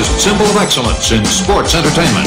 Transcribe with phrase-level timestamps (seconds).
[0.00, 2.26] America's symbol of excellence in sports entertainment.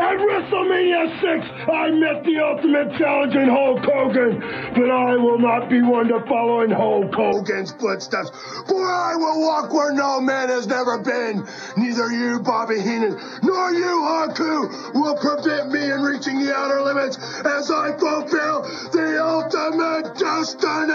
[0.00, 5.68] At WrestleMania 6, I met the ultimate challenge in Hulk Hogan, but I will not
[5.68, 8.30] be one to follow in Hulk Hogan's footsteps,
[8.66, 11.46] for I will walk where no man has never been.
[11.76, 17.18] Neither you, Bobby Heenan, nor you, Haku, will prevent me in reaching the outer limits
[17.44, 20.94] as I fulfill the ultimate destiny!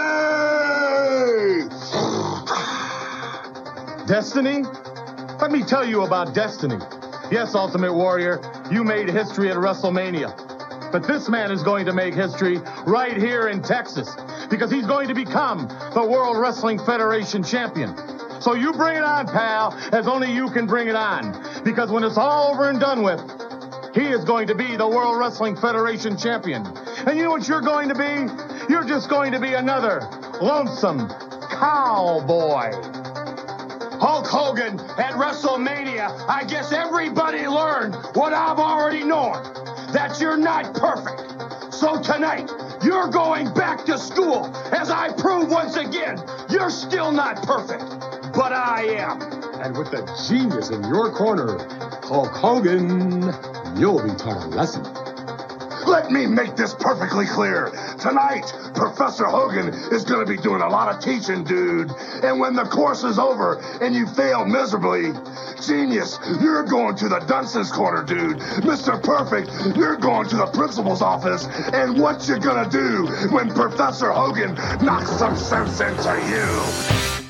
[4.10, 4.64] Destiny?
[5.40, 6.74] Let me tell you about destiny.
[7.30, 10.90] Yes, Ultimate Warrior, you made history at WrestleMania.
[10.90, 14.12] But this man is going to make history right here in Texas
[14.50, 17.96] because he's going to become the World Wrestling Federation champion.
[18.40, 21.62] So you bring it on, pal, as only you can bring it on.
[21.62, 23.20] Because when it's all over and done with,
[23.94, 26.66] he is going to be the World Wrestling Federation champion.
[27.06, 28.26] And you know what you're going to be?
[28.68, 30.00] You're just going to be another
[30.42, 31.08] lonesome
[31.48, 32.99] cowboy.
[34.00, 39.34] Hulk Hogan at WrestleMania, I guess everybody learned what I've already known
[39.92, 41.72] that you're not perfect.
[41.72, 42.50] So tonight,
[42.82, 46.16] you're going back to school as I prove once again
[46.48, 47.84] you're still not perfect,
[48.32, 49.20] but I am.
[49.60, 51.58] And with the genius in your corner,
[52.02, 53.22] Hulk Hogan,
[53.78, 55.09] you'll be taught a lesson.
[55.90, 57.72] Let me make this perfectly clear.
[57.98, 61.90] Tonight, Professor Hogan is going to be doing a lot of teaching, dude.
[62.22, 65.10] And when the course is over and you fail miserably,
[65.66, 68.36] genius, you're going to the dunce's corner, dude.
[68.62, 69.02] Mr.
[69.02, 71.46] Perfect, you're going to the principal's office.
[71.72, 74.54] And what you gonna do when Professor Hogan
[74.84, 77.29] knocks some sense into you?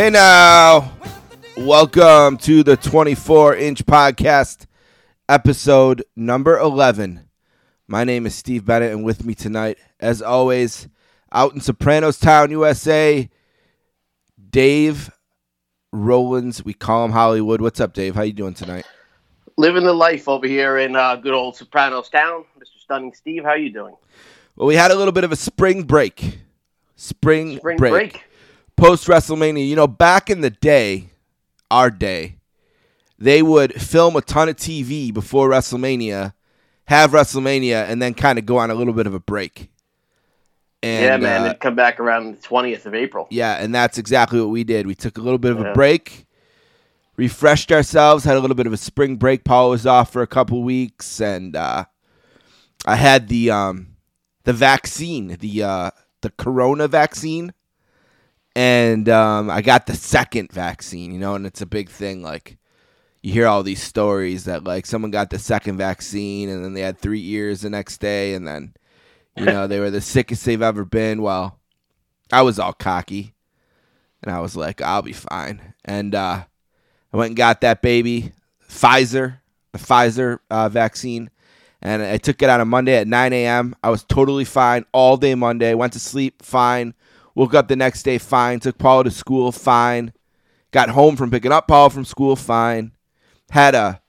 [0.00, 0.96] Hey now,
[1.58, 4.64] welcome to the 24 inch podcast,
[5.28, 7.28] episode number 11.
[7.86, 10.88] My name is Steve Bennett, and with me tonight, as always,
[11.30, 13.28] out in Sopranos Town, USA,
[14.48, 15.10] Dave
[15.92, 16.64] Rowlands.
[16.64, 17.60] We call him Hollywood.
[17.60, 18.14] What's up, Dave?
[18.14, 18.86] How you doing tonight?
[19.58, 22.46] living the life over here in uh, good old Sopranos town.
[22.58, 22.80] Mr.
[22.80, 23.94] Stunning Steve, how you doing?
[24.56, 26.38] Well, we had a little bit of a spring break.
[26.96, 27.92] Spring, Spring break.
[27.92, 28.29] break.
[28.80, 29.68] Post WrestleMania.
[29.68, 31.10] You know, back in the day,
[31.70, 32.36] our day,
[33.18, 36.32] they would film a ton of TV before WrestleMania,
[36.86, 39.70] have WrestleMania, and then kind of go on a little bit of a break.
[40.82, 43.26] And, yeah, man, uh, it'd come back around the twentieth of April.
[43.30, 44.86] yeah, and that's exactly what we did.
[44.86, 46.26] We took a little bit of a break,
[47.18, 49.44] refreshed ourselves, had a little bit of a spring break.
[49.44, 51.84] Paul was off for a couple weeks, and uh,
[52.86, 53.88] I had the um,
[54.44, 55.90] the vaccine, the uh,
[56.22, 57.52] the Corona vaccine,
[58.54, 61.12] and um, I got the second vaccine.
[61.12, 62.22] You know, and it's a big thing.
[62.22, 62.58] Like
[63.22, 66.82] you hear all these stories that like someone got the second vaccine, and then they
[66.82, 68.74] had three ears the next day, and then
[69.36, 71.22] you know they were the sickest they've ever been.
[71.22, 71.58] Well,
[72.32, 73.34] I was all cocky
[74.22, 75.74] and I was like, I'll be fine.
[75.84, 76.44] And uh,
[77.12, 78.32] I went and got that baby,
[78.68, 79.38] Pfizer,
[79.72, 81.30] the Pfizer uh, vaccine,
[81.82, 83.74] and I took it on a Monday at 9 a.m.
[83.82, 85.72] I was totally fine all day Monday.
[85.74, 86.94] Went to sleep fine.
[87.34, 88.60] Woke up the next day fine.
[88.60, 90.12] Took Paul to school fine.
[90.70, 92.92] Got home from picking up Paul from school fine.
[93.50, 94.00] Had a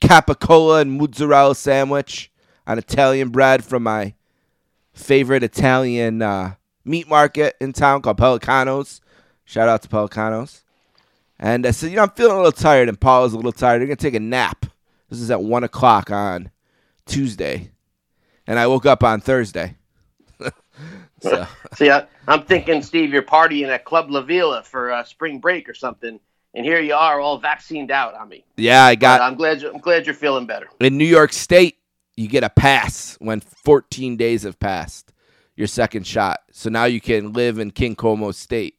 [0.00, 2.30] capicola and mozzarella sandwich
[2.66, 4.14] on Italian bread from my
[4.92, 6.54] favorite Italian uh,
[6.84, 9.00] meat market in town called Pelicanos.
[9.44, 10.62] Shout out to Pelicanos.
[11.38, 13.52] And I said, you know, I'm feeling a little tired, and Paul is a little
[13.52, 13.80] tired.
[13.80, 14.66] We're gonna take a nap.
[15.08, 16.50] This is at one o'clock on
[17.06, 17.72] Tuesday,
[18.46, 19.76] and I woke up on Thursday.
[21.20, 25.38] So See, I, I'm thinking, Steve, you're partying at Club La Villa for uh, spring
[25.40, 26.18] break or something,
[26.54, 28.44] and here you are, all vaccinated out on me.
[28.56, 29.62] yeah, I But got I'm glad.
[29.64, 30.68] I'm glad you're feeling better.
[30.80, 31.76] in New York State.
[32.16, 35.12] You get a pass when 14 days have passed
[35.56, 36.40] your second shot.
[36.52, 38.76] So now you can live in King Cuomo State.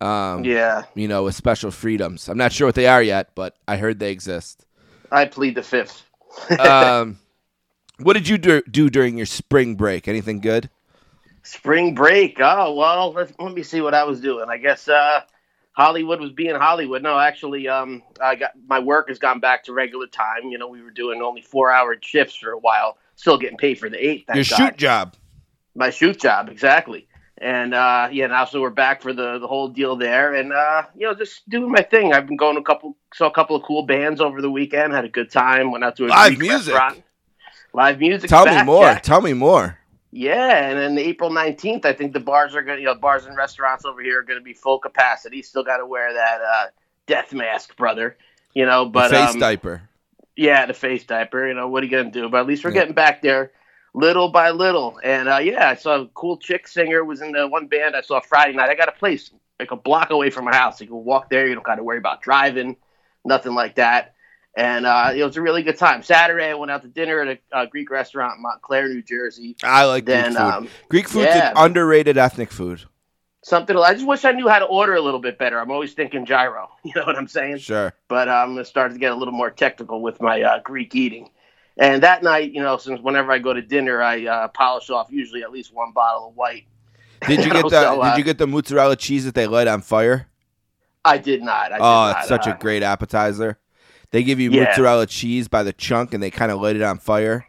[0.00, 2.28] Um, Yeah, you know, with special freedoms.
[2.28, 4.66] I'm not sure what they are yet, but I heard they exist.
[5.10, 6.04] I plead the fifth.
[6.60, 7.18] um,
[7.98, 10.06] what did you do, do during your spring break?
[10.08, 10.68] Anything good?
[11.44, 12.38] Spring break.
[12.40, 14.46] Oh well, let let me see what I was doing.
[14.48, 15.20] I guess uh,
[15.72, 17.02] Hollywood was being Hollywood.
[17.02, 20.44] No, actually, um, I got my work has gone back to regular time.
[20.50, 23.78] You know, we were doing only four hour shifts for a while, still getting paid
[23.78, 24.24] for the eight.
[24.28, 24.44] Your God.
[24.44, 25.14] shoot job.
[25.74, 27.08] my shoot job exactly
[27.38, 30.84] and uh yeah now so we're back for the the whole deal there and uh
[30.96, 33.56] you know just doing my thing i've been going to a couple saw a couple
[33.56, 36.38] of cool bands over the weekend had a good time went out to a Live
[36.38, 36.74] music?
[36.74, 37.02] restaurant.
[37.72, 38.94] live music Tell me more.
[39.02, 39.76] Tell me more.
[40.14, 43.36] Yeah and then april 19th i think the bars are gonna you know bars and
[43.36, 46.66] restaurants over here are gonna be full capacity still gotta wear that uh
[47.06, 48.16] death mask brother
[48.54, 49.90] you know but the face um, diaper.
[50.36, 51.46] yeah, the face diaper.
[51.48, 52.28] You know, what are you gonna do?
[52.28, 52.80] But at least we're Yeah.
[52.80, 53.52] getting back there,
[53.94, 55.00] little by little.
[55.02, 58.00] And uh, yeah, I saw a cool chick singer was in the one band I
[58.02, 58.70] saw Friday night.
[58.70, 60.80] I got a place like a block away from my house.
[60.80, 61.46] You can walk there.
[61.46, 62.76] You don't got to worry about driving,
[63.24, 64.13] nothing like that.
[64.56, 66.02] And uh, it was a really good time.
[66.02, 69.56] Saturday, I went out to dinner at a uh, Greek restaurant in Montclair, New Jersey.
[69.64, 70.42] I like Then Greek food.
[70.42, 71.50] um, Greek food's yeah.
[71.50, 72.82] an underrated ethnic food.
[73.42, 73.76] something.
[73.76, 75.58] I just wish I knew how to order a little bit better.
[75.58, 76.70] I'm always thinking gyro.
[76.84, 77.58] You know what I'm saying?
[77.58, 77.92] Sure.
[78.08, 81.30] but I'm gonna start to get a little more technical with my uh, Greek eating.
[81.76, 85.10] And that night, you know, since whenever I go to dinner, I uh, polish off
[85.10, 86.66] usually at least one bottle of white.
[87.26, 89.46] Did you get know, the so, uh, Did you get the mozzarella cheese that they
[89.48, 90.28] light on fire?
[91.04, 91.72] I did not.
[91.72, 93.58] I did oh, not, it's such uh, a great appetizer.
[94.14, 94.66] They give you Yeah.
[94.66, 97.46] mozzarella cheese by the chunk, and they kind of light it on fire.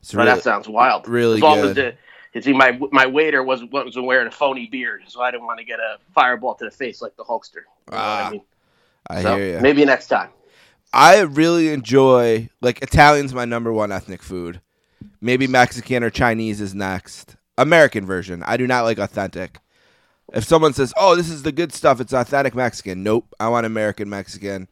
[0.00, 1.06] It's really, that sounds wild.
[1.06, 1.68] really as long good.
[1.68, 1.94] As the,
[2.32, 5.58] you see, my my waiter wasn't wasn't wearing a phony beard, so I didn't want
[5.58, 7.56] to get a fireball to the face like the Hulkster.
[7.56, 8.40] You know Ah, I mean?
[9.10, 9.60] I So, hear you.
[9.60, 10.30] Maybe next time.
[10.94, 14.62] I really enjoy like Italian's my number one ethnic food.
[15.20, 17.36] Maybe Mexican or Chinese is next.
[17.58, 18.42] American version.
[18.46, 19.58] I do not like authentic.
[20.32, 22.00] If someone says, "Oh, this is the good stuff.
[22.00, 23.34] It's authentic Mexican." Nope.
[23.38, 24.68] I want American Mexican.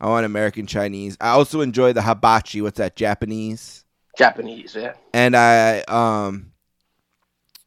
[0.00, 1.16] I want American Chinese.
[1.20, 2.62] I also enjoy the hibachi.
[2.62, 2.96] What's that?
[2.96, 3.84] Japanese.
[4.16, 4.94] Japanese, yeah.
[5.14, 6.52] And I um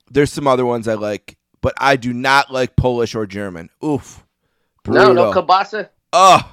[0.10, 3.70] there's some other ones I like, but I do not like Polish or German.
[3.84, 4.24] Oof.
[4.88, 5.44] No, no Brutal.
[5.44, 5.90] kielbasa.
[6.14, 6.46] Ugh.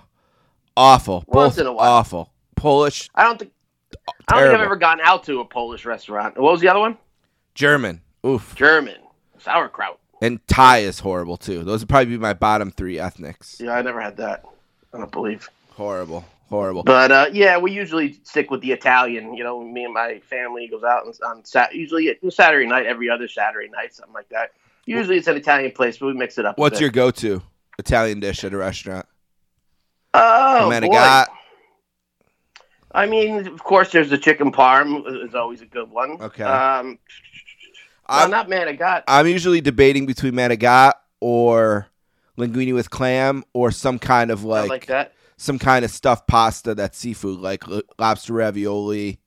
[0.77, 1.25] Awful.
[1.27, 1.91] Once Both in a while.
[1.93, 2.33] awful.
[2.55, 3.53] Polish, I don't think.
[4.29, 6.37] I don't think I've ever gone out to a Polish restaurant.
[6.37, 6.99] What was the other one?
[7.55, 8.01] German.
[8.27, 8.55] Oof.
[8.55, 8.97] German
[9.39, 9.99] sauerkraut.
[10.21, 11.65] And Thai is horrible too.
[11.65, 13.61] Those would probably be my bottom three ethnics.
[13.61, 14.45] Yeah, I never had that.
[14.93, 15.49] I don't believe.
[15.79, 16.25] Horrible.
[16.49, 16.83] Horrible.
[16.83, 19.35] But uh, yeah, we usually stick with the Italian.
[19.35, 21.73] You know, me and my family goes out on, on Sat.
[21.73, 24.51] Usually Saturday night, every other Saturday night, something like that.
[24.87, 26.59] Usually it's an Italian place, but we mix it up.
[26.59, 27.41] What's your go to
[27.79, 29.07] Italian dish at a restaurant?
[30.15, 30.89] Oh boy.
[30.89, 31.29] got
[32.91, 35.05] I mean, of course, there's the chicken parm.
[35.25, 36.21] Is always a good one.
[36.21, 36.43] Okay.
[36.43, 36.99] Um,
[38.07, 38.67] I'm, not man.
[38.67, 39.05] I got.
[39.07, 41.87] I'm usually debating between manigat or
[42.37, 45.13] linguine with clam or some kind of Like, like, like that.
[45.39, 47.65] Some kind of stuffed pasta that's seafood, like
[47.99, 49.21] lobster ravioli.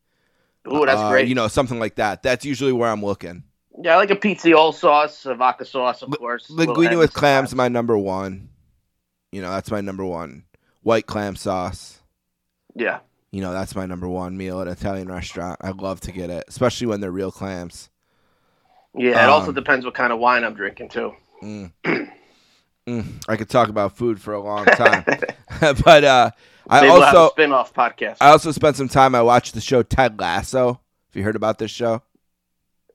[0.72, 1.28] Ooh, that's uh, great.
[1.28, 2.22] You know, something like that.
[2.22, 3.44] That's usually where I'm looking.
[3.82, 6.48] yeah, I like a pizzaiolo sauce, a vodka sauce, of course.
[6.52, 8.50] Linguine with clams, my number one.
[9.32, 10.44] You know, that's my number one.
[10.84, 12.00] White clam sauce.
[12.76, 13.00] Yeah.
[13.32, 15.58] You know, that's my number one meal at an Italian restaurant.
[15.62, 17.90] I love to get it, especially when they're real clams.
[18.94, 19.24] Yeah.
[19.24, 21.14] It also Um, depends what kind of wine I'm drinking too.
[21.42, 21.72] Mm,
[22.88, 25.04] I could talk about food for a long time,
[25.60, 26.32] but uh,
[26.70, 28.18] I Maybe we'll have a also spin-off podcast.
[28.22, 29.16] I also spent some time.
[29.16, 30.68] I watched the show Ted Lasso.
[30.68, 32.02] Have you heard about this show?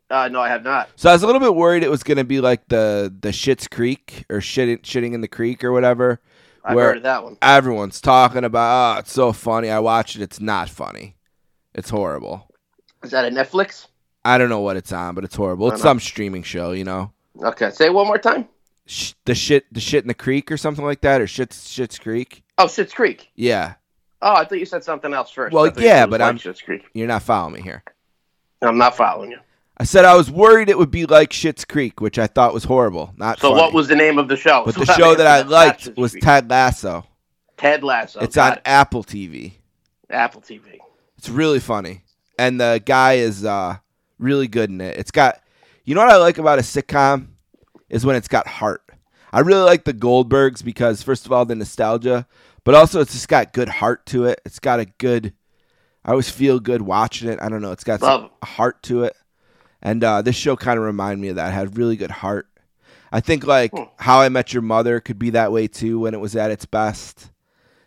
[0.08, 0.88] Uh, no, I have not.
[0.96, 3.32] So I was a little bit worried it was going to be like the the
[3.32, 6.20] Shit's Creek or shit shitting in the creek or whatever.
[6.64, 7.38] I've heard of that one.
[7.42, 8.96] Everyone's talking about.
[8.96, 9.70] Oh, it's so funny.
[9.70, 10.22] I watched it.
[10.22, 11.16] It's not funny.
[11.74, 12.50] It's horrible.
[13.04, 13.86] Is that a Netflix?
[14.24, 15.70] I don't know what it's on, but it's horrible.
[15.70, 17.12] It's some streaming show, you know.
[17.40, 18.48] Okay, say it one more time.
[18.86, 21.98] Sh- the shit, the shit in the creek or something like that, or shit's shit's
[21.98, 22.42] creek.
[22.58, 23.28] Oh, Schitt's Creek.
[23.34, 23.74] Yeah,
[24.22, 25.52] Oh, I thought you said something else first.
[25.52, 26.82] Well, I thought you yeah, said it was but like I'm- Schitt's Creek.
[26.94, 27.82] you're not following me here.
[28.62, 29.38] I'm not following you.
[29.76, 32.64] I said I was worried it would be like Shit's Creek, which I thought was
[32.64, 33.12] horrible.
[33.18, 33.60] Not So, funny.
[33.60, 34.62] what was the name of the show?
[34.64, 36.22] But the show that I liked was Creek.
[36.24, 37.04] Ted Lasso.
[37.58, 38.20] Ted Lasso.
[38.20, 38.62] it's on it.
[38.64, 39.52] Apple TV.
[40.08, 40.78] Apple TV.
[41.18, 42.02] It's really funny,
[42.38, 43.76] and the guy is uh,
[44.18, 44.96] really good in it.
[44.98, 45.42] It's got,
[45.84, 47.26] you know what I like about a sitcom
[47.88, 48.82] is when it's got heart.
[49.32, 52.26] I really like the Goldbergs because first of all the nostalgia,
[52.64, 54.40] but also it's just got good heart to it.
[54.44, 55.32] It's got a good.
[56.04, 57.38] I always feel good watching it.
[57.42, 57.72] I don't know.
[57.72, 59.16] It's got some heart to it,
[59.82, 61.48] and uh, this show kind of reminded me of that.
[61.48, 62.48] It had really good heart.
[63.12, 63.84] I think like Hmm.
[63.98, 66.64] How I Met Your Mother could be that way too when it was at its
[66.66, 67.30] best.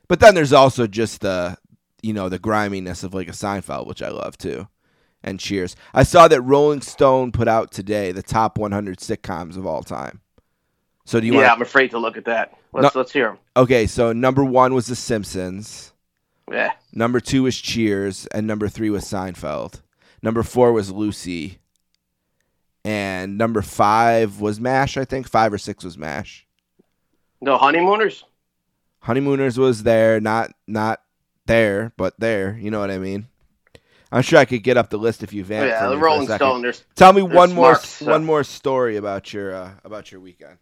[0.07, 1.57] But then there's also just the
[2.01, 4.67] you know the griminess of like a Seinfeld, which I love too.
[5.21, 5.75] And Cheers.
[5.93, 10.21] I saw that Rolling Stone put out today the top 100 sitcoms of all time.
[11.05, 11.51] So do you yeah, want?
[11.51, 12.57] I'm afraid to look at that.
[12.71, 13.39] Let's let's hear them.
[13.57, 15.91] Okay, so number one was The Simpsons.
[16.51, 16.71] Yeah.
[16.93, 19.81] Number two was Cheers, and number three was Seinfeld.
[20.21, 21.59] Number four was Lucy,
[22.83, 24.97] and number five was Mash.
[24.97, 26.45] I think five or six was Mash.
[27.41, 28.23] No honeymooners.
[29.01, 31.01] Honeymooners was there, not not
[31.45, 32.57] there, but there.
[32.59, 33.27] You know what I mean?
[34.11, 35.67] I'm sure I could get up the list if you vamp.
[35.69, 36.27] yeah, the me for a Rolling.
[36.27, 36.61] Stone.
[36.63, 40.57] There's Tell me one more so- one more story about your uh, about your weekend.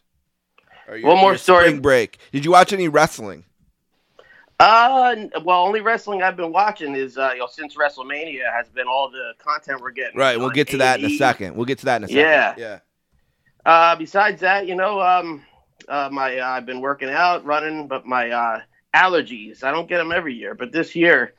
[0.88, 1.66] Or your- One more story.
[1.66, 2.18] Spring break.
[2.32, 3.46] Did you watch any wrestling?
[4.60, 8.88] Uh, well, only wrestling I've been watching is uh, you know since WrestleMania has been
[8.88, 10.18] all the content we're getting.
[10.18, 10.38] Right.
[10.40, 11.56] We'll get to that in a second.
[11.56, 12.22] We'll get to that in a second.
[12.22, 12.56] Yeah.
[12.58, 12.80] Yeah.
[13.66, 15.46] Uh, besides that, you know, um,
[15.88, 18.62] uh, my uh, I've been working out, running, but my uh,
[18.96, 21.34] allergies I don't get them every year, but this year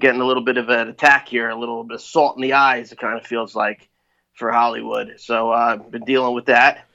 [0.00, 2.54] getting a little bit of an attack here, a little bit of salt in the
[2.54, 2.90] eyes.
[2.92, 3.88] It kind of feels like
[4.34, 5.14] for Hollywood.
[5.18, 6.86] So uh, I've been dealing with that.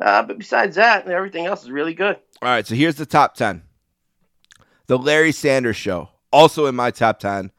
[0.00, 2.16] Uh, but besides that, everything else is really good.
[2.42, 2.66] All right.
[2.66, 3.62] So here's the top ten.
[4.88, 7.52] The Larry Sanders Show, also in my top ten.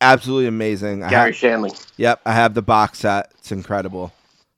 [0.00, 1.02] Absolutely amazing.
[1.04, 1.86] I Gary have- Shandling.
[1.98, 3.32] Yep, I have the box set.
[3.38, 4.12] It's incredible.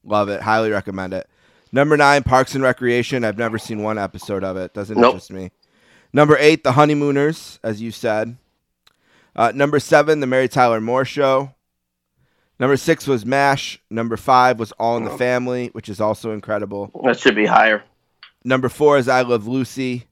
[0.04, 0.40] Love it.
[0.40, 1.28] Highly recommend it.
[1.72, 3.24] Number nine, Parks and Recreation.
[3.24, 4.72] I've never seen one episode of it.
[4.74, 5.14] Doesn't Nope.
[5.14, 5.50] interest me.
[6.12, 8.36] Number eight, The Honeymooners, as you said.
[9.34, 11.54] Uh, number seven, The Mary Tyler Moore Show.
[12.58, 13.80] Number six was MASH.
[13.90, 16.90] Number five was All in the Family, which is also incredible.
[17.04, 17.82] That should be higher.
[18.44, 20.04] Number four is I Love Lucy.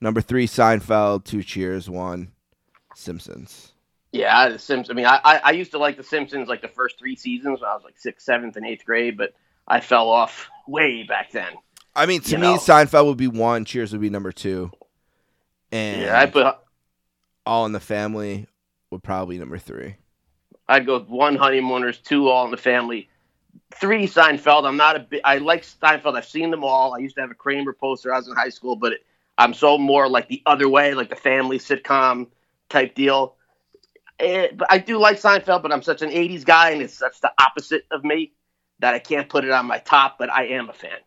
[0.00, 1.24] Number three, Seinfeld.
[1.24, 1.90] Two Cheers.
[1.90, 2.32] One,
[2.94, 3.72] Simpsons.
[4.12, 4.90] Yeah, The Simpsons.
[4.90, 7.60] I mean, I, I I used to like The Simpsons like the first three seasons
[7.60, 9.34] when I was like sixth, seventh, and eighth grade, but
[9.68, 11.52] I fell off way back then.
[11.94, 12.56] I mean, to You me, know.
[12.56, 13.64] Seinfeld would be one.
[13.64, 14.70] Cheers would be number two.
[15.72, 16.56] And Yeah, I put
[17.46, 18.46] All in the Family
[18.90, 19.96] would probably be number three.
[20.68, 23.08] I'd go one honeymooners, two all in the family,
[23.74, 24.66] three Seinfeld.
[24.66, 25.20] I'm not a big.
[25.24, 26.16] I like Seinfeld.
[26.16, 26.94] I've seen them all.
[26.94, 28.12] I used to have a Kramer poster.
[28.12, 29.06] I was in high school, but it,
[29.38, 32.28] I'm so more like the other way, like the family sitcom
[32.68, 33.36] type deal.
[34.18, 37.20] Eh, but I do like Seinfeld, but I'm such an '80s guy, and it's such
[37.20, 38.32] the opposite of me
[38.80, 40.18] that I can't put it on my top.
[40.18, 40.98] But I am a fan.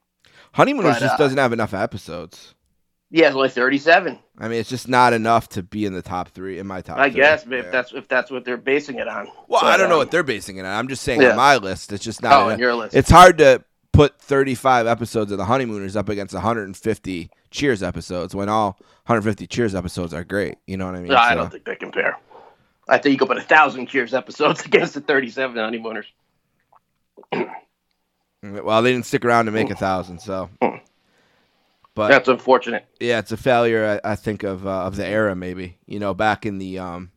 [0.53, 2.55] Honeymooners But, just uh, doesn't have enough episodes.
[3.11, 4.19] Yeah, it's only 37.
[4.37, 6.97] I mean, it's just not enough to be in the top three in my top.
[6.99, 7.15] I three.
[7.21, 7.61] guess if Yeah.
[7.71, 9.27] that's if that's what they're basing it on.
[9.47, 10.67] well, I don't know um, what they're basing it on.
[10.67, 11.31] I'm just saying Yeah.
[11.31, 12.33] on my list, it's just not.
[12.33, 12.53] Oh, enough.
[12.53, 12.95] on your list.
[12.95, 13.63] It's hard to
[13.93, 19.73] put 35 episodes of the Honeymooners up against 150 Cheers episodes when all 150 Cheers
[19.73, 20.55] episodes are great.
[20.67, 21.07] You know what I mean?
[21.07, 22.15] No, I don't think they compare.
[22.87, 26.05] I think you could put a thousand Cheers episodes against the 37 honeymooners.
[28.41, 30.49] Well, they didn't stick around to make a thousand, so.
[31.95, 33.99] But That's unfortunate yeah, it's a failure.
[34.03, 35.77] I, I think of uh, of the era, maybe.
[35.85, 37.11] You know, back in the um,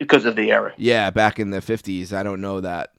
[0.00, 0.72] because of the era.
[0.76, 2.12] yeah, back in the fifties.
[2.12, 2.90] I don't know that.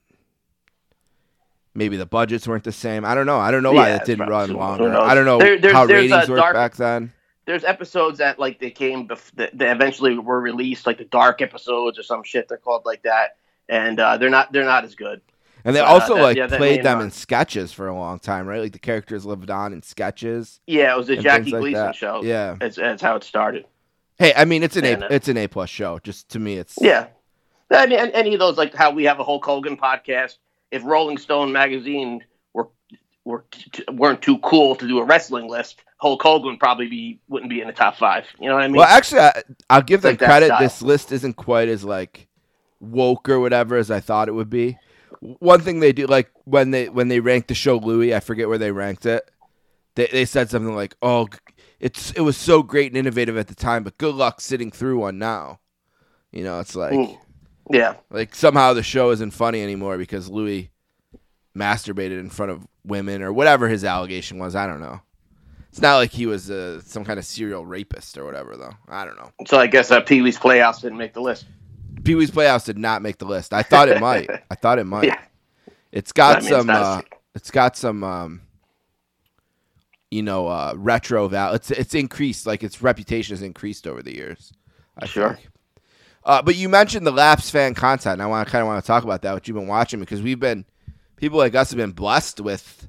[1.73, 3.05] Maybe the budgets weren't the same.
[3.05, 3.37] I don't know.
[3.39, 4.95] I don't know why Yeah, it didn't run longer.
[4.97, 7.13] I don't know There- there's- how ratings worked dark- back then.
[7.45, 11.41] There's episodes that like they came bef- that, that eventually were released, like the dark
[11.41, 13.37] episodes or some shit they're called like that,
[13.69, 15.21] and uh, they're not they're not as good.
[15.67, 18.47] And they Uh, also that- like yeah, played them in sketches for a long time,
[18.47, 18.61] right?
[18.61, 20.61] Like the characters lived on in sketches.
[20.65, 22.21] Yeah, it was the and Jackie things like Gleason show.
[22.23, 22.55] Yeah.
[22.57, 23.65] that's, that's how it started.
[24.17, 25.99] Hey, I mean it's an And, A uh, it's an A plus show.
[25.99, 27.07] Just to me, it's Yeah,
[27.69, 30.37] I mean, any of those like how we have a Hulk Hogan podcast.
[30.71, 32.69] If Rolling Stone magazine were
[33.25, 37.49] were t- weren't too cool to do a wrestling list, Hulk Hogan probably be wouldn't
[37.49, 38.25] be in the top five.
[38.39, 38.77] You know what I mean?
[38.77, 40.51] Well, actually, I, I'll give them like credit.
[40.59, 42.27] This list isn't quite as like
[42.79, 44.77] woke or whatever as I thought it would be.
[45.19, 48.47] One thing they do, like when they when they ranked the show Louis, I forget
[48.47, 49.29] where they ranked it.
[49.95, 51.27] They they said something like, "Oh,
[51.79, 54.99] it's it was so great and innovative at the time, but good luck sitting through
[54.99, 55.59] one now."
[56.31, 57.17] You know, it's like Mm.
[57.71, 60.69] yeah, like somehow the show isn't funny anymore because Louis
[61.57, 64.55] masturbated in front of women or whatever his allegation was.
[64.55, 65.01] I don't know.
[65.69, 68.73] It's not like he was uh, some kind of serial rapist or whatever, though.
[68.87, 69.31] I don't know.
[69.45, 71.45] so I guess uh, Pee Wee's Playhouse didn't make the list.
[72.03, 73.53] Pee Wee's Playhouse did not make the list.
[73.53, 74.29] I thought it might.
[74.51, 75.05] I thought it might.
[75.05, 75.19] Yeah.
[75.91, 76.69] It's got I mean, some.
[76.69, 77.01] uh,
[77.35, 78.03] it's got some.
[78.03, 78.41] Um,
[80.09, 81.55] you know, uh, retro value.
[81.55, 82.45] It's it's increased.
[82.47, 84.53] Like its reputation has increased over the years.
[84.97, 85.33] I Sure.
[85.33, 85.49] think.
[86.23, 88.13] Uh, but you mentioned the Lapsed fan content.
[88.13, 89.33] And I want to kind of want to talk about that.
[89.33, 90.65] What you've been watching because we've been
[91.17, 92.87] people like us have been blessed with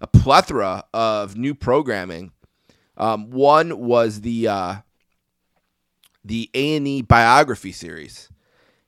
[0.00, 2.32] a plethora of new programming.
[2.96, 4.74] Um, one was the uh,
[6.24, 8.28] the A and E biography series,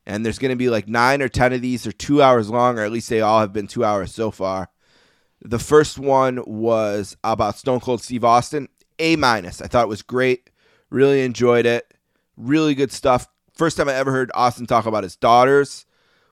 [0.05, 1.83] and there's going to be like nine or ten of these.
[1.83, 4.69] They're two hours long, or at least they all have been two hours so far.
[5.41, 8.69] The first one was about Stone Cold Steve Austin.
[8.99, 9.61] A minus.
[9.61, 10.49] I thought it was great.
[10.89, 11.93] Really enjoyed it.
[12.37, 13.27] Really good stuff.
[13.53, 15.85] First time I ever heard Austin talk about his daughters,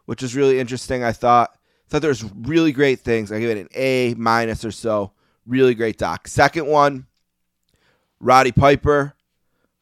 [0.05, 1.03] which was really interesting.
[1.03, 1.57] I thought
[1.89, 3.31] thought there was really great things.
[3.31, 5.11] I give it an A minus or so.
[5.45, 6.27] Really great doc.
[6.27, 7.07] Second one,
[8.19, 9.13] Roddy Piper.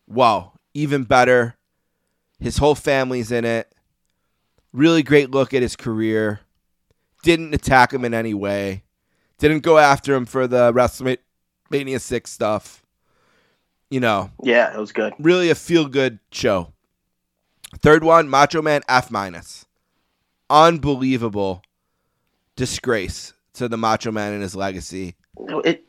[0.08, 1.55] Wow, even better.
[2.39, 3.69] His whole family's in it.
[4.74, 6.42] Really great look at his career.
[7.24, 8.84] Didn't attack him in any way.
[9.40, 12.84] Didn't go after him for the WrestleMania six stuff.
[13.90, 15.14] You know, Yeah, it was good.
[15.18, 16.74] really a feel good show.
[17.80, 19.66] Third one, Macho Man F minus.
[20.50, 21.64] Unbelievable
[22.56, 25.16] disgrace to the Macho Man and his legacy.
[25.66, 25.86] It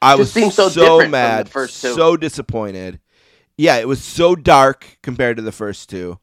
[0.00, 3.00] I was seems so so, different from the mad, so disappointed.
[3.56, 6.18] Yeah, it was so dark compared to the first two.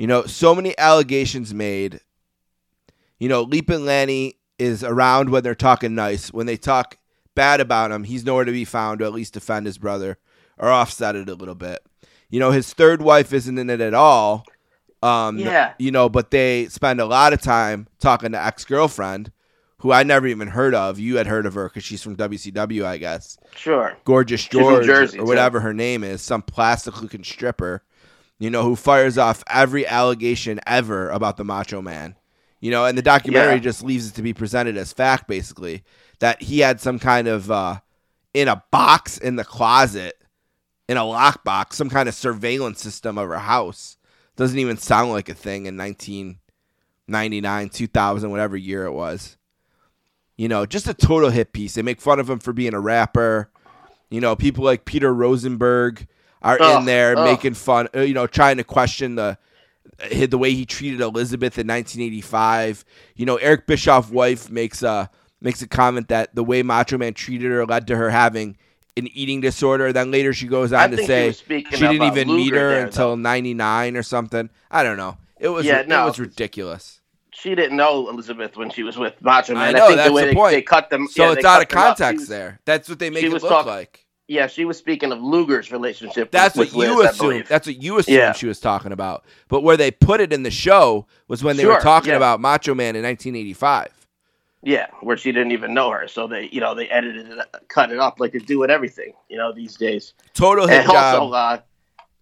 [0.00, 2.00] You know, so many allegations made.
[3.18, 6.32] You know, Leaping Lanny is around when they're talking nice.
[6.32, 6.96] When they talk
[7.34, 10.16] bad about him, he's nowhere to be found to at least defend his brother
[10.56, 11.80] or offset it a little bit.
[12.30, 14.46] You know, his third wife isn't in it at all.
[15.02, 15.74] Um, Yeah.
[15.78, 19.30] You know, but they spend a lot of time talking to ex girlfriend,
[19.80, 20.98] who I never even heard of.
[20.98, 23.36] You had heard of her because she's from WCW, I guess.
[23.54, 23.98] sure.
[24.06, 25.28] Gorgeous George Jersey, or too.
[25.28, 27.82] whatever her name is, some plastic looking stripper,
[28.40, 32.16] you know, who fires off every allegation ever about the Macho Man.
[32.58, 33.60] You know, and the documentary Yeah.
[33.60, 35.84] just leaves it to be presented as fact, basically,
[36.18, 37.80] that he had some kind of uh,
[38.34, 40.20] in a box in the closet,
[40.88, 43.96] in a lockbox, some kind of surveillance system of her house.
[44.36, 49.36] Doesn't even sound like a thing in 1999, 2000, whatever year it was.
[50.36, 51.74] You know, just a total hit piece.
[51.74, 53.50] They make fun of him for being a rapper.
[54.10, 56.06] You know, people like Peter Rosenberg
[56.42, 57.24] are in there ugh.
[57.24, 59.38] making fun, uh, you know, trying to question the
[60.28, 62.84] the way he treated Elizabeth in 1985.
[63.16, 67.14] You know, Eric Bischoff's wife makes a makes a comment that the way Macho Man
[67.14, 68.56] treated her led to her having
[68.96, 69.92] an eating disorder.
[69.92, 73.16] Then later she goes I on to say she didn't even meet her there, until
[73.16, 74.50] 99 or something.
[74.70, 75.16] I don't know.
[75.38, 77.00] It was Yeah, no, it was ridiculous.
[77.32, 79.74] She didn't know Elizabeth when she was with Macho Man.
[79.74, 80.52] I know think that's the way the they, point.
[80.52, 81.06] they cut them.
[81.08, 81.96] So yeah, it's out of cut them up.
[81.96, 82.60] She context there.
[82.64, 84.06] That's what they make it look talk- like.
[84.30, 86.30] Yeah, she was speaking of Luger's relationship.
[86.30, 87.42] That's with, what you Liz, assume.
[87.48, 88.32] That's what you assumed Yeah.
[88.32, 89.24] she was talking about.
[89.48, 92.16] But where they put it in the show was when they were talking yeah.
[92.16, 93.88] about Macho Man in 1985.
[94.62, 97.90] Yeah, where she didn't even know her, so they, you know, they edited it, cut
[97.90, 100.12] it up like they do with everything, you know, these days.
[100.34, 101.32] Total hit And also, job.
[101.32, 101.58] uh,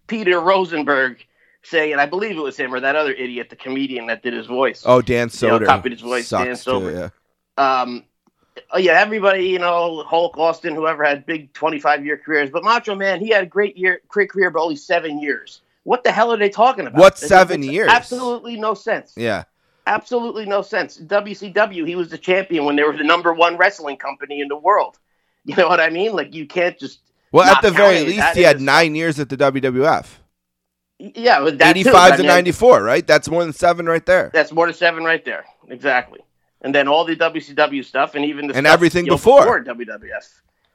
[0.07, 1.23] Peter Rosenberg
[1.61, 4.47] saying, I believe it was him or that other idiot, the comedian that did his
[4.47, 4.81] voice.
[4.83, 5.65] oh, Dan you know, Soder.
[5.67, 7.11] copied his voice, Sucks Dan too, Soder.
[7.57, 7.81] yeah.
[7.81, 8.03] um,
[8.73, 12.95] Uh, yeah, everybody, you know, Hulk, Austin, whoever had big 25 year careers, but Macho
[12.95, 15.61] Man, he had a great year, great career, but only seven years.
[15.83, 16.99] What the hell are they talking about?
[16.99, 17.89] What seven years?
[17.89, 19.13] Absolutely no sense.
[19.15, 19.45] Yeah.
[19.87, 20.99] Absolutely no sense.
[20.99, 24.57] WCW, he was the champion when they were the number one wrestling company in the
[24.57, 24.99] world.
[25.45, 26.13] You know what I mean?
[26.13, 26.99] Like you can't just
[27.31, 30.05] Well, at the very least, he had nine years at the WWF.
[30.99, 33.07] yeah, too, 85 but I to mean, 94, right?
[33.07, 34.29] That's more than seven right there.
[34.33, 35.45] That's more than seven right there.
[35.69, 36.19] Exactly.
[36.61, 39.63] And then all the WCW stuff and even the And stuff, everything you know, before.
[39.63, 40.27] WWF.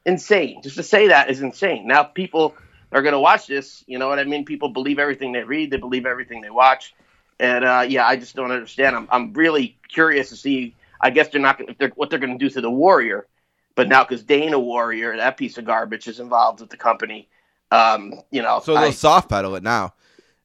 [0.06, 0.62] Insane.
[0.62, 1.86] Just to say that is insane.
[1.86, 2.54] Now people
[2.92, 3.84] are going to watch this.
[3.86, 4.44] You know what I mean?
[4.44, 5.70] People believe everything they read.
[5.70, 6.94] They believe everything they watch.
[7.40, 8.96] And uh, yeah, I just don't understand.
[8.96, 10.74] I'm, I'm really curious to see.
[11.00, 13.26] I guess they're not if they're, what they're going to do to the Warrior.
[13.74, 17.28] But now, because Dana Warrior, that piece of garbage, is involved with the company.
[17.72, 19.94] Um, you know, So they'll soft pedal it now.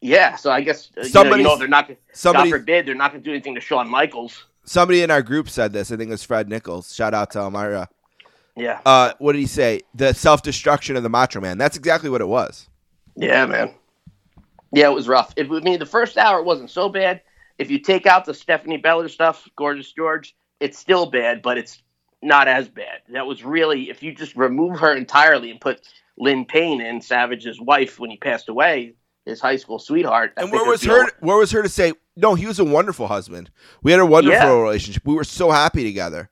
[0.01, 0.35] yeah.
[0.35, 1.87] So I guess uh, you know, you know they're not.
[1.87, 4.45] God Somebody, forbid they're not going to do anything to Shawn Michaels.
[4.69, 5.91] Somebody in our group said this.
[5.91, 6.93] I think it was Fred Nichols.
[6.93, 7.89] Shout out to Elmira.
[8.55, 8.79] Yeah.
[8.85, 9.81] Uh, what did he say?
[9.95, 11.57] The self destruction of the Macho Man.
[11.57, 12.69] That's exactly what it was.
[13.15, 13.73] Yeah, man.
[14.71, 15.33] Yeah, it was rough.
[15.35, 17.21] It, I mean, the first hour wasn't so bad.
[17.57, 21.81] If you take out the Stephanie Bellars stuff, Gorgeous George, it's still bad, but it's
[22.21, 23.01] not as bad.
[23.09, 25.81] That was really, if you just remove her entirely and put
[26.15, 28.93] Lynn Payne in, Savage's wife, when he passed away,
[29.29, 30.33] his high school sweetheart.
[30.37, 31.09] I And where was her?
[31.19, 31.93] Where was her to say?
[32.17, 33.49] No, he was a wonderful husband.
[33.83, 34.61] We had a wonderful Yeah.
[34.61, 35.03] relationship.
[35.05, 36.29] We were so happy together.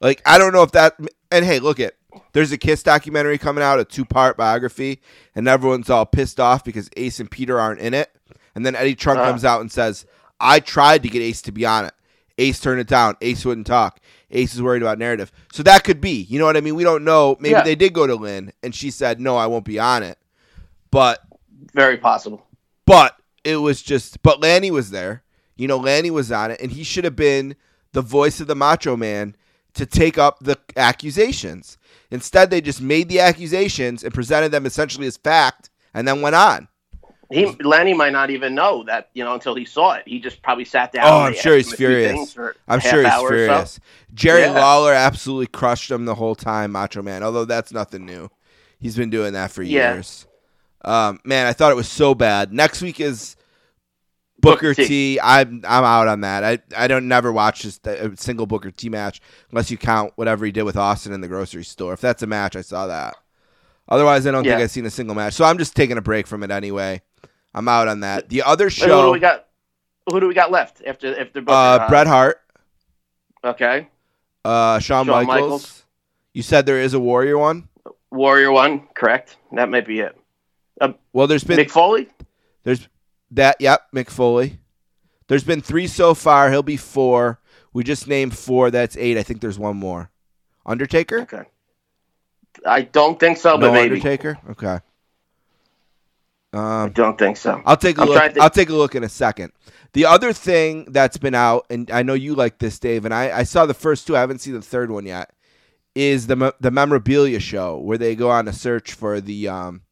[0.00, 0.96] Like I don't know if that.
[1.30, 1.96] And hey, look it.
[2.32, 5.00] There's a Kiss documentary coming out, a two part biography,
[5.34, 8.10] and everyone's all pissed off because Ace and Peter aren't in it.
[8.54, 9.24] And then Eddie Trunk Uh.
[9.24, 10.06] comes out and says,
[10.40, 11.94] "I tried to get Ace to be on it.
[12.38, 13.16] Ace turned it down.
[13.20, 14.00] Ace wouldn't talk.
[14.30, 15.32] Ace is worried about narrative.
[15.52, 16.22] So that could be.
[16.28, 16.74] You know what I mean?
[16.76, 17.36] We don't know.
[17.40, 17.62] Maybe Yeah.
[17.62, 20.18] they did go to Lynn, and she said, "No, I won't be on it."
[20.90, 21.20] But
[21.74, 22.46] Very possible.
[22.86, 25.22] but it was just but Lanny was there.
[25.56, 27.56] You know, Lanny was on it, and he should have been
[27.92, 29.34] the voice of the Macho Man
[29.74, 31.78] to take up the accusations.
[32.10, 36.36] Instead, they just made the accusations and presented them essentially as fact, and then went
[36.36, 36.68] on.
[37.30, 40.04] He Lenny might not even know that you know until he saw it.
[40.06, 41.06] He just probably sat down.
[41.06, 42.36] Oh, I'm sure he's him a few furious.
[42.66, 43.28] I'm sure he's or so.
[43.28, 43.80] furious.
[44.14, 44.52] Jerry Yeah.
[44.52, 47.22] Lawler absolutely crushed him the whole time, Macho Man.
[47.22, 48.30] Although that's nothing new.
[48.80, 49.94] He's been doing that for Yeah.
[49.94, 50.26] years.
[50.84, 52.52] Um, man, I thought it was so bad.
[52.52, 53.36] Next week is
[54.40, 54.86] Booker, Booker T.
[54.86, 55.20] T.
[55.20, 56.44] I'm I'm out on that.
[56.44, 60.44] I I don't never watch just a single Booker T match unless you count whatever
[60.46, 61.92] he did with Austin in the grocery store.
[61.92, 63.16] If that's a match, I saw that.
[63.88, 65.32] Otherwise, I don't think I've seen a single match.
[65.34, 67.00] So I'm just taking a break from it anyway.
[67.54, 68.28] I'm out on that.
[68.28, 69.46] The other Wait, Who do show, we got?
[70.10, 71.52] Who do we got left after after Booker?
[71.56, 72.40] uh, Bret Hart,
[73.44, 73.88] Okay.
[74.44, 75.26] Uh, Shawn, Shawn Michaels.
[75.26, 75.84] Michaels.
[76.34, 77.68] You said there is a Warrior one.
[78.10, 79.36] Warrior one, correct?
[79.52, 80.17] That might be it.
[81.12, 82.08] Well, there's been Mick Foley.
[82.64, 82.88] there's
[83.32, 83.56] that.
[83.60, 84.58] Yep, Mick Foley.
[85.26, 86.50] There's been three so far.
[86.50, 87.38] He'll be four.
[87.72, 88.70] We just named four.
[88.70, 89.18] That's eight.
[89.18, 90.10] I think there's one more.
[90.64, 91.20] Undertaker.
[91.22, 91.42] Okay.
[92.66, 93.96] I don't think so, but maybe.
[93.96, 94.38] Undertaker.
[94.50, 94.78] Okay.
[96.52, 97.60] I Um, don't think so.
[97.66, 98.34] I'll take a I'm look.
[98.34, 99.52] to- I'll take a look in a second.
[99.92, 103.38] The other thing that's been out, and I know you like this, Dave, and I,
[103.38, 104.16] I saw the first two.
[104.16, 105.30] I haven't seen the third one yet.
[105.94, 109.82] Is the the memorabilia show where they go on a search for the um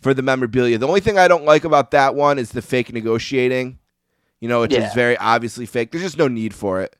[0.00, 0.78] for the memorabilia.
[0.78, 3.78] The only thing I don't like about that one is the fake negotiating.
[4.40, 4.88] You know, which Yeah.
[4.88, 5.90] is very obviously fake.
[5.90, 6.96] There's just no need for it.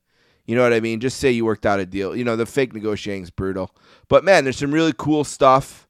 [0.46, 1.00] You know what I mean?
[1.00, 2.14] Just say you worked out a deal.
[2.14, 3.74] You know, the fake negotiating is brutal.
[4.08, 5.86] But man, there's some really cool stuff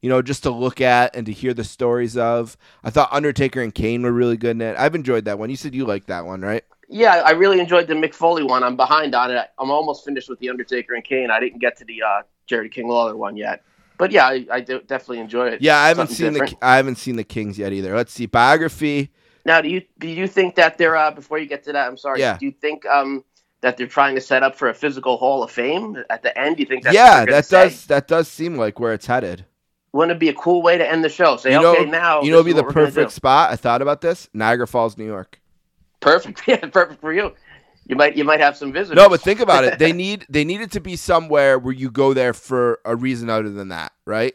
[0.00, 2.58] you know, just to look at and to hear the stories of.
[2.84, 4.76] I thought Undertaker and Kane were really good in it.
[4.78, 5.48] I've enjoyed that one.
[5.48, 6.62] You said you liked that one, right?
[6.90, 8.62] Yeah, I really enjoyed the Mick Foley one.
[8.62, 9.46] I'm behind on it.
[9.58, 11.30] I'm almost finished with the Undertaker and Kane.
[11.30, 13.62] I didn't get to the uh, Jerry King Lawler one yet,
[13.98, 15.62] but yeah, I, I definitely enjoy it.
[15.62, 16.60] Yeah, I haven't Something seen different.
[16.60, 17.94] the I haven't seen the Kings yet either.
[17.94, 19.10] Let's see biography.
[19.44, 21.86] Now, do you do you think that they're uh, before you get to that?
[21.88, 22.20] I'm sorry.
[22.20, 22.38] Yeah.
[22.38, 23.24] Do you think um,
[23.60, 26.56] that they're trying to set up for a physical Hall of Fame at the end?
[26.56, 27.64] Do you think that's yeah, that say?
[27.64, 29.44] does that does seem like where it's headed.
[29.92, 31.36] Wouldn't it be a cool way to end the show?
[31.36, 33.52] Say, you know, okay, now you know, be the what we're gonna perfect spot.
[33.52, 34.28] I thought about this.
[34.34, 35.40] Niagara Falls, New York.
[36.00, 36.42] Perfect.
[36.48, 37.32] Yeah, perfect for you.
[37.86, 38.96] You might you might have some visitors.
[38.96, 39.78] No, but think about it.
[39.78, 43.28] They need they need it to be somewhere where you go there for a reason
[43.30, 44.34] other than that, right?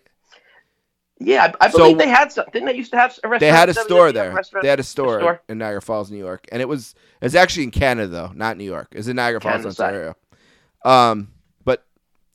[1.21, 2.51] yeah, I, I So- believe they had something.
[2.53, 3.39] Didn't they used to have a restaurant?
[3.41, 4.39] They had a store there.
[4.61, 5.41] They had a store, store?
[5.49, 8.63] in Niagara Falls, New York, and it was it's actually in Canada though, not New
[8.63, 8.87] York.
[8.91, 9.85] It's in Niagara Falls, Canada side.
[9.93, 10.15] Ontario.
[10.85, 11.29] Um,
[11.65, 11.85] but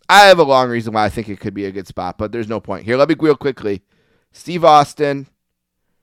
[0.08, 2.30] I have a long reason why I think it could be a good spot, but
[2.32, 2.96] there's no point here.
[2.98, 3.80] Let me real quickly:
[4.32, 5.28] Steve Austin,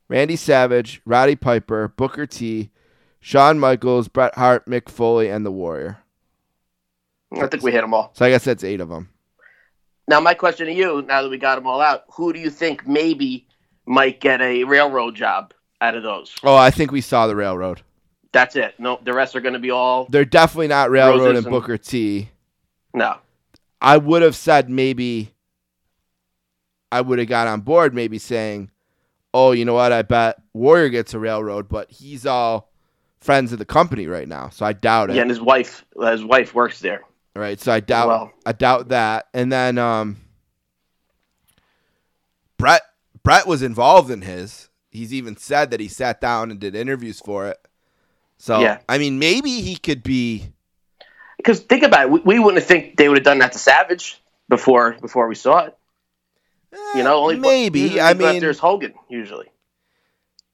[0.07, 2.71] Randy Savage, Roddy Piper, Booker T,
[3.21, 5.99] Shawn Michaels, Bret Hart, Mick Foley, and the Warrior.
[7.39, 8.11] I think we hit them all.
[8.13, 9.09] So I guess that's eight of them.
[10.07, 12.49] Now, my question to you, now that we got them all out, who do you
[12.49, 13.47] think maybe
[13.85, 16.35] might get a railroad job out of those?
[16.43, 17.81] Oh, I think we saw the Railroad.
[18.33, 18.75] That's it.
[18.79, 21.77] No, the rest are going to be all They're definitely not Railroad and and- Booker
[21.77, 22.29] T.
[22.93, 23.17] no.
[23.83, 25.33] I would have said maybe
[26.91, 28.69] I would have got on board maybe saying,
[29.33, 29.91] "Oh, you know what?
[29.91, 32.70] I bet Warrior gets a railroad, but he's all
[33.21, 36.23] friends of the company right now, so I doubt it." Yeah, and his wife, his
[36.23, 37.01] wife works there.
[37.35, 37.59] right?
[37.59, 38.31] So I doubt Well.
[38.45, 39.27] I doubt that.
[39.33, 40.17] And then um
[42.57, 42.81] Brett
[43.23, 44.69] Brett was involved in his.
[44.89, 47.57] He's even said that he sat down and did interviews for it.
[48.37, 48.79] So Yeah.
[48.89, 50.51] I mean, maybe he could be.
[51.37, 54.21] Because think about it, we, we wouldn't think they would have done that to Savage
[54.49, 55.77] before before we saw it.
[56.95, 57.99] You know, only maybe.
[57.99, 59.49] I mean, there's Hogan usually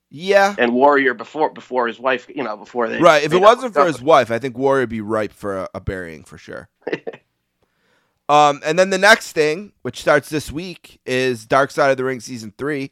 [0.10, 2.28] yeah, and Warrior before before his wife.
[2.34, 3.24] You know, before they right.
[3.24, 5.82] If it wasn't for his wife, I think Warrior would be ripe for a, a
[5.82, 6.70] burying for sure.
[8.30, 12.06] um, and then the next thing, which starts this week, is Dark Side of the
[12.06, 12.92] Ring season three.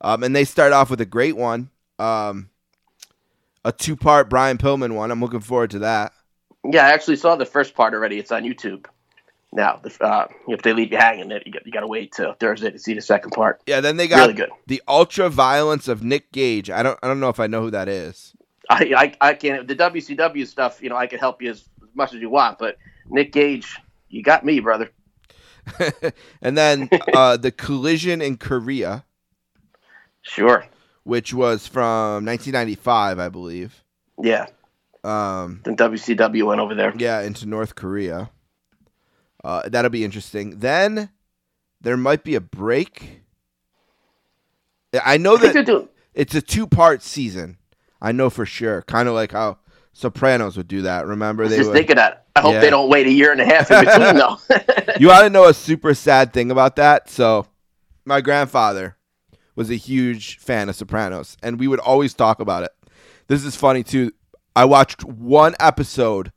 [0.00, 1.68] Um, and they start off with a great one.
[1.98, 2.48] Um,
[3.64, 5.10] a two part Brian Pillman one.
[5.10, 6.12] I'm looking forward to that.
[6.64, 8.18] Yeah, I actually saw the first part already.
[8.18, 8.86] It's on YouTube.
[9.52, 12.34] Now, if, uh, if they leave you hanging, you got, you got to wait till
[12.34, 13.60] Thursday to see the second part.
[13.66, 14.50] Yeah, then they got Really good.
[14.68, 16.70] the ultra violence of Nick Gage.
[16.70, 18.32] I don't I don't know if I know who that is.
[18.68, 19.66] I, I, I can't.
[19.66, 22.58] The WCW stuff, you know, I can help you as, as much as you want,
[22.58, 22.76] but
[23.08, 23.76] Nick Gage,
[24.08, 24.90] you got me, brother.
[26.42, 29.04] and then uh, the collision in Korea,
[30.22, 30.64] Sure.
[31.02, 33.82] which was from 1995, I believe.
[34.22, 34.46] Yeah.
[35.02, 36.92] Um, Then WCW went over there.
[36.96, 38.30] yeah, into North Korea.
[39.44, 40.58] Uh, that'll be interesting.
[40.58, 41.10] Then
[41.80, 43.22] there might be a break.
[45.04, 47.58] I know I think they're that it's a two-part season.
[48.02, 48.82] I know for sure.
[48.82, 49.58] Kind of like how
[49.92, 51.06] Sopranos would do that.
[51.06, 51.76] Remember I was they just would.
[51.76, 52.26] thinking that.
[52.36, 52.60] I hope Yeah.
[52.60, 54.38] they don't wait a year and a half in between, though.
[54.98, 57.08] you ought to know a super sad thing about that?
[57.10, 57.46] So,
[58.04, 58.96] my grandfather
[59.56, 62.70] was a huge fan of Sopranos, and we would always talk about it.
[63.26, 64.12] This is funny too.
[64.56, 66.32] I watched one episode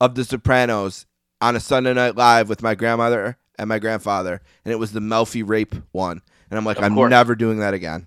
[0.00, 1.06] of The Sopranos
[1.42, 5.00] on a Sunday Night Live with my grandmother and my grandfather, and it was the
[5.00, 6.22] Melfi rape one.
[6.50, 7.10] And I'm like, Of I'm course.
[7.10, 8.06] never doing that again.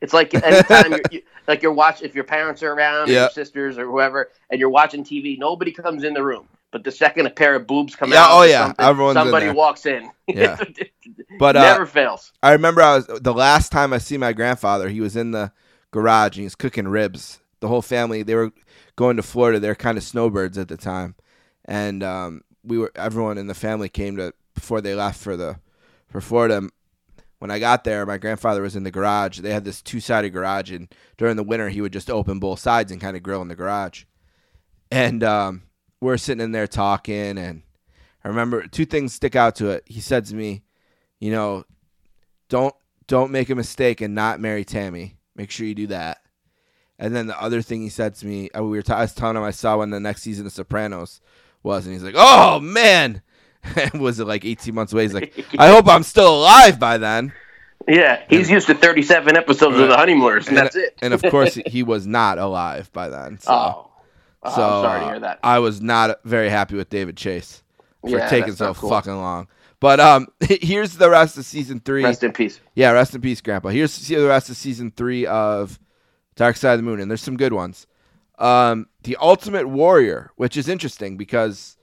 [0.00, 3.28] It's like anytime you're, you, like you're watching, if your parents are around, or your
[3.28, 6.48] sisters or whoever, and you're watching TV, nobody comes in the room.
[6.70, 9.32] But the second a pair of boobs come Yeah, out, oh yeah, something, everyone's in
[9.32, 10.10] somebody walks in.
[10.32, 10.58] Yeah.
[11.38, 12.32] But, uh, never fails.
[12.42, 14.88] I remember I was the last time I see my grandfather.
[14.88, 15.52] He was in the
[15.90, 17.40] garage and he was cooking ribs.
[17.60, 18.52] The whole family they were
[18.96, 19.58] going to Florida.
[19.60, 21.14] They're kind of snowbirds at the time,
[21.66, 25.58] and um, we were everyone in the family came to before they left for the
[26.08, 26.68] for Florida.
[27.38, 29.40] When I got there, my grandfather was in the garage.
[29.40, 32.60] They had this two sided garage, and during the winter, he would just open both
[32.60, 34.04] sides and kind of grill in the garage.
[34.90, 35.62] And um,
[36.00, 37.62] we're sitting in there talking, and
[38.24, 39.82] I remember two things stick out to it.
[39.86, 40.62] He said to me,
[41.20, 41.64] "You know,
[42.48, 42.74] don't
[43.06, 45.18] don't make a mistake and not marry Tammy.
[45.34, 46.18] Make sure you do that."
[46.98, 49.14] And then the other thing he said to me, uh, we were t- I was
[49.14, 51.20] telling him I saw when the next season of Sopranos
[51.66, 53.22] was, and he's like, "Oh man."
[53.94, 55.02] was it like 18 months away?
[55.02, 57.32] He's like, I hope I'm still alive by then.
[57.88, 60.96] Yeah, he's used to 37 episodes of The Honeymooners, and, and, that's it.
[61.02, 63.40] and of course, he was not alive by then.
[63.40, 63.90] So, oh,
[64.42, 65.38] Oh, so I'm sorry to uh, hear that.
[65.42, 67.62] I was not very happy with David Chase
[68.02, 68.90] for Yeah, taking so cool.
[68.90, 69.48] fucking long.
[69.80, 72.04] But um, here's the rest of season three.
[72.04, 72.60] Rest in peace.
[72.74, 73.68] Yeah, rest in peace, Grandpa.
[73.70, 75.78] Here's the rest of season three of
[76.34, 77.86] Dark Side of the Moon, and there's some good ones.
[78.38, 81.76] Um, the Ultimate Warrior, which is interesting because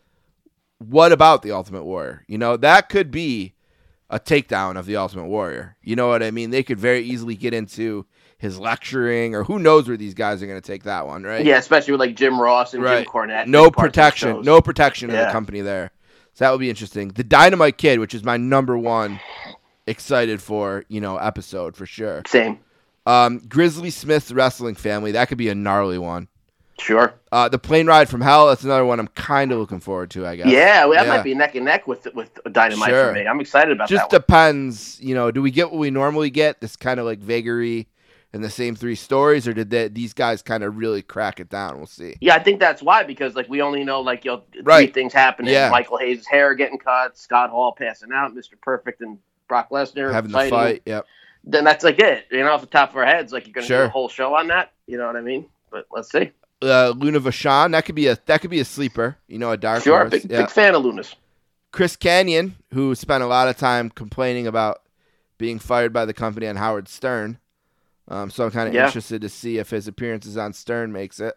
[0.77, 2.23] what about the Ultimate Warrior?
[2.27, 3.55] You know, that could be
[4.09, 5.75] a takedown of the Ultimate Warrior.
[5.81, 6.51] You know what I mean?
[6.51, 8.05] They could very easily get into
[8.37, 11.45] his lecturing, or who knows where these guys are going to take that one, right?
[11.45, 13.03] Yeah, especially with like Jim Ross and right.
[13.03, 13.47] Jim Cornette.
[13.47, 15.91] No big parts of the protection, no protection in the company there.
[16.33, 17.09] So that would be interesting.
[17.09, 19.19] The Dynamite Kid, which is my number one
[19.87, 22.23] excited for, you know, episode for sure.
[22.27, 22.59] Same.
[23.05, 26.27] Um, Grizzly Smith's wrestling family, that could be a gnarly one.
[26.79, 27.13] Sure.
[27.31, 30.25] Uh, the plane ride from hell, that's another one I'm kind of looking forward to,
[30.25, 30.47] I guess.
[30.47, 31.17] Yeah, well, that Yeah.
[31.17, 33.07] might be neck and neck with with Dynamite Sure.
[33.07, 33.27] for me.
[33.27, 34.15] I'm excited about Just that.
[34.15, 34.21] one.
[34.21, 37.87] depends, you know, do we get what we normally get, this kind of like vagary
[38.33, 41.49] in the same three stories, or did they, these guys kind of really crack it
[41.49, 41.77] down?
[41.77, 42.15] We'll see.
[42.19, 44.93] Yeah, I think that's why because like we only know like you know three Right.
[44.93, 45.53] things happening.
[45.53, 45.69] Yeah.
[45.69, 48.59] Michael Hayes' hair getting cut, Scott Hall passing out, Mr.
[48.61, 51.05] Perfect and Brock Lesnar Having the fight, yep.
[51.43, 52.25] Then that's like it.
[52.31, 53.81] You know, off the top of our heads, like you're gonna Sure.
[53.83, 54.71] do a whole show on that.
[54.87, 55.45] You know what I mean?
[55.69, 56.31] But let's see.
[56.63, 59.57] Uh, Luna Vachon, that could be a that could be a sleeper, you know, a
[59.57, 60.11] dark Sure, horse.
[60.11, 60.41] big, Yeah.
[60.43, 61.15] big fan of Lunas.
[61.71, 64.81] Chris Kanyon, who spent a lot of time complaining about
[65.37, 67.39] being fired by the company on Howard Stern.
[68.07, 68.85] Um, so I'm kind of Yeah.
[68.85, 71.35] interested to see if his appearances on Stern makes it,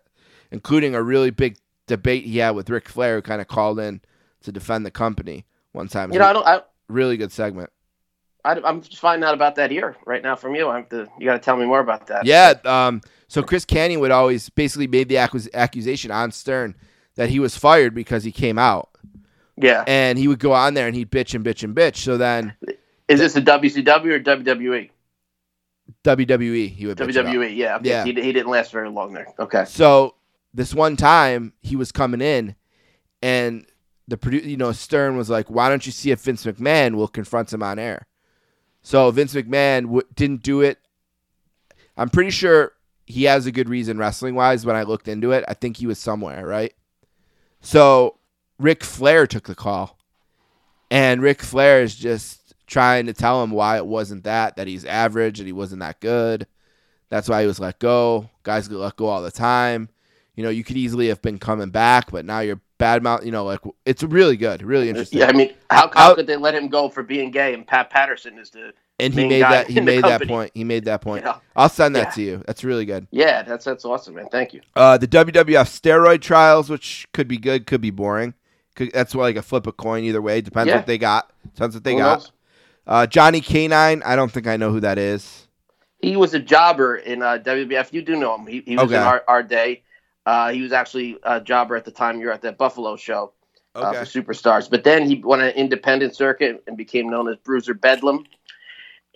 [0.51, 4.01] including a really big debate he had with Ric Flair, who kind of called in
[4.43, 6.13] to defend the company one time.
[6.13, 6.47] You know, I don't.
[6.47, 7.71] I, really good segment.
[8.45, 10.69] I, I'm just finding out about that here right now from you.
[10.69, 11.09] I have to.
[11.19, 12.27] You got to tell me more about that.
[12.27, 12.55] Yeah.
[12.65, 16.75] Um, so Chris Kanyon would always basically made the accus- accusation on Stern
[17.17, 18.91] that he was fired because he came out,
[19.57, 19.85] Yeah.
[19.87, 21.97] and he would go on there and he'd bitch and bitch and bitch.
[21.97, 22.55] So then
[23.09, 24.91] Is this a WCW or WWE?
[26.05, 27.13] WWE, he would bitch.
[27.15, 27.57] WWE.
[27.57, 27.79] Yeah.
[27.83, 28.05] Yeah.
[28.05, 29.29] He, he didn't last very long there.
[29.39, 29.65] Okay.
[29.67, 30.15] So
[30.53, 32.55] this one time he was coming in,
[33.23, 33.67] and
[34.09, 37.09] the produ- you know Stern was like, "Why don't you see if Vince McMahon will
[37.09, 38.07] confront him on air?"
[38.83, 40.79] So Vince McMahon w- didn't do it.
[41.97, 42.73] I'm pretty sure
[43.07, 44.67] he has a good reason wrestling wise.
[44.67, 46.75] When I looked into it, I think he was somewhere right.
[47.61, 48.19] So
[48.59, 49.99] Ric Flair took the call,
[50.91, 54.85] and Ric Flair is just trying to tell him why it wasn't that that he's
[54.85, 56.47] average and he wasn't that good.
[57.09, 58.29] That's why he was let go.
[58.43, 59.89] Guys get let go all the time.
[60.35, 63.25] You know, you could easily have been coming back, but now you're bad mouth.
[63.25, 65.21] You know, like it's really good, really interesting.
[65.21, 65.27] Yeah.
[65.29, 67.55] I mean, how, how could they let him go for being gay?
[67.55, 68.73] And Pat Patterson is the.
[69.01, 69.69] and he made that.
[69.69, 70.51] He made that point.
[70.55, 71.25] He made that point.
[71.25, 71.41] You know?
[71.55, 72.11] I'll send that Yeah.
[72.11, 72.43] to you.
[72.47, 73.07] That's really good.
[73.11, 73.43] Yeah.
[73.43, 74.29] That's that's awesome, man.
[74.31, 74.61] Thank you.
[74.75, 78.35] Uh, the WWF steroid trials, which could be good, could be boring.
[78.75, 80.41] Could, that's like a flip a coin either way.
[80.43, 80.77] Depends Yeah.
[80.77, 81.31] what they got.
[81.55, 82.31] Depends what they Who got.
[82.87, 84.03] Uh, Johnny K-9.
[84.05, 85.49] I don't think I know who that is.
[85.99, 87.93] He was a jobber in uh, WWF.
[87.93, 88.47] You do know him.
[88.47, 88.97] He, he was Okay.
[88.97, 89.83] in our, our day.
[90.27, 93.33] Uh, he was actually a jobber at the time you were at that Buffalo show
[93.77, 94.69] uh, for Superstars.
[94.69, 98.25] But then he went an independent circuit and became known as Bruiser Bedlam.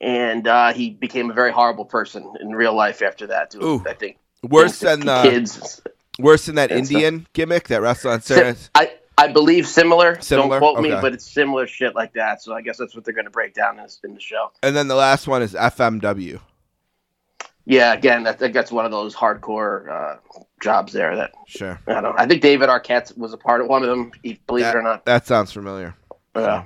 [0.01, 3.51] And uh, he became a very horrible person in real life after that.
[3.51, 3.85] Too, Ooh.
[3.87, 5.83] I think Worse than the kids.
[6.19, 6.97] worse than that and stuff.
[6.97, 10.19] Indian gimmick that wrestled on Si- I I believe similar.
[10.23, 10.61] Similar?
[10.61, 12.43] Don't quote me, but it's similar shit like that.
[12.43, 14.51] So I guess that's what they're going to break down in, in the show.
[14.63, 16.41] And then the last one is FMW.
[17.67, 20.17] Yeah, again, I think that's one of those hardcore uh,
[20.61, 21.79] jobs there that Sure.
[21.87, 22.19] I don't.
[22.19, 24.11] I think David Arquette was a part of one of them.
[24.47, 25.05] Believe That, it or not.
[25.07, 25.95] that sounds familiar.
[26.35, 26.65] Uh,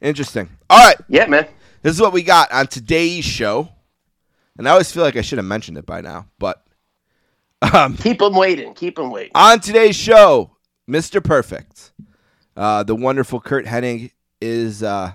[0.00, 0.48] Interesting.
[0.70, 0.96] All right.
[1.08, 1.46] yeah, man.
[1.82, 3.68] This is what we got on today's show.
[4.58, 6.64] And I always feel like I should have mentioned it by now, but
[7.72, 8.74] um, Keep them waiting.
[8.74, 9.32] Keep them waiting.
[9.34, 10.56] on today's show,
[10.90, 11.22] Mr.
[11.22, 11.92] Perfect,
[12.56, 15.12] uh, the wonderful Curt Hennig is uh,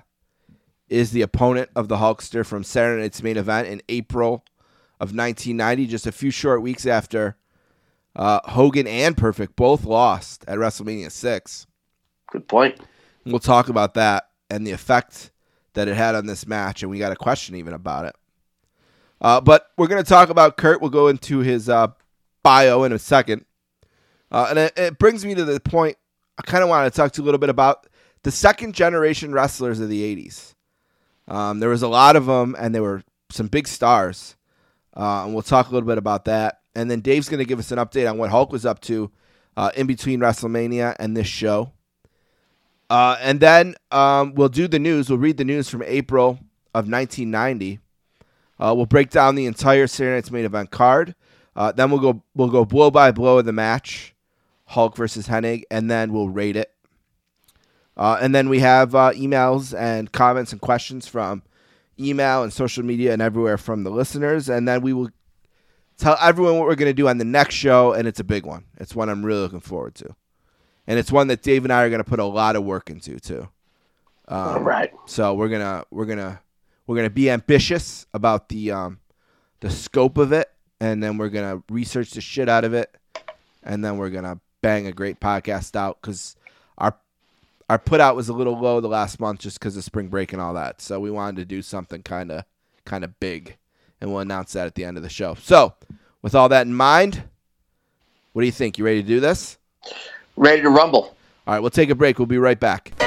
[0.88, 4.44] is the opponent of the Hulkster from Saturday Night's main event in April
[5.04, 7.36] of 1990, just a few short weeks after
[8.16, 11.66] uh, Hogan and Perfect both lost at WrestleMania six.
[12.32, 12.80] Good point.
[13.24, 15.30] We'll talk about that and the effect
[15.74, 18.16] that it had on this match, and we got a question even about it.
[19.20, 20.80] Uh, but we're going to talk about Curt.
[20.80, 21.88] We'll go into his uh,
[22.42, 23.44] bio in a second.
[24.30, 25.96] Uh, and it, it brings me to the point
[26.38, 27.86] I kind of want to talk to you a little bit about
[28.22, 30.54] the second generation wrestlers of the 80s.
[31.28, 34.36] Um, there was a lot of them, and they were some big stars.
[34.96, 36.60] Uh, and we'll talk a little bit about that.
[36.74, 39.10] And then Dave's going to give us an update on what Hulk was up to
[39.56, 41.72] uh, in between WrestleMania and this show.
[42.90, 45.08] Uh, and then um, we'll do the news.
[45.08, 46.38] We'll read the news from April
[46.74, 47.80] of 1990.
[48.58, 51.14] Uh, we'll break down the entire Saturday Night's main event card.
[51.56, 54.14] Uh, then we'll go we'll go blow by blow of the match,
[54.66, 56.72] Hulk versus Hennig, and then we'll rate it.
[57.96, 61.42] Uh, and then we have emails and comments and questions from
[61.98, 64.48] email and social media and everywhere from the listeners.
[64.48, 65.10] And then we will
[65.96, 68.46] tell everyone what we're going to do on the next show, and it's a big
[68.46, 68.64] one.
[68.78, 70.14] It's one I'm really looking forward to,
[70.86, 72.90] and it's one that Dave and I are going to put a lot of work
[72.90, 73.48] into too.
[74.28, 74.92] Um, right.
[75.06, 76.40] So we're gonna we're gonna
[76.86, 79.00] we're gonna be ambitious about the um,
[79.60, 82.94] the scope of it, and then we're gonna research the shit out of it,
[83.62, 86.36] and then we're gonna bang a great podcast out because
[86.78, 86.96] our
[87.68, 90.32] our put out was a little low the last month just because of spring break
[90.32, 90.80] and all that.
[90.80, 92.44] So we wanted to do something kind of
[92.84, 93.56] kind of big,
[94.00, 95.34] and we'll announce that at the end of the show.
[95.34, 95.74] So
[96.22, 97.24] with all that in mind,
[98.32, 98.78] what do you think?
[98.78, 99.58] You ready to do this?
[100.36, 101.16] Ready to rumble.
[101.46, 102.18] All right, we'll take a break.
[102.18, 103.03] We'll be right back.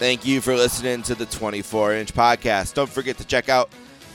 [0.00, 2.72] Thank you for listening to the 24 inch podcast.
[2.72, 3.68] Don't forget to check out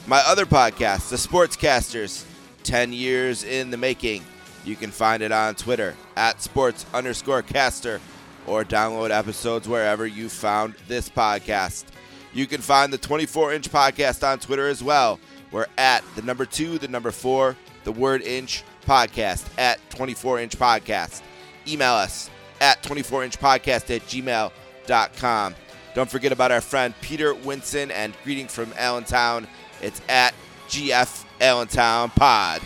[0.08, 2.26] my other podcast, The Sportscasters
[2.64, 4.24] 10 Years in the Making.
[4.66, 8.02] You can find it on Twitter at sports underscore caster
[8.48, 11.86] or download episodes wherever you found this podcast.
[12.34, 15.20] You can find the 24 inch podcast on Twitter as well.
[15.52, 20.58] We're at the number two, the number four, the word inch podcast at 24 inch
[20.58, 21.22] podcast.
[21.68, 25.56] Email us at 24 inch podcast at gmail.com.
[25.96, 29.48] Don't forget about our friend Peter Winson and greeting from Allentown.
[29.82, 30.34] It's at
[30.68, 32.62] GF Allentown Pod.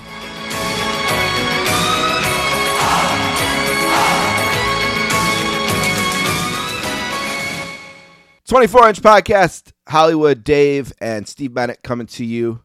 [8.48, 12.64] 24 inch podcast, Hollywood Dave and Steve Bennett coming to you.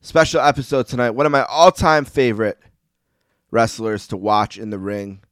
[0.00, 1.10] Special episode tonight.
[1.10, 2.60] One of my all time favorite
[3.50, 5.24] wrestlers to watch in the ring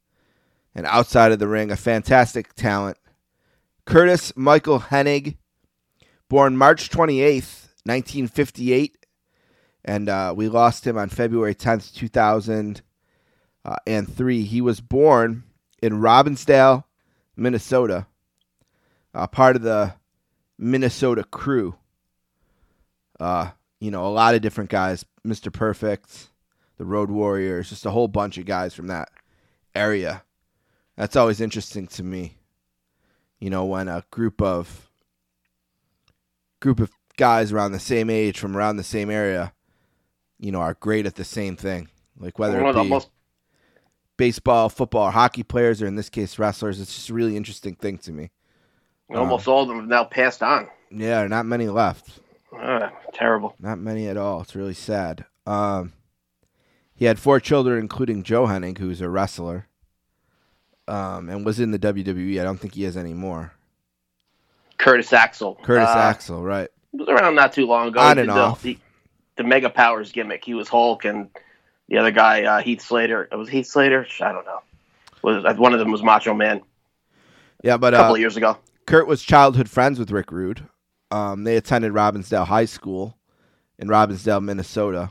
[0.75, 1.71] and outside of the ring.
[1.71, 2.97] A fantastic talent.
[3.89, 5.37] Curtis Michael Hennig,
[6.29, 8.97] born March 28th, 1958.
[9.85, 14.43] And uh, we lost him on February 10th, 2003.
[14.43, 15.45] He was born
[15.81, 16.83] in Robbinsdale,
[17.37, 18.07] Minnesota
[19.15, 19.95] uh, part of the
[20.59, 21.77] Minnesota crew.
[23.19, 25.53] Uh, you know, a lot of different guys, Mr.
[25.53, 26.29] Perfect,
[26.77, 29.11] the Road Warriors, just a whole bunch of guys from that
[29.75, 30.23] area.
[30.97, 32.38] That's always interesting to me.
[33.39, 34.89] You know, when a group of
[36.61, 39.53] group of guys around the same age from around the same area,
[40.39, 41.89] you know, are great at the same thing.
[42.19, 43.11] Like whether One it be most
[44.17, 47.75] baseball, football, or hockey players, or in this case wrestlers, it's just a really interesting
[47.75, 48.31] thing to me.
[49.15, 50.69] almost all of them have now passed on.
[50.91, 52.19] Yeah, not many left.
[52.57, 53.55] Uh, terrible.
[53.61, 54.41] Not many at all.
[54.41, 55.25] It's really sad.
[55.47, 55.93] Um,
[56.95, 59.69] he had four children, including Joe Hennig, who's a wrestler,
[60.89, 62.41] um, and was in the WWE.
[62.41, 63.53] I don't think he is anymore.
[64.79, 65.59] Curtis Axel.
[65.63, 66.69] Curtis Uh, Axel, right?
[66.93, 68.01] Was around not too long ago.
[68.01, 68.63] On and the, off.
[68.63, 68.79] The,
[69.37, 70.45] the Mega Powers gimmick.
[70.45, 71.29] He was Hulk, and
[71.89, 73.29] the other guy, uh, Heath Slater.
[73.31, 74.07] It was Heath Slater.
[74.21, 74.61] I don't know.
[75.23, 76.63] Was uh, one of them was Macho Man
[77.63, 78.57] Yeah, but a couple uh, of years ago.
[78.87, 80.67] Curt was childhood friends with Rick Rude.
[81.11, 83.19] Um, they attended Robbinsdale High School
[83.79, 85.11] in Robbinsdale, Minnesota.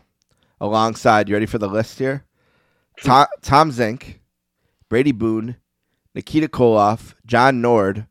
[0.60, 2.24] Alongside, you ready for the list here?
[3.04, 4.16] Tom, Tom Zenk,
[4.90, 5.58] Brady Boone,
[6.18, 8.08] Nikita Koloff, John Nord,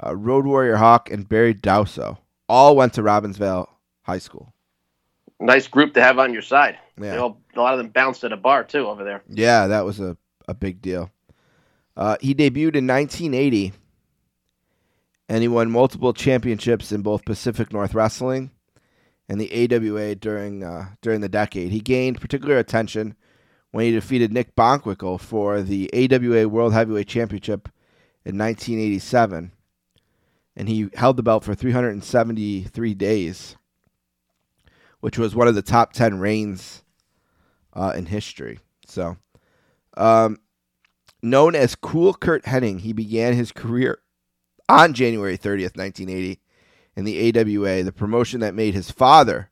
[0.00, 2.18] uh, Road Warrior Hawk, and Barry Darsow.
[2.48, 3.66] All went to Robbinsdale
[4.02, 4.54] High School.
[5.40, 6.78] Nice group to have on your side.
[6.96, 7.10] Yeah.
[7.10, 9.24] They all, a lot of them bounced at a bar too over there.
[9.28, 10.16] Yeah, that was a,
[10.46, 11.10] a big deal.
[11.96, 13.72] Uh, he debuted in 1980,
[15.28, 18.52] and he won multiple championships in both Pacific North Wrestling
[19.28, 21.72] and the AWA during uh, during the decade.
[21.72, 23.16] He gained particular attention
[23.74, 27.68] when he defeated Nick Bockwinkel for the AWA World Heavyweight Championship
[28.24, 29.50] in 1987,
[30.54, 33.56] and he held the belt for 373 days,
[35.00, 36.84] which was one of the top 10 reigns
[37.72, 38.60] uh, in history.
[38.86, 39.16] So,
[39.96, 40.38] um,
[41.20, 43.98] known as Cool Curt Hennig, he began his career
[44.68, 46.38] on January 30th, 1980,
[46.94, 49.50] in the AWA, the promotion that made his father,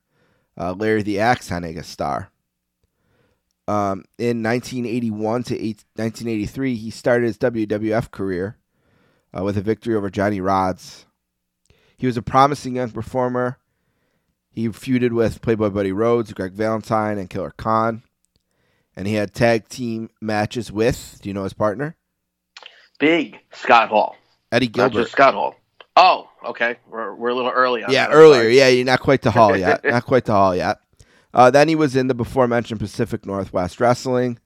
[0.56, 2.31] uh, Larry the Axe Hennig, a star.
[3.68, 8.58] Um, in 1981 to 1983, he started his WWF career
[9.36, 11.04] uh, with a victory over Johnny Rodz.
[11.96, 13.58] He was a promising young performer.
[14.50, 18.02] He feuded with Playboy Buddy Rose, Greg Valentine, and Killer Khan
[18.96, 21.96] and he had tag team matches with, do you know his partner?
[22.98, 24.16] big Scott Hall,
[24.52, 25.00] Eddie not Gilbert.
[25.02, 25.56] just Scott Hall.
[25.96, 27.90] Oh, okay, we're we're a little early on.
[27.92, 28.48] Yeah, earlier.
[28.48, 29.84] Yeah, you're not quite to Hall yet.
[29.84, 30.78] not quite to Hall yet.
[31.34, 34.38] Uh, then he was in the before mentioned Pacific Northwest Wrestling.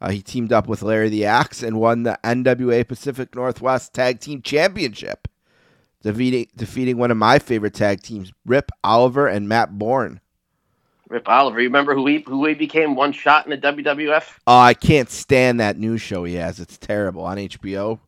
[0.00, 4.20] Uh, he teamed up with Larry the Axe and won the NWA Pacific Northwest Tag
[4.20, 5.26] Team Championship,
[6.02, 10.20] defeating defeating one of my favorite tag teams, Rip Oliver and Matt Borne.
[11.08, 11.58] Rip Oliver.
[11.60, 14.38] You remember who he who he became one shot in the WWF?
[14.46, 16.60] Oh, I can't stand that news show he has.
[16.60, 17.98] It's terrible on HBO.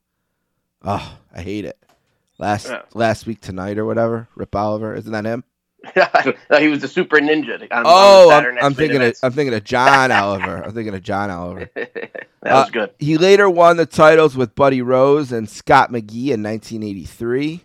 [0.84, 1.76] Oh, I hate it.
[2.38, 2.82] Last Yeah.
[2.94, 4.28] last week tonight or whatever.
[4.36, 5.44] Rip Oliver, isn't that him?
[6.58, 7.60] he was the super ninja.
[7.70, 9.14] On, on Oh, the I'm, I'm thinking of.
[9.22, 10.62] I'm thinking of John Oliver.
[10.64, 11.70] I'm thinking of John Oliver.
[11.74, 12.90] that was Uh, good.
[12.98, 17.62] He later won the titles with Buddy Rose and Scott McGee in 1983.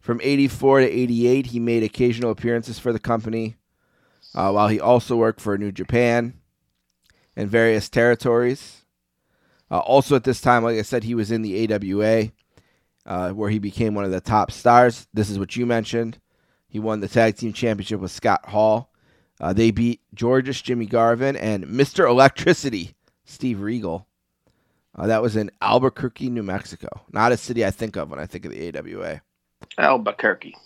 [0.00, 3.56] From 84 to 88, he made occasional appearances for the company,
[4.34, 6.34] uh, while he also worked for New Japan
[7.36, 8.78] and various territories.
[9.70, 12.32] Uh, also, at this time, like I said, he was in the AWA,
[13.06, 15.06] uh, where he became one of the top stars.
[15.12, 16.18] This is what you mentioned.
[16.70, 18.92] He won the tag team championship with Scott Hall.
[19.40, 22.08] Uh, they beat Gorgeous Jimmy Garvin and Mr.
[22.08, 22.94] Electricity,
[23.24, 24.06] Steve Regal.
[24.94, 26.88] Uh, that was in Albuquerque, New Mexico.
[27.10, 29.20] Not a city I think of when I think of the AWA.
[29.78, 30.56] Albuquerque.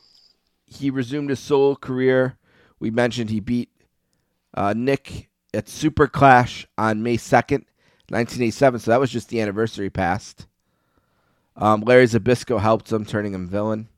[0.66, 2.36] He resumed his solo career.
[2.78, 3.70] We mentioned he beat
[4.52, 7.64] uh, Nick at Super Clash on May 2nd,
[8.08, 8.80] 1987.
[8.80, 10.46] So that was just the anniversary past.
[11.56, 13.88] Um, Larry Zbyszko helped him, turning him villain.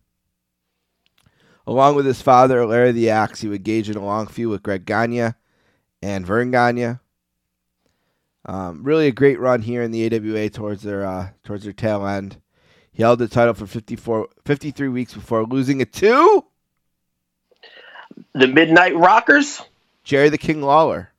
[1.67, 4.62] Along with his father, Larry the Axe, he would engage in a long feud with
[4.62, 5.33] Greg Gagne
[6.01, 6.99] and Verne Gagne.
[8.45, 12.07] Um, really a great run here in the AWA towards their uh, towards their tail
[12.07, 12.41] end.
[12.93, 16.45] He held the title for 54, 53 weeks before losing it to
[18.33, 19.61] The Midnight Rockers.
[20.05, 21.12] Jerry the King Lawler.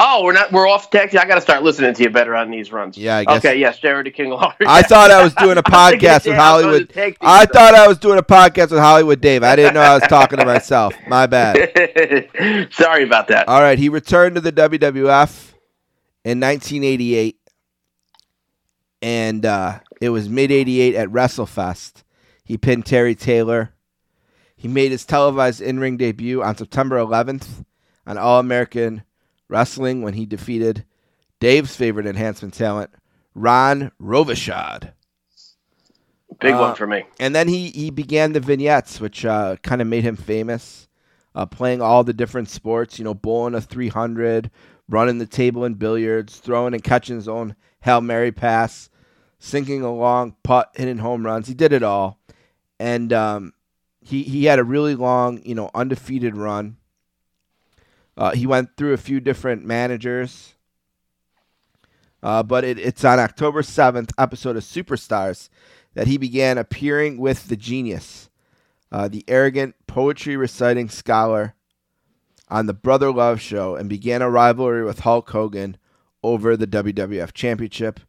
[0.00, 0.52] Oh, we're not.
[0.52, 1.16] We're off text.
[1.16, 2.96] I got to start listening to you better on these runs.
[2.96, 3.58] Yeah, I guess- Okay.
[3.58, 6.88] Yes, Jared King I thought I was doing a podcast with damn, I was Hollywood.
[6.94, 7.52] gonna take these I stuff.
[7.52, 9.42] thought I was doing a podcast with Hollywood Dave.
[9.42, 10.94] I didn't know I was talking to myself.
[11.08, 11.56] My bad.
[12.72, 13.48] Sorry about that.
[13.48, 15.52] All right, he returned to the WWF
[16.24, 17.36] in 1988,
[19.02, 22.04] and uh, it was mid '88 at WrestleFest.
[22.44, 23.74] He pinned Terry Taylor.
[24.56, 27.64] He made his televised in-ring debut on September 11th
[28.06, 29.02] on All American
[29.48, 30.84] Wrestling when he defeated
[31.40, 32.90] Dave's favorite enhancement talent,
[33.34, 34.92] Ron Rovishad.
[36.40, 37.04] Big uh, one for me.
[37.18, 40.88] And then he, he began the vignettes, which uh, kind of made him famous,
[41.34, 44.50] uh, playing all the different sports, you know, bowling a 300,
[44.88, 48.90] running the table in billiards, throwing and catching his own Hail Mary pass,
[49.38, 51.48] sinking a long putt, hitting home runs.
[51.48, 52.20] He did it all.
[52.78, 53.52] And um,
[54.00, 56.76] he, he had a really long, you know, undefeated run.
[58.18, 60.54] Uh, he went through a few different managers.
[62.20, 65.48] Uh, but it, it's on October 7th, episode of Superstars,
[65.94, 68.28] that he began appearing with the genius,
[68.90, 71.54] uh, the arrogant poetry reciting scholar,
[72.50, 75.76] on the Brother Love show and began a rivalry with Hulk Hogan
[76.22, 78.00] over the WWF Championship.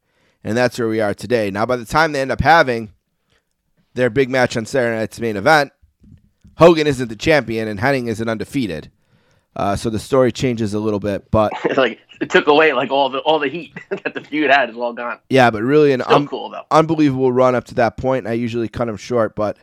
[0.43, 1.51] And that's where we are today.
[1.51, 2.93] Now, by the time they end up having
[3.93, 5.73] their big match on Saturday night's main event,
[6.57, 8.91] Hogan isn't the champion and Hennig isn't undefeated.
[9.55, 12.91] Uh, so the story changes a little bit, but It's like it took away like
[12.91, 15.19] all the all the heat that the feud had is all gone.
[15.29, 18.27] yeah, but really an un- cool unbelievable run up to that point.
[18.27, 19.57] I usually cut him short, but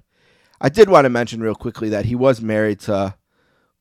[0.60, 3.14] I did want to mention real quickly that he was married to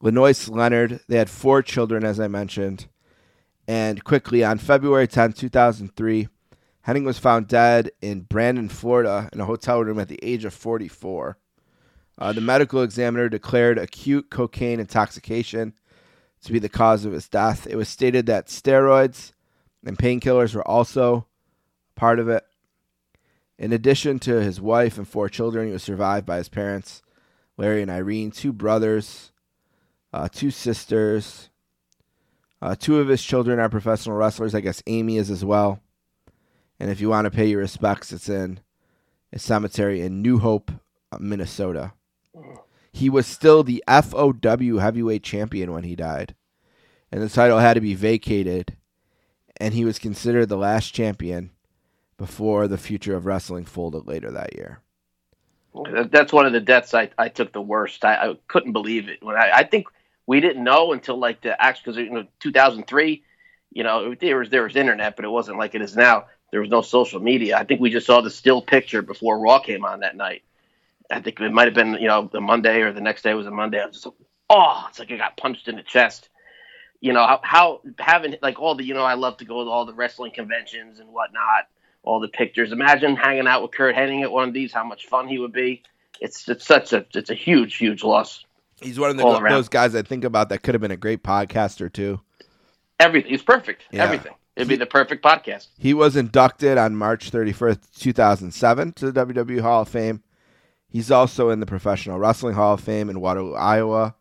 [0.02, 1.00] Lenoise Leonard.
[1.08, 2.88] They had four children, as I mentioned.
[3.68, 6.28] And quickly, on February 10, 2003,
[6.86, 10.54] Hennig was found dead in Brandon, Florida, in a hotel room at the age of
[10.54, 11.38] 44.
[12.20, 15.74] Uh, the medical examiner declared acute cocaine intoxication
[16.44, 17.68] to be the cause of his death.
[17.68, 19.34] It was stated that steroids
[19.86, 21.28] and painkillers were also
[21.96, 22.44] part of it.
[23.58, 27.02] In addition to his wife and four children, he was survived by his parents,
[27.58, 29.32] Larry and Irene, two brothers,
[30.12, 31.50] uh, two sisters.
[32.62, 34.56] Uh, two of his children are professional wrestlers.
[34.56, 35.82] I guess Amy is as well.
[36.80, 38.60] And if you want to pay your respects, it's in
[39.32, 40.72] a cemetery in New Hope,
[41.12, 41.94] uh, Minnesota.
[42.96, 46.34] He was still the FOW heavyweight champion when he died.
[47.12, 48.78] And the title had to be vacated.
[49.58, 51.52] And he was considered the last champion
[52.16, 54.80] before the future of wrestling folded later that year.
[56.10, 58.06] That's one of the deaths I, I took the worst.
[58.06, 59.22] I, I couldn't believe it.
[59.22, 59.88] When I, I think
[60.26, 63.24] we didn't know until like the actual because you know 2003,
[63.74, 66.28] you know there was there was internet, but it wasn't like it is now.
[66.52, 67.58] There was no social media.
[67.58, 70.44] I think we just saw the still picture before Raw came on that night.
[71.12, 73.48] I think it might have been you know the Monday or the next day was
[73.48, 73.82] a Monday.
[73.82, 74.16] I was just like,
[74.50, 76.30] oh, it's like I got punched in the chest.
[77.02, 79.70] You know how, how having like all the you know I love to go to
[79.70, 81.68] all the wrestling conventions and whatnot
[82.06, 82.72] all the pictures.
[82.72, 84.72] Imagine hanging out with Curt Hennig at one of these.
[84.72, 85.84] How much fun he would be.
[86.22, 88.46] It's it's such a it's a huge huge loss.
[88.82, 91.24] He's one of the, those guys I think about that could have been a great
[91.24, 92.22] podcaster too.
[93.00, 93.32] Everything.
[93.32, 93.84] He's perfect.
[93.92, 94.04] Yeah.
[94.04, 94.34] Everything.
[94.56, 95.68] It'd be the perfect podcast.
[95.78, 100.24] He was inducted on March 31st, 2007 to the WWE Hall of Fame.
[100.96, 104.16] He's also in the Professional Wrestling Hall of Fame in Waterloo, Iowa.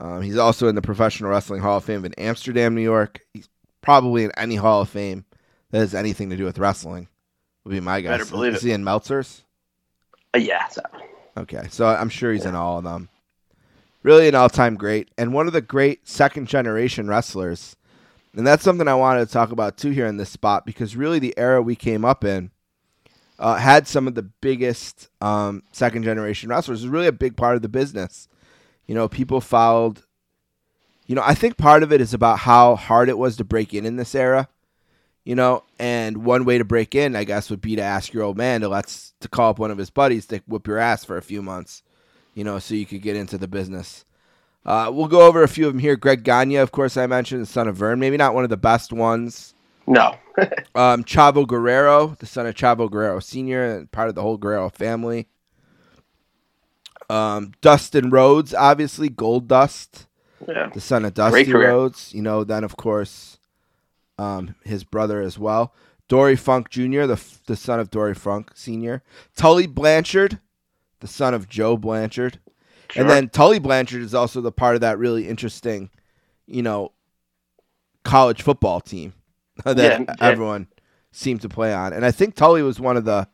[0.00, 3.20] Um, he's also in the Professional Wrestling Hall of Fame in Amsterdam, New York.
[3.34, 3.50] He's
[3.82, 5.26] probably in any Hall of Fame
[5.72, 7.06] that has anything to do with wrestling.
[7.64, 8.12] Would be my guess.
[8.12, 8.68] Better believe Is it.
[8.68, 9.42] he in Meltzer's?
[10.34, 10.68] Uh, yeah.
[10.68, 10.80] So,
[11.36, 13.10] Okay, so I'm sure he's in all of them.
[14.02, 17.76] Really an all time great, and one of the great second generation wrestlers.
[18.34, 21.18] And that's something I wanted to talk about too here in this spot because really
[21.18, 22.52] the era we came up in
[23.38, 26.82] uh, had some of the biggest um, second generation wrestlers.
[26.82, 28.28] It was really a big part of the business.
[28.86, 30.00] You know, people followed.
[31.06, 33.74] You know, I think part of it is about how hard it was to break
[33.74, 34.48] in in this era.
[35.24, 38.24] You know, and one way to break in, I guess, would be to ask your
[38.24, 41.04] old man to let's to call up one of his buddies to whip your ass
[41.04, 41.82] for a few months.
[42.34, 44.04] You know, so you could get into the business.
[44.66, 45.96] Uh, we'll go over a few of them here.
[45.96, 48.00] Greg Gagne, of course, I mentioned, the son of Verne.
[48.00, 49.54] Maybe not one of the best ones.
[49.86, 50.16] no.
[50.74, 54.68] Um, Chavo Guerrero, the son of Chavo Guerrero Sr., and part of the whole Guerrero
[54.68, 55.28] family.
[57.08, 60.08] Um, Dustin Rhodes, obviously, Gold Dust,
[60.48, 60.70] yeah.
[60.74, 61.52] the son of Dusty.
[61.52, 62.12] Rhodes.
[62.12, 63.38] You know, then, of course,
[64.18, 65.72] um, his brother as well.
[66.08, 69.02] Dory Funk Jr., the, f- the son of Dory Funk Sr.
[69.36, 70.40] Tully Blanchard,
[71.00, 72.40] the son of Joe Blanchard.
[72.96, 75.90] And then Tully Blanchard is also the part of that really interesting,
[76.46, 76.92] you know,
[78.04, 79.14] college football team
[79.64, 80.14] that Yeah, yeah.
[80.20, 80.68] everyone
[81.12, 81.92] seemed to play on.
[81.92, 83.28] And I think Tully was one of the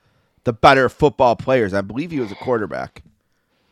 [0.45, 1.75] the better football players.
[1.75, 3.03] I believe he was a quarterback.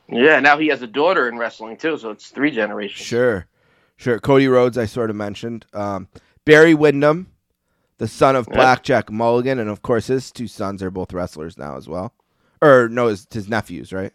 [0.09, 0.40] Yeah.
[0.40, 3.07] Now he has a daughter in wrestling too, so it's three generations.
[3.07, 3.46] Sure.
[3.96, 4.18] Sure.
[4.18, 5.66] Cody Rhodes, I sort of mentioned.
[5.74, 6.09] Um,
[6.44, 7.32] Barry Windham,
[7.99, 8.55] the son of Yep.
[8.55, 12.12] Blackjack Mulligan, and of course his two sons are both wrestlers now as well.
[12.62, 14.12] Or no, his, his nephews, right?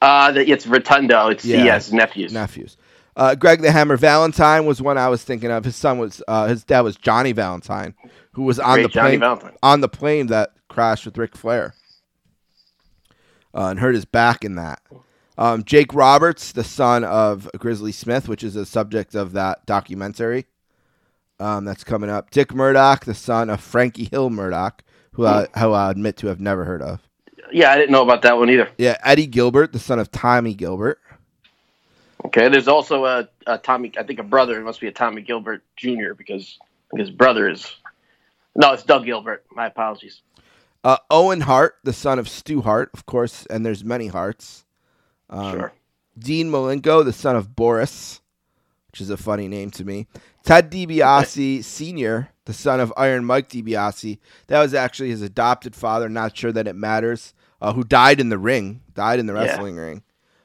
[0.00, 1.28] Uh, the, it's Rotunda.
[1.28, 1.64] It's Yeah.
[1.64, 2.32] yes, nephews.
[2.32, 2.76] nephews.
[3.16, 5.64] Uh, Greg the Hammer Valentine was one I was thinking of.
[5.64, 7.94] His son was uh, his dad was Johnny Valentine,
[8.32, 9.52] who was on Great the Johnny plane Valentine.
[9.62, 11.74] on the plane that crashed with Ric Flair
[13.54, 14.80] uh, and hurt his back in that.
[15.36, 20.46] Um, Jake Roberts, the son of Grizzly Smith, which is the subject of that documentary
[21.40, 22.30] um, that's coming up.
[22.30, 26.40] Dick Murdoch, the son of Frankie Hill Murdoch, who I, who I admit to have
[26.40, 27.00] never heard of.
[27.52, 28.70] Yeah, I didn't know about that one either.
[28.78, 31.00] Yeah, Eddie Gilbert, the son of Tommy Gilbert.
[32.26, 33.92] Okay, there's also a, a Tommy.
[33.98, 34.60] I think a brother.
[34.60, 36.14] It must be a Tommy Gilbert Jr.
[36.16, 36.58] because
[36.94, 37.74] his brother is.
[38.56, 39.44] No, it's Doug Gilbert.
[39.50, 40.22] My apologies.
[40.84, 44.64] Uh, Owen Hart, the son of Stu Hart, of course, and there's many Harts.
[45.30, 45.72] Um, sure.
[46.18, 48.20] Dean Malenko, the son of Boris,
[48.92, 50.06] which is a funny name to me.
[50.44, 54.18] Ted DiBiase Sr., the son of Iron Mike DiBiase.
[54.48, 58.28] That was actually his adopted father, not sure that it matters, uh, who died in
[58.28, 59.40] the ring, died in the Yeah.
[59.40, 60.02] wrestling ring.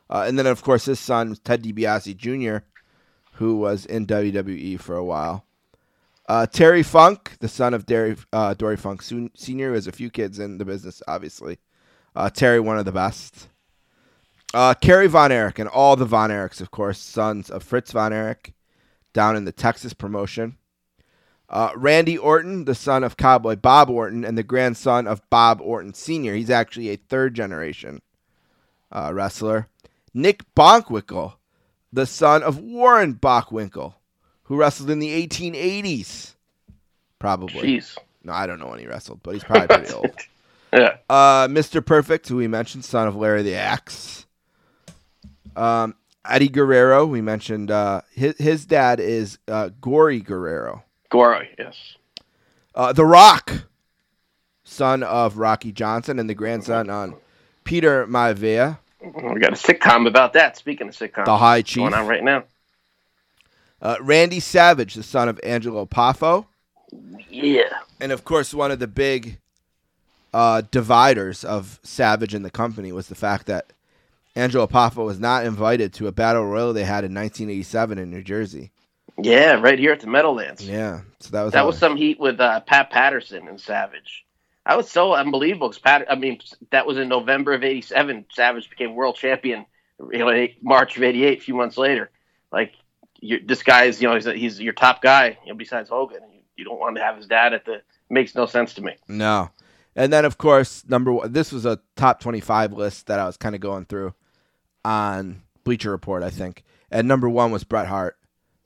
[0.09, 2.65] Uh, and then, of course, his son, Ted DiBiase Jr.,
[3.33, 5.45] who was in WWE for a while.
[6.27, 7.85] Uh, Terry Funk, the son of
[8.33, 11.57] uh, Dory Funk Sr., who has a few kids in the business, obviously.
[12.15, 13.47] Uh, Terry, one of the best.
[14.53, 18.11] Uh, Kerry Von Erich and all the Von Erichs, of course, sons of Fritz Von
[18.11, 18.53] Erich,
[19.13, 20.57] down in the Texas promotion.
[21.49, 25.93] Uh, Randy Orton, the son of Cowboy Bob Orton and the grandson of Bob Orton
[25.93, 26.35] Sr.
[26.35, 28.01] He's actually a third generation
[28.91, 29.67] uh, wrestler.
[30.13, 31.33] Nick Bockwinkel,
[31.91, 33.93] the son of Warren Bockwinkel,
[34.43, 36.35] who wrestled in the 1880s.
[37.19, 37.77] Probably.
[37.77, 37.97] Jeez.
[38.23, 40.11] No, I don't know when he wrestled, but he's probably pretty old.
[40.73, 40.97] Yeah.
[41.09, 41.85] Uh, Mr.
[41.85, 44.25] Perfect, who we mentioned, son of Larry the Axe.
[45.55, 45.95] Um,
[46.27, 47.71] Eddie Guerrero, we mentioned.
[47.71, 50.83] Uh, his his dad is uh, Gory Guerrero.
[51.09, 51.41] Goro.
[51.57, 51.75] Yes.
[52.75, 53.65] Uh, the Rock,
[54.63, 57.15] son of Rocky Johnson, and the grandson on
[57.63, 60.57] Peter Maivia, We got a sitcom about that.
[60.57, 61.81] Speaking of sitcoms, the High Chief.
[61.81, 62.43] going on right now.
[63.81, 66.45] Uh, Randy Savage, the son of Angelo Poffo,
[67.29, 67.69] Yeah.
[68.01, 69.37] and of course, one of the big
[70.33, 73.71] uh, dividers of Savage and the company was the fact that
[74.35, 78.21] Angelo Poffo was not invited to a battle royal they had in 1987 in New
[78.21, 78.71] Jersey.
[79.17, 80.67] Yeah, right here at the Meadowlands.
[80.67, 84.25] Yeah, so that was That was some heat with uh, Pat Patterson and Savage.
[84.69, 85.73] That was so unbelievable.
[85.83, 88.25] Pat, I mean, that was in November of '87.
[88.31, 89.65] Savage became world champion.
[90.11, 91.39] You know, March of '88.
[91.39, 92.11] A few months later,
[92.51, 92.73] like
[93.19, 95.39] this guy's, you know, he's, he's your top guy.
[95.43, 97.81] You know, besides Hogan, you, you don't want to have his dad at the.
[98.11, 98.95] Makes no sense to me.
[99.07, 99.49] No.
[99.95, 103.37] And then, of course, number one, this was a top 25 list that I was
[103.37, 104.13] kind of going through
[104.85, 106.63] on Bleacher Report, I think.
[106.91, 108.17] And number one was Bret Hart,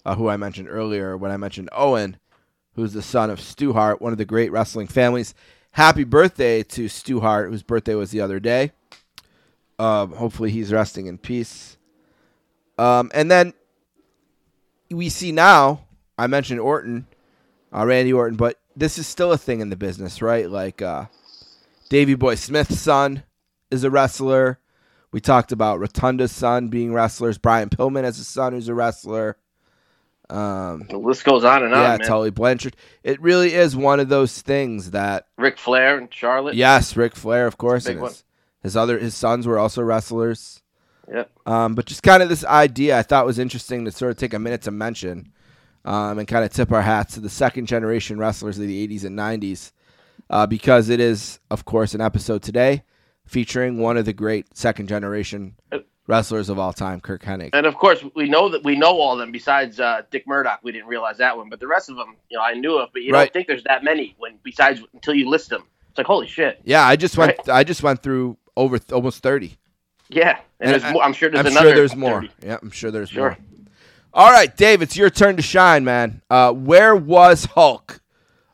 [0.06, 2.18] uh, who I mentioned earlier when I mentioned Owen,
[2.76, 5.34] who's the son of Stu Hart, one of the great wrestling families.
[5.74, 8.74] Happy birthday to Stu Hart, whose birthday was the other day.
[9.80, 11.78] Um, hopefully, he's resting in peace.
[12.78, 13.54] Um, and then
[14.92, 17.08] we see now, I mentioned Orton,
[17.76, 20.48] uh, Randy Orton, but this is still a thing in the business, right?
[20.48, 21.06] Like uh,
[21.90, 23.24] Davy Boy Smith's son
[23.72, 24.60] is a wrestler.
[25.12, 27.40] We talked about Rotunda's son being wrestlers.
[27.40, 29.38] Brian Pillman has a son who's a wrestler.
[30.30, 32.06] Um, The list goes on and on, yeah.
[32.06, 32.76] Tully Blanchard.
[33.04, 36.56] It really is one of those things that Ric Flair and Charlotte.
[36.56, 38.12] yes, Ric Flair, of course, Big and one.
[38.12, 38.24] his,
[38.62, 40.62] his other his sons were also wrestlers.
[41.12, 41.30] Yep.
[41.46, 44.34] Um, but just kind of this idea I thought was interesting to sort of take
[44.34, 45.34] a minute to mention
[45.84, 49.04] um, and kind of tip our hats to the second generation wrestlers of the 80s
[49.04, 49.74] and 90s
[50.30, 52.84] uh, because it is, of course, an episode today
[53.26, 55.56] featuring one of the great second generation
[56.08, 57.52] wrestlers of all time, Kirk Hennig.
[57.54, 60.60] And of course, we know that we know all of them besides uh, Dick Murdoch.
[60.64, 62.90] We didn't realize that one, but the rest of them, you know, I knew of,
[62.94, 63.26] but you Right.
[63.26, 65.64] don't think there's that many when besides until you list them.
[65.90, 66.60] It's like holy shit.
[66.64, 67.38] Yeah, I just went.
[67.38, 67.50] Right.
[67.50, 69.58] I just went through over th- almost thirty.
[70.10, 71.68] Yeah, and, there's I- more, I'm sure there's I'm another.
[71.70, 72.26] sure there's more.
[72.44, 73.30] Yeah, I'm sure there's Sure.
[73.30, 73.38] more.
[74.16, 76.22] All right, Dave, it's your turn to shine, man.
[76.30, 78.00] Uh, where was Hulk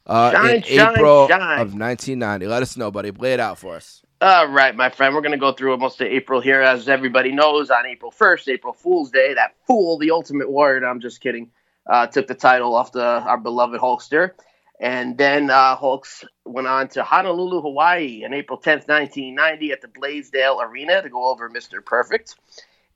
[0.06, 1.42] uh, Shine, in shine, April shine.
[1.60, 2.48] of 1990?
[2.48, 3.12] Let us know, buddy.
[3.12, 4.02] Lay it out for us.
[4.22, 6.62] All right, my friend, we're going to go through most of April here.
[6.62, 11.00] As everybody knows, on April 1st, April Fool's Day, that fool, the Ultimate Warrior, I'm
[11.00, 11.52] just kidding,
[11.90, 14.32] uh, took the title off the our beloved Hulkster.
[14.78, 19.88] And then uh, Hulks went on to Honolulu, Hawaii on April 10th, 1990 at the
[19.88, 21.84] Blaisdell Arena to go over Mr.
[21.84, 22.36] Perfect.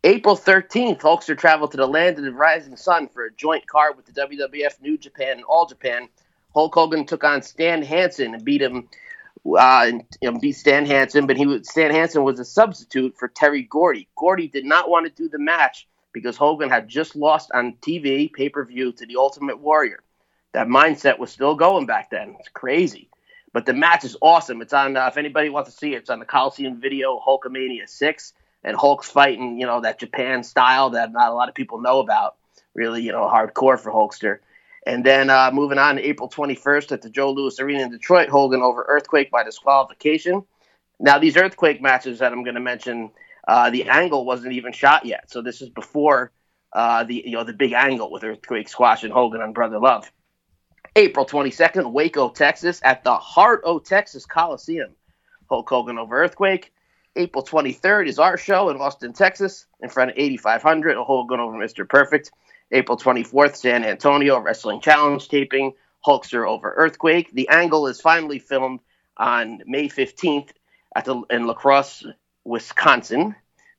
[0.03, 3.95] April 13th, Hulkster traveled to the land of the rising sun for a joint card
[3.95, 6.09] with the WWF, New Japan, and All Japan.
[6.53, 8.89] Hulk Hogan took on Stan Hansen and beat him
[9.45, 9.91] uh,
[10.21, 14.07] and, beat Stan Hansen, but he was, Stan Hansen was a substitute for Terry Gordy.
[14.15, 18.31] Gordy did not want to do the match because Hogan had just lost on TV
[18.31, 20.01] pay per view to the Ultimate Warrior.
[20.53, 22.35] That mindset was still going back then.
[22.39, 23.09] It's crazy.
[23.51, 24.61] But the match is awesome.
[24.61, 27.87] It's on, uh, if anybody wants to see it, it's on the Coliseum video, Hulkamania
[27.87, 28.33] 6.
[28.63, 31.99] And Hulk's fighting, you know, that Japan style that not a lot of people know
[31.99, 32.37] about.
[32.73, 34.39] Really, you know, hardcore for Hulkster.
[34.86, 38.29] And then uh, moving on to April 21st at the Joe Louis Arena in Detroit,
[38.29, 40.43] Hogan over Earthquake by disqualification.
[40.99, 43.11] Now, these Earthquake matches that I'm going to mention,
[43.47, 45.31] uh, the angle wasn't even shot yet.
[45.31, 46.31] So this is before
[46.73, 50.11] uh, the you know the big angle with Earthquake squashing Hogan on Brother Love.
[50.95, 54.91] April 22nd, Waco, Texas, at the Heart O Texas Coliseum.
[55.49, 56.71] Hulk Hogan over Earthquake.
[57.15, 60.97] April 23rd is our show in Austin, Texas, in front of 8,500.
[60.97, 61.88] Hogan over Mr.
[61.88, 62.31] Perfect.
[62.74, 65.74] April 24th, San Antonio Wrestling Challenge taping.
[66.05, 67.32] Hulkster over Earthquake.
[67.34, 68.82] The angle is finally filmed
[69.15, 70.49] on May 15th
[70.95, 72.05] at the, in La Crosse,
[72.43, 73.36] Wisconsin.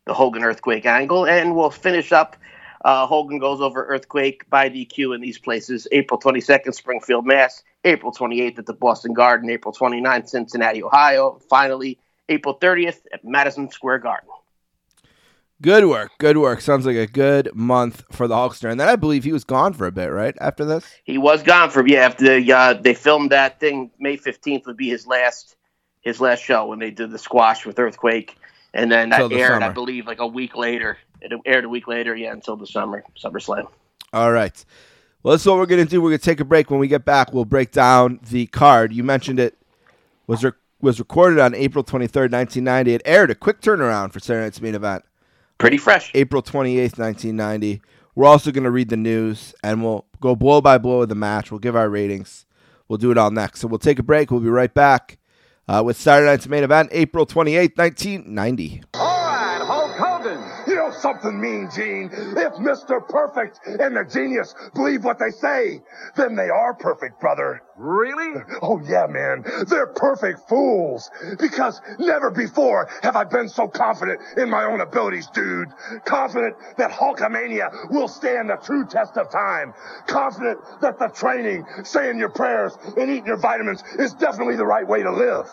[0.07, 1.27] The Hogan Earthquake angle.
[1.27, 2.37] And we'll finish up.
[2.85, 5.89] Uh, Hogan goes over Earthquake by DQ in these places.
[5.93, 7.63] April 22nd, Springfield, Mass.
[7.85, 9.51] April 28th at the Boston Garden.
[9.51, 11.41] April 29th, Cincinnati, Ohio.
[11.51, 14.29] Finally, April 30th at Madison Square Garden.
[15.65, 16.13] Good work.
[16.19, 16.61] Good work.
[16.61, 18.71] Sounds like a good month for the Hulkster.
[18.71, 20.35] And then I believe he was gone for a bit, right?
[20.39, 20.85] After this?
[21.05, 22.01] He was gone for yeah.
[22.01, 25.57] After the, uh, they filmed that thing, May 15th would be his last
[26.03, 28.37] his last show when they did the squash with Earthquake,
[28.75, 30.99] and then that Till the aired, I believe, like a week later.
[31.23, 33.67] It aired a week later, yeah, until the summer SummerSlam.
[34.13, 34.63] All right.
[35.23, 36.03] Well, that's what we're going to do.
[36.03, 36.71] We're going to take a break.
[36.71, 38.93] When we get back, we'll break down the card.
[38.93, 39.57] You mentioned it
[40.27, 40.53] was re-
[40.83, 42.93] was recorded on April 23rd, 1990.
[42.93, 45.07] It aired a quick turnaround for Saturday Night's main event.
[45.59, 46.11] Pretty fresh.
[46.15, 47.83] April 28th, 1990.
[48.15, 51.15] We're also going to read the news and we'll go blow by blow of the
[51.15, 51.51] match.
[51.51, 52.47] We'll give our ratings.
[52.89, 53.61] We'll do it all next.
[53.61, 54.31] So we'll take a break.
[54.31, 55.19] We'll be right back
[55.67, 58.83] uh, with Saturday Night's main event, April 28th, 1990.
[61.03, 61.41] All right, Hulk Hogan.
[61.41, 62.11] You know something mean, Gene?
[62.37, 63.07] If Mr.
[63.09, 65.83] Perfect and the genius believe what they say,
[66.17, 67.63] then they are perfect, brother.
[67.77, 68.43] Really?
[68.63, 69.45] Oh, yeah, man.
[69.69, 71.11] They're perfect fools.
[71.39, 75.69] Because never before have I been so confident in my own abilities, dude.
[76.05, 79.75] Confident that Hulkamania will stand the true test of time.
[80.07, 84.87] Confident that the training, saying your prayers, and eating your vitamins is definitely the right
[84.87, 85.49] way to live.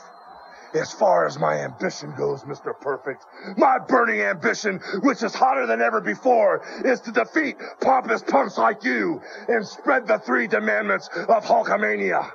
[0.73, 2.79] As far as my ambition goes, Mr.
[2.79, 3.25] Perfect,
[3.57, 8.83] my burning ambition, which is hotter than ever before, is to defeat pompous punks like
[8.83, 12.31] you and spread the three demandments of Hulkamania.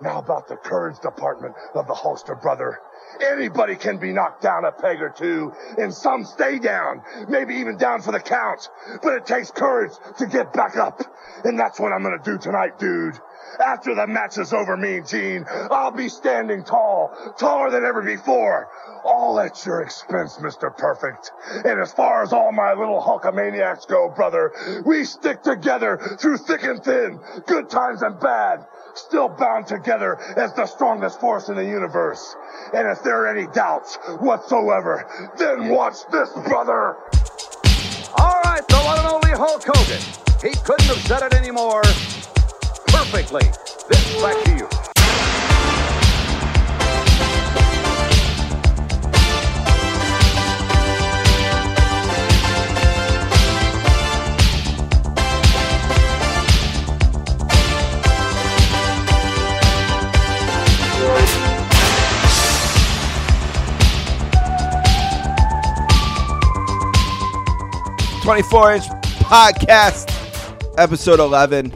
[0.00, 2.78] Now about the courage department of the Hulkster brother.
[3.20, 7.76] Anybody can be knocked down a peg or two, and some stay down, maybe even
[7.76, 8.68] down for the count.
[9.02, 11.02] But it takes courage to get back up.
[11.44, 13.18] And that's what I'm gonna do tonight, dude.
[13.64, 18.02] After the match is over, me and Gene, I'll be standing tall, taller than ever
[18.02, 18.68] before.
[19.04, 20.76] All at your expense, Mr.
[20.76, 21.32] Perfect.
[21.64, 24.52] And as far as all my little Hulkamaniacs go, brother,
[24.84, 30.52] we stick together through thick and thin, good times and bad, still bound together as
[30.54, 32.36] the strongest force in the universe.
[32.74, 35.06] And if there are any doubts whatsoever,
[35.38, 36.96] then watch this, brother.
[38.16, 40.02] All right, the one and only Hulk Hogan.
[40.42, 41.82] He couldn't have said it any more
[42.88, 43.44] perfectly.
[43.88, 44.77] This back to you.
[68.28, 68.84] Twenty-four inch
[69.24, 70.12] podcast,
[70.76, 71.72] episode eleven.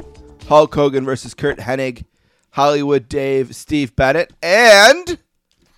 [0.48, 2.04] Hulk Hogan versus Curt Hennig,
[2.50, 5.18] Hollywood Dave, Steve Bennett, and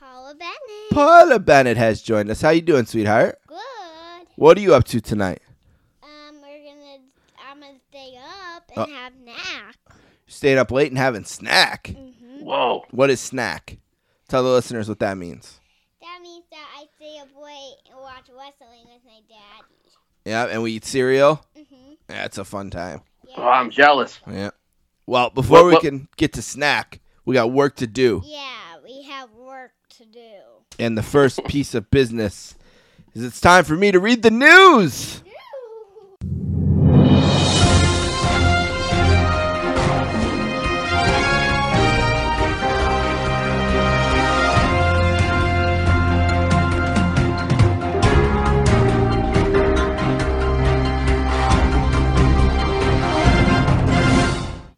[0.00, 0.90] Paula Bennett.
[0.90, 2.40] Paula Bennett has joined us.
[2.40, 3.38] How you doing, sweetheart?
[3.46, 3.58] Good.
[4.34, 5.42] What are you up to tonight?
[6.02, 7.04] Um, we're gonna.
[7.48, 9.76] I'm gonna stay up and have snack.
[10.26, 11.94] Staying up late and having snack.
[11.96, 12.44] Mm-hmm.
[12.44, 12.84] Whoa.
[12.90, 13.78] What is snack?
[14.26, 15.60] Tell the listeners what that means.
[16.00, 19.73] That means that I stay up late and watch wrestling with my daddy.
[20.24, 21.44] Yeah, and we eat cereal.
[21.58, 21.92] Mm-hmm.
[22.10, 23.02] Yeah, it's a fun time.
[23.28, 23.34] Yeah.
[23.38, 24.20] Oh, I'm jealous.
[24.30, 24.50] Yeah.
[25.06, 28.22] Well, before What- we can get to snack, we got work to do.
[28.24, 30.30] Yeah, we have work to do.
[30.78, 32.54] And the first piece of business
[33.14, 35.22] is it's time for me to read the news.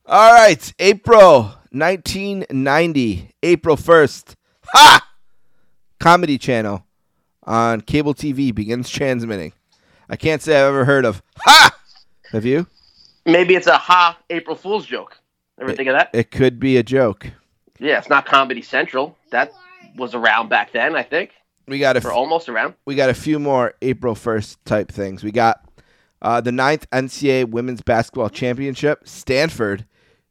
[0.09, 4.34] All right, April 1990, April 1st.
[4.66, 5.11] Ha!
[5.98, 6.86] Comedy Channel
[7.42, 9.52] on cable TV begins transmitting.
[10.09, 11.76] I can't say I've ever heard of Ha!
[12.30, 12.68] Have you?
[13.24, 15.18] Maybe it's a ha April Fool's joke.
[15.61, 16.11] Ever think of that?
[16.12, 17.26] It could be a joke.
[17.80, 19.16] Yeah, it's not Comedy Central.
[19.30, 19.52] That
[19.96, 21.32] was around back then, I think,
[21.66, 22.74] We got a or almost around.
[22.84, 25.24] we got a few more April 1st type things.
[25.24, 25.68] We got
[26.22, 29.09] uh, the ninth NCAA Women's Basketball Championship.
[29.09, 29.84] Stanford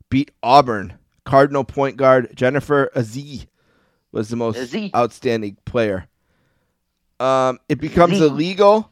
[0.10, 0.94] beat Auburn.
[1.24, 3.48] Cardinal point guard Jennifer Azzi
[4.12, 6.08] was the most outstanding player.
[7.20, 8.92] Um, it becomes illegal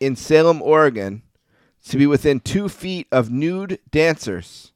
[0.00, 1.22] in Salem, Oregon,
[1.88, 4.72] to be within two feet of nude dancers.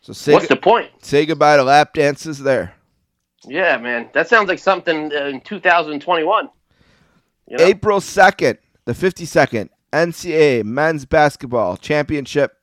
[0.00, 0.90] So say, What's the point?
[1.04, 2.74] say goodbye to lap dances there.
[3.44, 6.48] Yeah, man, that sounds like something in 2021.
[7.48, 7.64] You know?
[7.64, 12.56] April 2nd, the 52nd NCAA Men's Basketball Championship.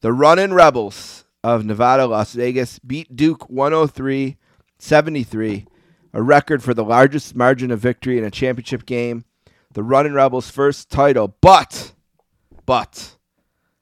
[0.00, 4.36] The Runnin' Rebels of Nevada, Las Vegas beat Duke 103
[4.78, 5.66] 73,
[6.12, 9.24] a record for the largest margin of victory in a championship game.
[9.72, 11.92] The Runnin' Rebels' first title, but,
[12.64, 13.16] but,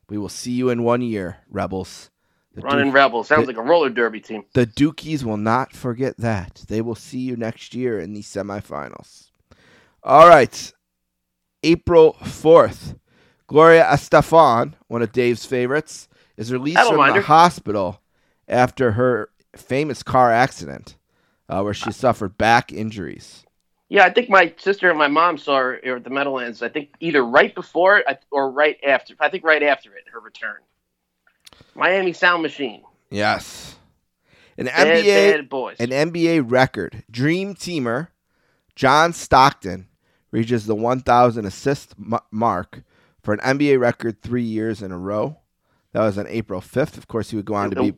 [0.08, 2.10] we will see you in one year, Rebels.
[2.54, 4.44] The Running Duke- Rebels sounds the- like a roller derby team.
[4.54, 6.64] the Dukies will not forget that.
[6.68, 9.30] They will see you next year in the semifinals.
[10.02, 10.72] All right.
[11.62, 12.96] April 4th.
[13.46, 17.20] Gloria Estefan, one of Dave's favorites, is released from the her.
[17.20, 18.00] hospital
[18.48, 20.96] after her famous car accident
[21.48, 23.44] uh, where she suffered back injuries.
[23.88, 26.60] Yeah, I think my sister and my mom saw her at the Meadowlands.
[26.60, 29.14] I think either right before it or right after.
[29.20, 30.56] I think right after it, her return.
[31.74, 32.82] Miami Sound Machine.
[33.10, 33.76] Yes.
[34.58, 35.76] An Bad, NBA bad boys.
[35.78, 37.04] An NBA record.
[37.10, 38.08] Dream teamer
[38.74, 39.88] John Stockton
[40.32, 41.94] reaches the 1,000 assist
[42.30, 42.82] mark
[43.26, 45.36] for an NBA record three years in a row.
[45.92, 46.96] That was on April 5th.
[46.96, 47.94] Of course, he would go on to be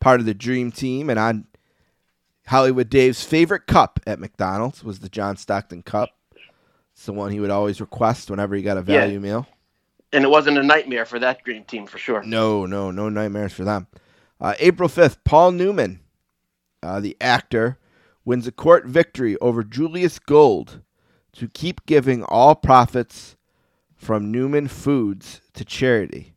[0.00, 1.46] part of the Dream Team and on
[2.46, 6.08] Hollywood Dave's favorite cup at McDonald's was the John Stockton Cup.
[6.94, 9.00] It's the one he would always request whenever he got a Yeah.
[9.02, 9.46] value meal.
[10.12, 12.20] and it wasn't a nightmare for that dream team for sure.
[12.24, 13.86] No, no, no nightmares for them.
[14.40, 16.00] Uh, April 5th, Paul Newman,
[16.82, 17.78] uh, the actor,
[18.24, 20.80] wins a court victory over Julius Gold
[21.34, 23.36] to keep giving all profits
[24.00, 26.34] from Newman Foods to charity.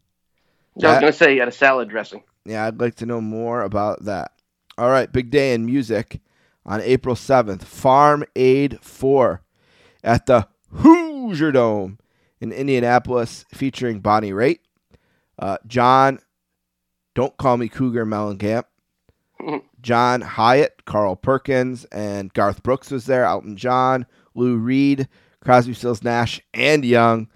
[0.83, 2.23] I was going to say you had a salad dressing.
[2.45, 4.33] Yeah, I'd like to know more about that.
[4.77, 6.19] All right, big day in music
[6.65, 7.63] on April 7th.
[7.63, 9.41] Farm Aid 4
[10.03, 11.99] at the Hoosier Dome
[12.41, 14.59] in Indianapolis featuring Bonnie Raitt,
[15.39, 16.19] uh, John,
[17.15, 18.65] don't call me Cougar Mellencamp,
[19.81, 23.23] John Hiatt, Carl Perkins, and Garth Brooks was there.
[23.23, 24.05] Elton John,
[24.35, 25.07] Lou Reed,
[25.41, 27.29] Crosby, Stills, Nash, and Young,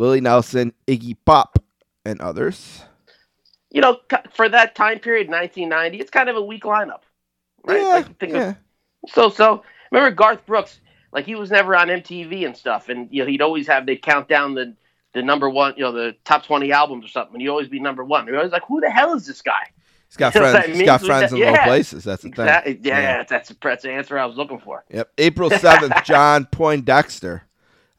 [0.00, 1.58] Willie Nelson, Iggy Pop,
[2.06, 2.82] and others.
[3.70, 3.98] You know,
[4.32, 7.02] for that time period, 1990, it's kind of a weak lineup,
[7.64, 7.80] right?
[7.82, 8.56] Yeah, Like, think of-
[9.08, 10.80] So so remember Garth Brooks,
[11.12, 13.96] like he was never on MTV and stuff, and you know he'd always have they
[13.96, 14.74] count down the
[15.12, 17.78] the number one, you know, the top twenty albums or something, and he'd always be
[17.78, 18.26] number one.
[18.26, 19.66] You're always like, who the hell is this guy?
[20.08, 20.66] He's got You know what friends.
[20.68, 21.64] that He's got friends in low Yeah.
[21.66, 22.04] places.
[22.04, 22.72] That's the Exactly.
[22.74, 22.84] thing.
[22.84, 24.82] Yeah, that's that's the answer I was looking for.
[24.90, 25.12] Yep.
[25.18, 27.42] April 7th, John Poindexter,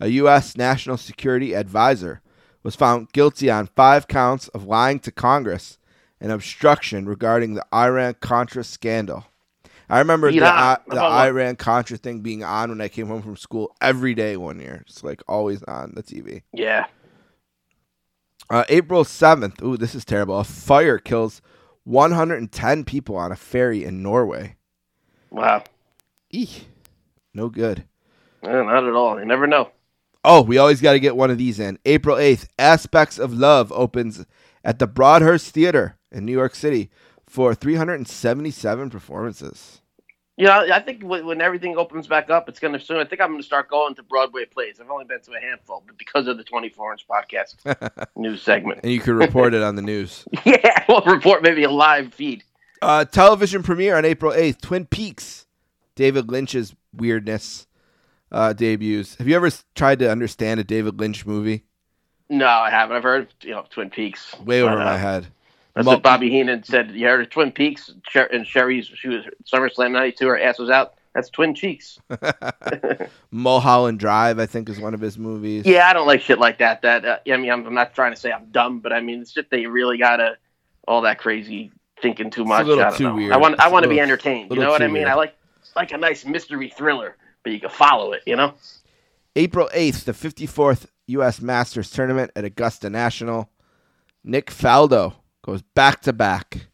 [0.01, 0.57] a U.S.
[0.57, 2.21] national security advisor,
[2.63, 5.77] was found guilty on five counts of lying to Congress
[6.19, 9.25] and obstruction regarding the Iran Contra scandal.
[9.89, 13.37] I remember the, uh, the Iran Contra thing being on when I came home from
[13.37, 14.83] school every day one year.
[14.87, 16.41] It's like always on the TV.
[16.51, 16.87] Yeah.
[18.49, 20.39] Uh, April 7th, ooh, this is terrible.
[20.39, 21.41] A fire kills
[21.83, 24.55] 110 people on a ferry in Norway.
[25.29, 25.63] Wow.
[26.31, 26.67] Eek.
[27.33, 27.85] No good.
[28.43, 29.19] Eh, not at all.
[29.19, 29.71] You never know.
[30.23, 31.79] Oh, we always got to get one of these in.
[31.85, 34.25] April 8th, Aspects of Love opens
[34.63, 36.91] at the Broadhurst Theater in New York City
[37.27, 39.81] for 377 performances.
[40.37, 42.97] You know, I think when, when everything opens back up, it's going to soon.
[42.97, 44.79] I think I'm going to start going to Broadway plays.
[44.79, 48.81] I've only been to a handful, but because of the 24 inch podcast news segment.
[48.83, 50.25] And you could report it on the news.
[50.45, 52.43] Yeah, we'll report maybe a live feed.
[52.81, 55.45] Uh, television premiere on April 8th, Twin Peaks.
[55.95, 57.67] David Lynch's weirdness
[58.31, 59.15] uh, debuts.
[59.15, 61.63] Have you ever tried to understand a David Lynch movie?
[62.29, 62.95] No, I haven't.
[62.95, 64.35] I've heard, you know, Twin Peaks.
[64.39, 65.27] Way over But, uh, my head.
[65.73, 66.91] That's Mul- what Bobby Heenan said.
[66.91, 67.91] You heard of Twin Peaks?
[68.15, 70.93] And Sherri's, she was SummerSlam 92, her ass was out.
[71.13, 71.99] That's Twin Cheeks.
[73.31, 75.65] Mulholland Drive, I think, is one of his movies.
[75.65, 76.81] Yeah, I don't like shit like that.
[76.83, 79.21] That uh, I mean, I'm, I'm not trying to say I'm dumb, but I mean,
[79.21, 80.37] it's just they really gotta
[80.87, 81.71] all that crazy
[82.01, 82.65] thinking too much.
[82.65, 83.15] little I don't too know.
[83.15, 83.31] weird.
[83.33, 84.51] I want I It's a want to be entertained.
[84.51, 84.93] You know what I mean?
[84.93, 85.07] weird.
[85.09, 85.35] I like
[85.75, 88.21] like a nice mystery thriller, but you can follow it.
[88.25, 88.53] You know?
[89.35, 91.41] April 8th, the 54th U.S.
[91.41, 93.49] Masters Tournament at Augusta National.
[94.23, 95.13] Nick Faldo
[95.43, 96.67] goes back to back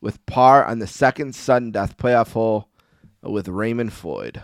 [0.00, 2.68] with par on the second sudden death playoff hole
[3.22, 4.42] with Raymond Floyd.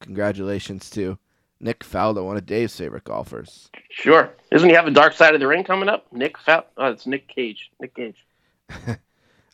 [0.00, 1.18] Congratulations to
[1.60, 3.70] Nick Faldo, one of Dave's favorite golfers.
[3.90, 4.30] Sure.
[4.52, 6.06] Doesn't he have a Dark Side of the Ring coming up?
[6.12, 7.70] Nick Fal- Oh, it's Nick Cage.
[7.80, 8.24] Nick Cage.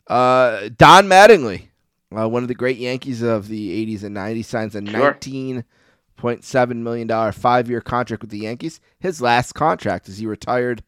[0.07, 1.69] Uh, Don Mattingly,
[2.17, 5.13] uh, one of the great Yankees of the 80s and 90s, signs a Sure.
[5.15, 8.79] $19.7 million five year contract with the Yankees.
[8.99, 10.83] His last contract as he retired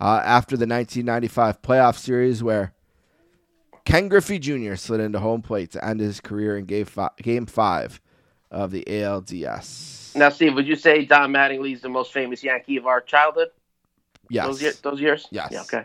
[0.00, 2.72] uh, after the 1995 playoff series where
[3.84, 4.74] Ken Griffey Jr.
[4.74, 8.00] slid into home plate to end his career in game, fi- game five
[8.50, 10.14] of the ALDS.
[10.16, 13.48] Now, Steve, would you say Don Mattingly is the most famous Yankee of our childhood?
[14.28, 14.46] Yes.
[14.46, 15.28] Those, year, those years?
[15.30, 15.48] Yes.
[15.52, 15.84] Yeah, okay.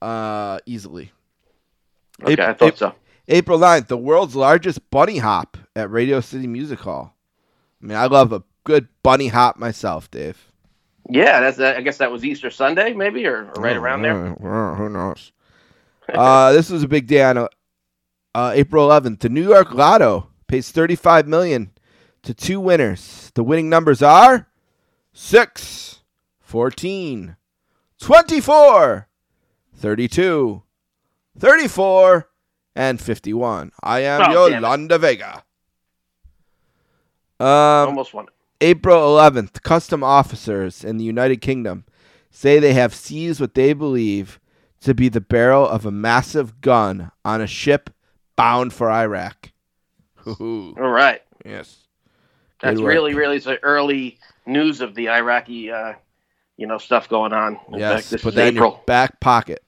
[0.00, 1.12] Uh, easily.
[2.22, 2.94] Okay, Ap- I thought Ap- so.
[3.30, 7.14] April 9th, the world's largest bunny hop at Radio City Music Hall.
[7.80, 10.50] I mean, I love a good bunny hop myself, Dave.
[11.08, 11.58] Yeah, that's.
[11.60, 14.34] I guess that was Easter Sunday, maybe, or, or right around there.
[14.34, 15.32] Who knows?
[16.12, 17.48] uh, this was a big day on uh,
[18.34, 19.20] uh, April 11th.
[19.20, 21.70] The New York Lotto pays 35 million
[22.22, 23.30] to two winners.
[23.34, 24.48] The winning numbers are
[25.12, 26.02] 6,
[26.40, 27.36] 14,
[28.00, 29.08] 24,
[29.76, 30.62] 32,
[31.38, 32.29] 34,
[32.76, 33.72] and 51.
[33.82, 34.46] I am Oh.
[34.46, 35.44] Yolanda Vega.
[37.38, 37.46] Um,
[37.88, 38.32] Almost won it.
[38.62, 41.84] April 11th, custom officers in the United Kingdom
[42.30, 44.38] say they have seized what they believe
[44.82, 47.90] to be the barrel of a massive gun on a ship
[48.36, 49.52] bound for Iraq.
[50.26, 51.22] All right.
[51.44, 51.78] Yes.
[52.60, 52.92] That's Good work.
[52.92, 55.94] really, really the early news of the Iraqi, uh,
[56.58, 57.58] you know, stuff going on.
[57.72, 59.64] In Yes, fact, this put is that in your back pocket.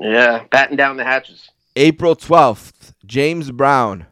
[0.00, 1.50] Yeah, batten down the hatches.
[1.76, 4.06] April 12th, James Brown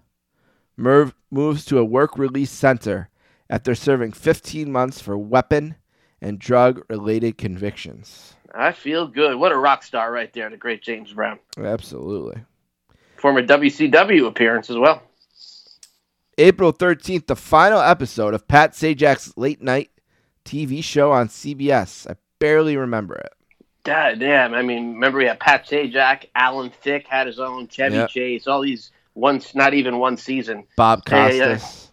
[0.77, 3.09] merv- moves to a work release center
[3.51, 5.77] after serving 15 months for weapon
[6.21, 8.35] and drug related convictions.
[8.55, 9.37] I feel good.
[9.37, 11.39] What a rock star right there, the great James Brown.
[11.59, 12.43] Absolutely.
[13.17, 15.03] Former WCW appearance as well.
[16.39, 19.91] April 13th, the final episode of Pat Sajak's late night
[20.45, 22.09] TV show on CBS.
[22.09, 23.33] I barely remember it.
[23.85, 24.55] God damn.
[24.55, 28.11] I mean, remember we had Pat Sajak, Alan Thicke had his own, Chevy Yep.
[28.11, 30.65] Chase, all these once, not even one season.
[30.77, 31.49] Bob Yeah, yeah.
[31.55, 31.93] Costas.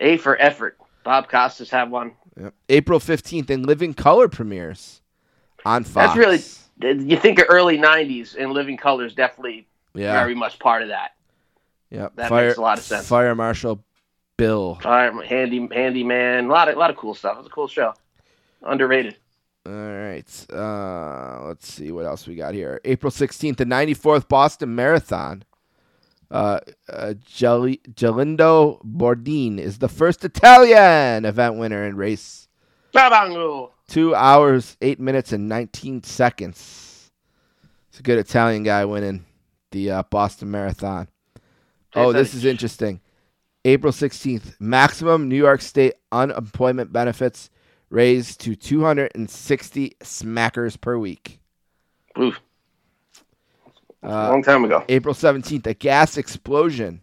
[0.00, 0.78] A for effort.
[1.04, 2.12] Bob Costas had one.
[2.40, 2.54] Yep.
[2.68, 5.00] April 15th, In Living Color premieres
[5.64, 6.14] on Fox.
[6.14, 10.12] That's really, you think of early 90s, In Living Color is definitely Yeah.
[10.12, 11.12] very much part of that.
[11.90, 12.12] Yep.
[12.16, 13.06] that Fire, makes a lot of sense.
[13.08, 13.82] Fire Marshal
[14.38, 14.78] Bill.
[14.84, 17.34] Right, handy, handyman, a lot of, a lot of cool stuff.
[17.34, 17.92] It was a cool show.
[18.62, 19.16] Underrated.
[19.64, 20.46] All right.
[20.52, 22.80] Uh, let's see what else we got here.
[22.84, 25.44] April 16th, the 94th Boston Marathon
[26.30, 26.58] Uh,
[26.88, 32.48] uh, Geli- Gelindo Bordin is the first Italian event winner in race
[33.88, 37.10] two hours, eight minutes, and 19 seconds.
[37.90, 39.26] It's a good Italian guy winning
[39.72, 41.08] the uh, Boston Marathon.
[41.94, 43.00] Oh, this is interesting.
[43.66, 47.50] April 16th, maximum New York State unemployment benefits
[47.92, 51.40] raised to 260 smackers per week.
[52.18, 52.40] Oof.
[54.02, 54.84] Uh, Long time ago.
[54.88, 57.02] April 17th, a gas explosion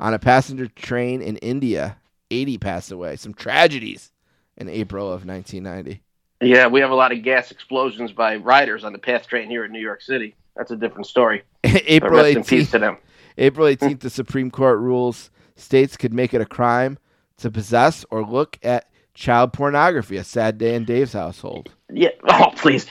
[0.00, 1.98] on a passenger train in India.
[2.30, 3.16] 80 passed away.
[3.16, 4.10] Some tragedies
[4.56, 6.02] in April of 1990.
[6.40, 9.64] Yeah, we have a lot of gas explosions by riders on the PATH train here
[9.64, 10.34] in New York City.
[10.56, 11.42] That's a different story.
[11.64, 12.96] April rest in peace 18th, to them.
[13.38, 16.98] April 18th, the Supreme Court rules states could make it a crime
[17.36, 20.16] to possess or look at child pornography.
[20.16, 21.70] A sad day in Dave's household.
[21.92, 22.10] Yeah.
[22.28, 22.86] Oh, please.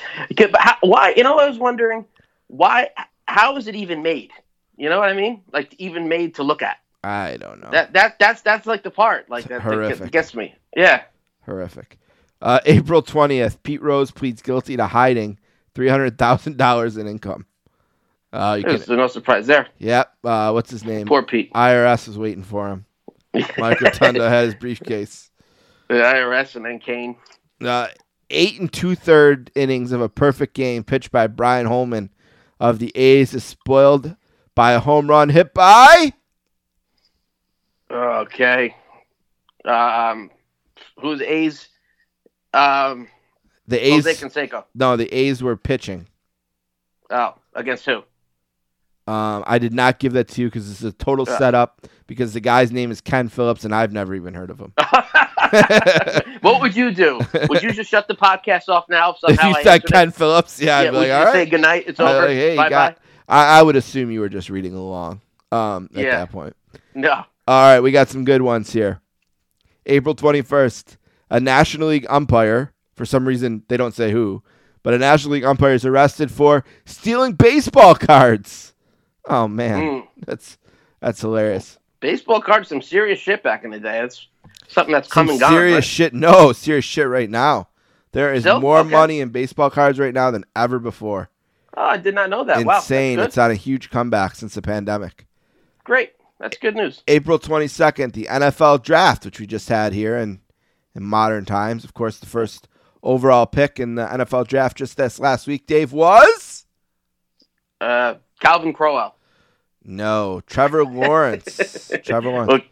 [0.58, 1.14] How, why?
[1.16, 2.06] You know, I was wondering
[2.48, 2.90] why.
[3.28, 4.32] How is it even made?
[4.78, 5.44] You know what I mean?
[5.54, 6.78] Like even made to look at.
[7.04, 7.70] I don't know.
[7.72, 10.12] That that that's that's like the part like that, that horrific.
[10.12, 10.56] gets me.
[10.76, 11.04] Yeah.
[11.46, 11.98] Horrific.
[12.42, 15.40] Uh, April 20th, Pete Rose pleads guilty to hiding
[15.76, 17.46] $300,000 in income.
[18.34, 19.68] Uh, you There's can, no surprise there.
[19.78, 20.14] yep.
[20.24, 21.06] Uh, what's his name?
[21.08, 21.52] Poor Pete.
[21.54, 22.86] IRS is waiting for him.
[23.58, 25.31] Mike Rotunda had his briefcase.
[25.92, 27.18] The IRS and then Kane.
[27.60, 27.89] Uh,
[28.30, 32.10] eight and two third innings of a perfect game pitched by Brian Holman
[32.62, 34.16] of the A's is spoiled
[34.56, 36.14] by a home run hit by
[37.92, 38.74] Okay.
[39.66, 40.32] Um,
[40.98, 41.68] who's A's?
[42.54, 43.10] Um,
[43.68, 44.06] the A's.
[44.06, 44.64] Jose Canseco.
[44.74, 46.08] No, the A's were pitching.
[47.10, 47.98] Oh, against who?
[49.12, 51.38] Um, I did not give that to you because it's a total Uh.
[51.38, 51.86] setup.
[52.08, 54.74] Because the guy's name is Ken Phillips, and I've never even heard of him.
[56.41, 57.20] what would you do?
[57.49, 59.16] Would you just shut the podcast off now?
[59.24, 59.91] If you I said answered it?
[59.93, 61.49] Ken Phillips, yeah, I'd be like, you all say right.
[61.49, 61.84] goodnight?
[61.88, 62.20] It's over.
[62.20, 63.02] like, hey, bye got- bye.
[63.28, 65.22] I, I would assume you were just reading along.
[65.52, 66.18] Um, at Yeah.
[66.18, 66.56] that point.
[66.93, 67.12] No.
[67.14, 67.26] All
[67.74, 69.02] right, we got some good ones here.
[69.86, 70.97] April 21st,
[71.30, 74.43] a National League umpire, for some reason they don't say who,
[74.84, 78.74] but a National League umpire is arrested for stealing baseball cards.
[79.26, 80.08] Oh man, Mm.
[80.26, 80.58] that's
[80.99, 81.78] that's hilarious.
[81.99, 84.02] Baseball cards, some serious shit back in the day.
[84.02, 84.28] That's
[84.72, 85.52] something that's Some and gone.
[85.52, 85.84] serious right?
[85.84, 86.14] shit.
[86.14, 87.70] No, serious shit right now.
[88.14, 88.60] There is Still?
[88.60, 88.90] more Okay.
[88.90, 91.30] money in baseball cards right now than ever before.
[91.78, 92.66] Oh, I did not know that.
[92.66, 93.18] Wow, Insane.
[93.18, 93.26] good.
[93.28, 95.26] It's on a huge comeback since the pandemic.
[95.84, 96.14] great.
[96.40, 97.04] That's good news.
[97.08, 100.42] April 22nd, the NFL draft, which we just had here in,
[100.96, 101.84] in modern times.
[101.84, 102.68] Of course, the first
[103.04, 106.66] overall pick in the NFL draft just this last week, Dave, was?
[107.80, 109.16] Uh, Calvin Crowell.
[109.84, 111.92] No, Trevor Lawrence.
[112.04, 112.64] Trevor Lawrence.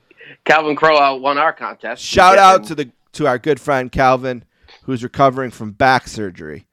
[0.46, 2.04] Calvin Crowell won our contest.
[2.04, 4.44] Shout out to the to our good friend Calvin,
[4.84, 6.66] who's recovering from back surgery.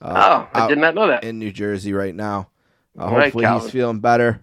[0.00, 1.22] uh, Oh, I did not know that.
[1.24, 2.48] in New Jersey right now.
[2.98, 3.62] Uh, right, hopefully Calvin.
[3.66, 4.40] he's feeling better.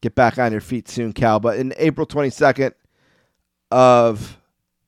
[0.00, 1.40] Get back on your feet soon, Cal.
[1.40, 2.72] But in April 22nd
[3.70, 4.38] of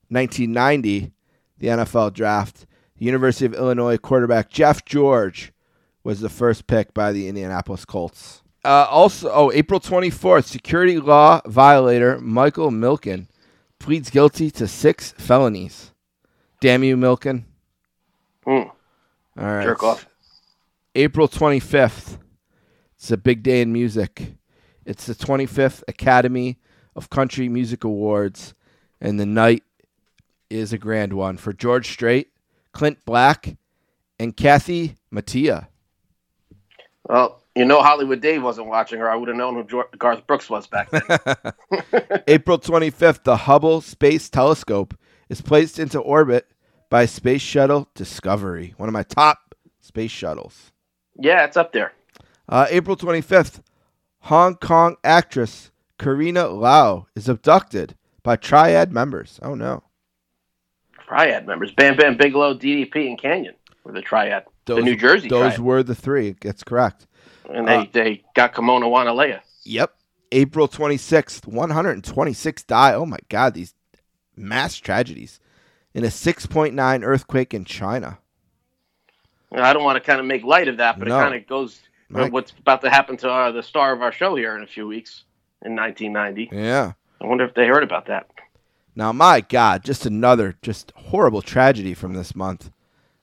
[0.09, 1.11] 1990,
[1.57, 2.65] the NFL draft,
[2.97, 5.51] the University of Illinois quarterback Jeff George
[6.03, 8.40] was the first pick by the Indianapolis Colts.
[8.63, 13.27] Uh, also, oh, April 24th, security law violator Michael Milken
[13.79, 15.91] pleads guilty to six felonies.
[16.59, 17.45] Damn you, Milken.
[18.45, 18.51] Hmm.
[18.51, 18.75] All
[19.37, 19.63] right.
[19.63, 20.07] Jerk off.
[20.93, 22.19] April 25th.
[22.95, 24.35] It's a big day in music.
[24.85, 26.59] It's the 25th Academy
[26.95, 28.53] of Country Music Awards,
[28.99, 29.63] and the night
[30.51, 32.27] is a grand one for George Strait,
[32.73, 33.55] Clint Black,
[34.19, 35.67] and Kathy Mattea.
[37.07, 40.49] Well, you know, Hollywood Dave wasn't watching, or I would have known who Garth Brooks
[40.49, 41.03] was back then.
[42.27, 44.95] April 25th, the Hubble Space Telescope
[45.29, 46.47] is placed into orbit
[46.89, 50.71] by Space Shuttle Discovery, one of my top space shuttles.
[51.17, 51.93] yeah, it's up there.
[52.47, 53.61] Uh, April 25th,
[54.25, 59.39] Hong Kong actress Carina Lau is abducted by Triad members.
[59.41, 59.83] Oh no.
[61.07, 64.45] Triad members: Bam Bam Bigelow, DDP, and Kanyon were the Triad.
[64.65, 65.59] the New Jersey Those Triad.
[65.59, 66.35] were the three.
[66.41, 67.07] That's correct.
[67.53, 69.41] And they, uh, they got Kimona Wanalaya.
[69.63, 69.93] Yep.
[70.31, 72.93] April 26th, 126 die.
[72.93, 73.73] Oh my God, these
[74.35, 75.39] mass tragedies
[75.93, 78.17] in a 6.9 earthquake in China.
[79.51, 81.17] I don't want to kind of make light of that, but No.
[81.19, 84.11] it kind of goes with what's about to happen to uh, the star of our
[84.11, 85.23] show here in a few weeks
[85.65, 86.49] in 1990.
[86.55, 86.93] Yeah.
[87.19, 88.27] I wonder if they heard about that.
[88.95, 92.71] Now, my God, just another just horrible tragedy from this month.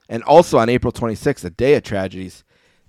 [0.07, 2.43] And also on April 26th, a day of tragedies.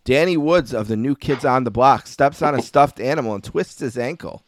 [0.05, 3.45] Danny Woods of the New Kids on the Block steps on a stuffed animal and
[3.45, 4.43] twists his ankle.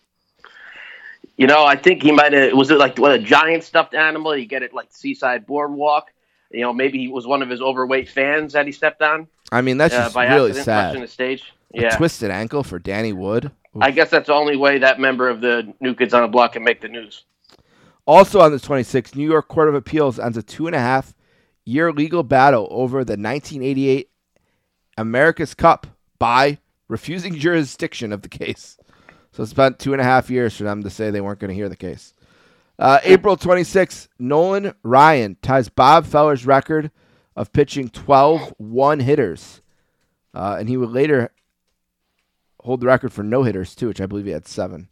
[1.36, 2.52] You know, I think he might have.
[2.52, 4.36] Was it like what a giant stuffed animal?
[4.36, 6.12] You get it like Seaside Boardwalk.
[6.50, 9.60] You know, maybe he was one of his overweight fans that he stepped on I
[9.60, 11.02] mean, that's uh, just by really accident, sad.
[11.02, 11.52] the stage.
[11.74, 13.52] A Yeah, twisted ankle for Danny Wood.
[13.80, 16.54] I guess that's the only way that member of the New Kids on the Block
[16.54, 17.24] can make the news.
[18.06, 21.14] Also on the 26th, New York Court of Appeals ends a two and a half
[21.64, 24.10] year legal battle over the 1988
[25.02, 25.86] America's Cup
[26.18, 28.78] by refusing jurisdiction of the case.
[29.32, 31.48] So it spent two and a half years for them to say they weren't going
[31.48, 32.14] to hear the case.
[32.78, 36.90] Uh, April 26th, Nolan Ryan ties Bob Feller's record
[37.36, 39.62] of pitching 12 one hitters.
[40.34, 41.30] Uh, and he would later
[42.60, 44.88] hold the record for no hitters, too, which I believe he had seven.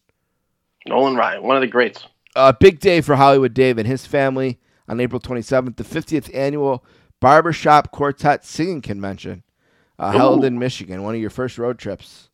[0.87, 2.07] Nolan Ryan, one of the greats.
[2.37, 4.59] A big day for Hollywood Dave and his family
[4.89, 6.85] on April 27th, the 50th annual
[7.21, 9.43] Barbershop Quartet Singing Convention
[10.01, 12.29] uh, held in Michigan, one of your first road trips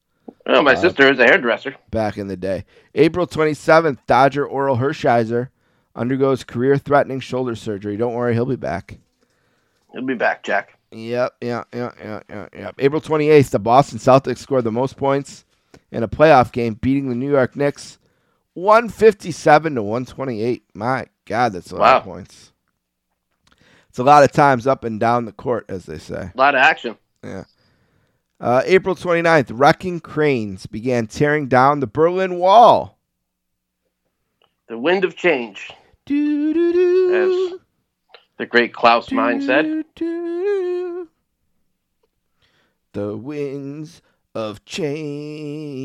[0.49, 1.75] Oh, my Uh, sister is a hairdresser.
[1.91, 2.64] back in the day.
[2.95, 5.49] April 27th, Dodger Orel Hershiser
[5.95, 7.97] undergoes career threatening shoulder surgery.
[7.97, 8.99] Don't worry, he'll be back.
[9.93, 10.79] He'll be back, Jack.
[10.93, 12.71] Yep, yeah, yeah, yeah, yeah, yeah.
[12.79, 15.45] April 28th, the Boston Celtics scored the most points
[15.91, 17.99] in a playoff game, beating the New York Knicks
[18.55, 20.62] 157 to 128.
[20.75, 22.53] My God, that's a lot of points.
[23.89, 26.31] It's a lot of times up and down the court, as they say.
[26.35, 26.97] A lot of action.
[27.25, 27.45] Yeah.
[28.39, 32.99] Uh, April 29th, wrecking cranes began tearing down the Berlin Wall.
[34.68, 35.70] The wind of change,
[36.09, 36.12] as
[38.37, 39.84] the great Klaus Meine said.
[42.93, 44.03] The winds
[44.34, 45.78] of change.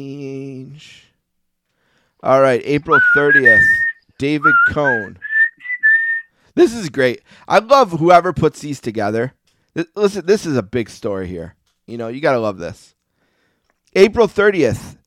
[2.23, 3.65] All right, April 30th,
[4.17, 5.17] David Cone.
[6.55, 7.21] This is great.
[7.47, 9.33] I love whoever puts these together.
[9.73, 11.55] Th- Listen, this is a big story here.
[11.91, 12.95] You know, you got to love this.
[13.93, 14.97] April 30th,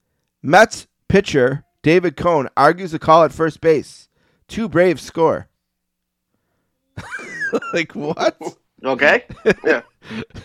[0.42, 4.08] Mets pitcher David Cone argues a call at first base.
[4.48, 5.48] Two Braves score.
[7.72, 8.36] like, what?
[8.84, 9.24] Okay.
[9.64, 9.82] Yeah.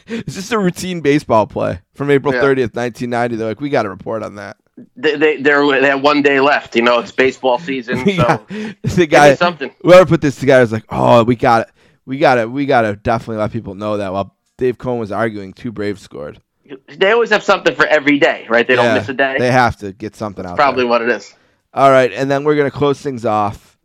[0.07, 2.39] It's just a routine baseball play from April Yeah.
[2.41, 3.35] 30th, 1990.
[3.35, 4.55] They're like, we got to report on that.
[4.95, 6.77] They, they, they're, they have one day left.
[6.77, 7.97] You know, it's baseball season.
[8.15, 8.71] So Yeah.
[8.83, 9.71] the guy, me something.
[9.81, 11.73] whoever put this together is like, oh, we got it.
[12.05, 15.11] We got to We got to definitely let people know that while Dave Cone was
[15.11, 16.41] arguing, two Braves scored.
[16.87, 18.67] They always have something for every day, right?
[18.67, 19.37] They Yeah, don't miss a day.
[19.39, 20.89] They have to get something out Probably there.
[20.89, 21.33] what it is.
[21.73, 23.77] All right, and then we're going to close things off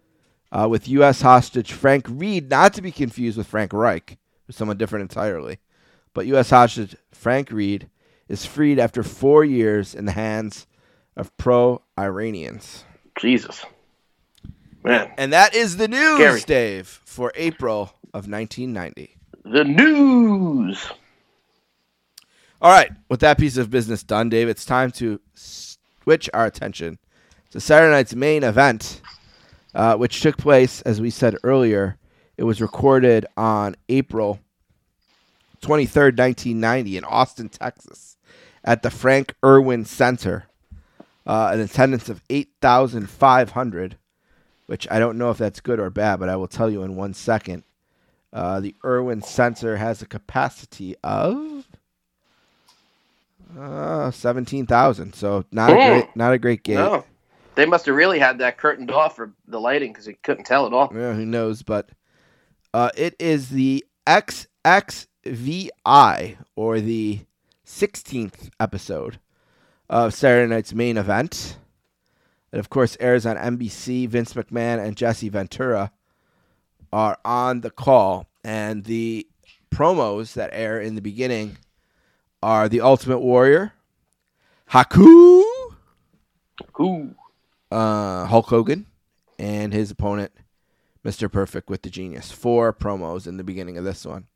[0.52, 1.22] uh, with U.S.
[1.22, 5.58] hostage Frank Reed, not to be confused with Frank Reich, who's someone different entirely.
[6.12, 6.50] But U.S.
[6.50, 7.88] hostage Frank Reed
[8.28, 10.66] is freed after four years in the hands
[11.16, 12.84] of pro-Iranians.
[13.18, 13.64] Jesus.
[14.82, 15.10] Man.
[15.16, 16.40] And that is the news, Scary.
[16.40, 19.16] Dave, for April of 1990.
[19.44, 20.90] The news.
[22.62, 26.98] All right, with that piece of business done, Dave, it's time to switch our attention
[27.50, 29.02] to Saturday night's main event,
[29.74, 31.98] uh, which took place, as we said earlier,
[32.38, 34.40] it was recorded on April
[35.60, 38.16] 23rd, 1990, in Austin, Texas,
[38.64, 40.46] at the Frank Erwin Center.
[41.26, 43.96] Uh, an attendance of 8,500,
[44.66, 46.96] which I don't know if that's good or bad, but I will tell you in
[46.96, 47.62] one second.
[48.34, 51.64] Uh, the Erwin Center has a capacity of
[53.58, 55.14] uh, seventeen thousand.
[55.14, 55.88] So not a Hmm.
[55.88, 56.74] great, not a great gate.
[56.74, 57.04] No.
[57.54, 60.66] They must have really had that curtained off for the lighting because you couldn't tell
[60.66, 60.90] at all.
[60.92, 61.62] Yeah, who knows?
[61.62, 61.88] But
[62.72, 63.84] uh, it is the
[65.14, 67.20] XXVI or the
[67.62, 69.20] sixteenth episode
[69.88, 71.58] of Saturday Night's main event.
[72.52, 74.08] It of course airs on NBC.
[74.08, 75.92] Vince McMahon and Jesse Ventura
[76.94, 79.26] are on the call, and the
[79.74, 81.58] promos that air in the beginning
[82.40, 83.72] are the Ultimate Warrior,
[84.70, 85.42] Haku,
[86.74, 87.14] Who?
[87.72, 88.86] uh, Hulk Hogan,
[89.40, 90.30] and his opponent,
[91.04, 91.30] Mr.
[91.30, 92.30] Perfect with the Genius.
[92.30, 94.28] Four promos in the beginning of this one.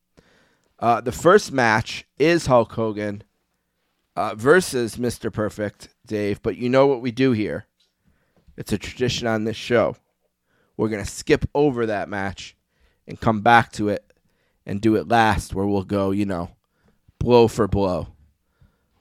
[0.81, 3.23] Uh, the first match is Hulk Hogan
[4.17, 5.33] uh, versus Mr.
[5.33, 6.43] Perfect, Dave.
[6.43, 7.67] But you know what we do here?
[8.57, 9.95] It's a tradition on this show.
[10.79, 12.57] We're going to skip over that match
[13.07, 14.11] and come back to it
[14.65, 16.53] and do it last, where we'll go, you know,
[17.19, 18.09] blow for blow.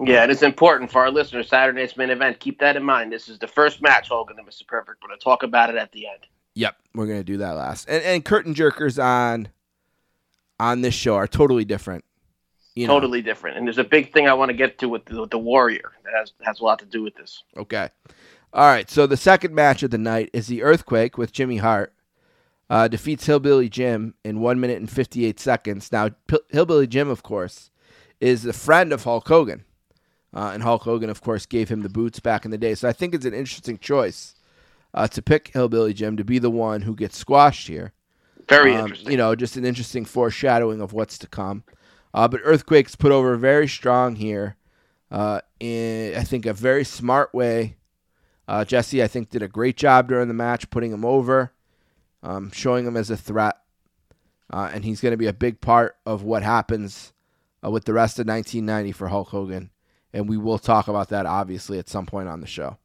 [0.04, 1.48] Yeah, it is important for our listeners.
[1.48, 2.40] Saturday's main event.
[2.42, 3.14] Keep that in mind.
[3.14, 4.68] This is the first match, Hogan and Mr.
[4.68, 5.02] Perfect.
[5.02, 6.28] We're going to talk about it at the end.
[6.58, 7.88] Yep, we're gonna do that last.
[7.88, 9.50] And and curtain jerkers on
[10.60, 12.04] on this show are totally different.
[12.74, 12.94] You know?
[12.94, 13.58] Totally different.
[13.58, 15.92] And there's a big thing I want to get to with the, with the Warrior
[16.04, 17.44] that has has a lot to do with this.
[17.56, 17.90] Okay.
[18.54, 18.90] All right.
[18.90, 21.94] So the second match of the night is the Earthquake with Jimmy Hart.
[22.70, 25.90] Uh, defeats Hillbilly Jim in one minute and fifty eight seconds.
[25.92, 27.70] Now P- Hillbilly Jim, of course,
[28.20, 29.64] is a friend of Hulk Hogan,
[30.34, 32.76] uh, and Hulk Hogan, of course, gave him the boots back in the day.
[32.76, 34.36] So I think it's an interesting choice
[34.94, 37.94] uh, to pick Hillbilly Jim to be the one who gets squashed here.
[38.50, 39.12] Very Um, interesting.
[39.12, 41.64] You know, just an interesting foreshadowing of what's to come.
[42.14, 44.56] Uh, but Earthquake's put over very strong here.
[45.10, 47.78] uh, in I think a very smart way.
[48.48, 51.52] Uh, Jesse, I think, did a great job during the match, putting him over,
[52.24, 53.58] um, showing him as a threat,
[54.52, 57.12] uh, and he's going to be a big part of what happens
[57.64, 59.70] uh, with the rest of 1990 for Hulk Hogan,
[60.14, 62.78] and we will talk about that obviously at some point on the show.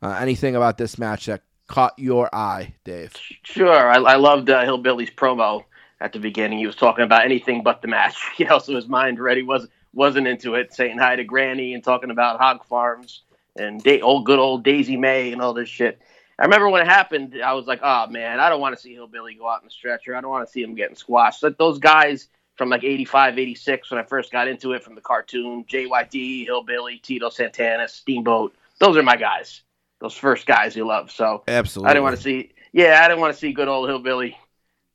[0.00, 3.14] Uh, anything about this match that caught your eye, Dave?
[3.42, 5.64] Sure, I, I loved uh, Hillbilly's promo
[6.00, 6.58] at the beginning.
[6.58, 9.66] He was talking about anything but the match, you know, so his mind already was
[9.92, 10.72] wasn't into it.
[10.72, 13.22] Saying hi to Granny and talking about hog farms
[13.56, 16.00] and da- old good old Daisy May and all this shit.
[16.38, 18.94] I remember when it happened, I was like, oh man, I don't want to see
[18.94, 20.16] Hillbilly go out in the stretcher.
[20.16, 21.42] I don't want to see him getting squashed.
[21.42, 25.00] Like those guys from like 85, 86, when I first got into it from the
[25.00, 28.54] cartoon, JYD, Hillbilly, Tito Santana, Steamboat.
[28.80, 29.62] Those are my guys.
[30.00, 31.10] Those first guys you love.
[31.10, 31.90] So Absolutely.
[31.90, 34.36] I didn't want to see, yeah, I didn't want to see good old Hillbilly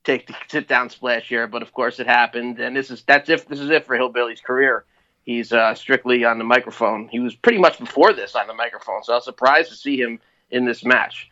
[0.04, 3.28] take the sit down splash here, but of course it happened, and this is that's
[3.28, 4.84] if this is it for Hillbilly's career.
[5.24, 7.08] He's uh, strictly on the microphone.
[7.08, 9.96] He was pretty much before this on the microphone, so I was surprised to see
[10.00, 10.18] him
[10.50, 11.30] in this match.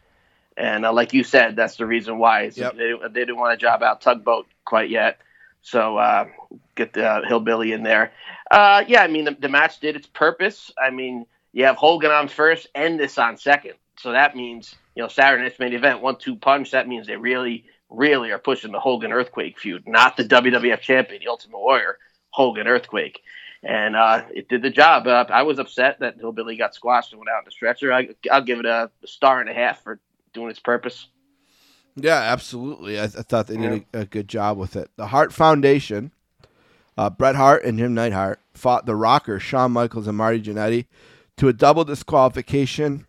[0.56, 2.76] And uh, like you said, that's the reason why Yep.
[2.76, 5.18] they, they didn't want to job out Tugboat quite yet.
[5.62, 6.26] So uh,
[6.74, 8.12] get the uh, Hillbilly in there.
[8.50, 10.70] Uh, yeah, I mean the, the match did its purpose.
[10.82, 15.02] I mean you have Hogan on first and this on second, so that means you
[15.02, 16.70] know Saturday night's main event one two punch.
[16.72, 21.20] That means they really really are pushing the Hogan Earthquake feud, not the WWF champion,
[21.22, 21.98] the Ultimate Warrior,
[22.30, 23.22] Hogan Earthquake.
[23.62, 25.06] And uh, it did the job.
[25.06, 27.92] Uh, I was upset that Hillbilly got squashed and went out in the stretcher.
[27.92, 30.00] I, I'll give it a star and a half for
[30.32, 31.08] doing its purpose.
[31.96, 32.98] Yeah, absolutely.
[32.98, 34.90] I, I thought they did a, a good job with it.
[34.96, 36.12] The Hart Foundation,
[36.96, 40.86] uh, Bret Hart and Jim Neidhart fought the Rockers, Shawn Michaels and Marty Jannetty,
[41.38, 43.06] to a double disqualification,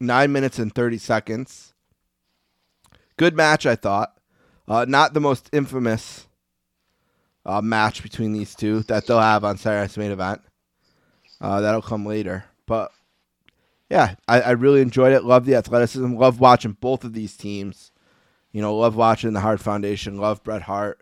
[0.00, 1.74] nine minutes and 30 seconds.
[3.16, 4.18] Good match, I thought.
[4.66, 6.26] Uh, not the most infamous
[7.46, 10.40] uh, match between these two that they'll have on Saturday's main event.
[11.40, 12.44] Uh, that'll come later.
[12.66, 12.90] But
[13.90, 15.24] yeah, I, I really enjoyed it.
[15.24, 16.14] Love the athleticism.
[16.14, 17.92] Love watching both of these teams.
[18.52, 20.18] You know, love watching the Hart Foundation.
[20.18, 21.00] Love Bret Hart.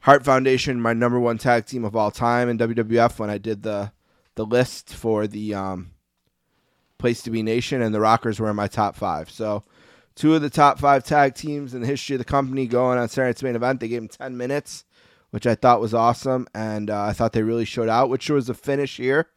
[0.00, 3.18] Hart Foundation, my number one tag team of all time in WWF.
[3.18, 3.92] When I did the
[4.36, 5.90] the list for the um,
[6.98, 9.28] Place to Be Nation, and the Rockers were in my top five.
[9.30, 9.64] So,
[10.14, 13.08] two of the top five tag teams in the history of the company going on
[13.08, 13.80] Saturday's main event.
[13.80, 14.84] They gave them ten minutes,
[15.30, 18.08] which I thought was awesome, and uh, I thought they really showed out.
[18.08, 19.28] Which was a finish here,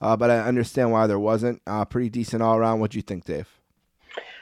[0.00, 1.62] uh, but I understand why there wasn't.
[1.66, 2.80] Uh, pretty decent all around.
[2.80, 3.48] What do you think, Dave?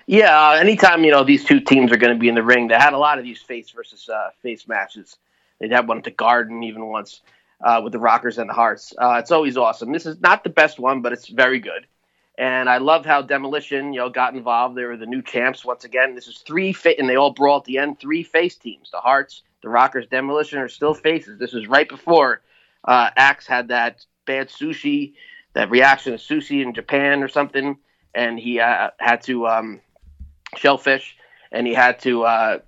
[0.06, 2.68] Yeah, uh, anytime you know these two teams are going to be in the ring,
[2.68, 5.16] they had a lot of these face versus uh, face matches.
[5.58, 7.22] They'd have one at the Garden even once
[7.62, 8.92] uh, with the Rockers and the Harts.
[9.00, 9.92] It's always awesome.
[9.92, 11.86] This is not the best one, but it's very good.
[12.36, 14.76] And I love how Demolition, you know, got involved.
[14.76, 16.16] They were the new champs once again.
[16.16, 18.00] This is three fit, and they all brawl at the end.
[18.00, 21.38] Three face teams: the Harts, the Rockers, Demolition are still faces.
[21.38, 22.42] This was right before
[22.84, 25.14] uh, Axe had that bad sushi,
[25.54, 27.78] that reaction to sushi in Japan or something,
[28.14, 29.80] and he uh, had to um,
[30.56, 31.16] shellfish,
[31.50, 32.58] and he had to uh,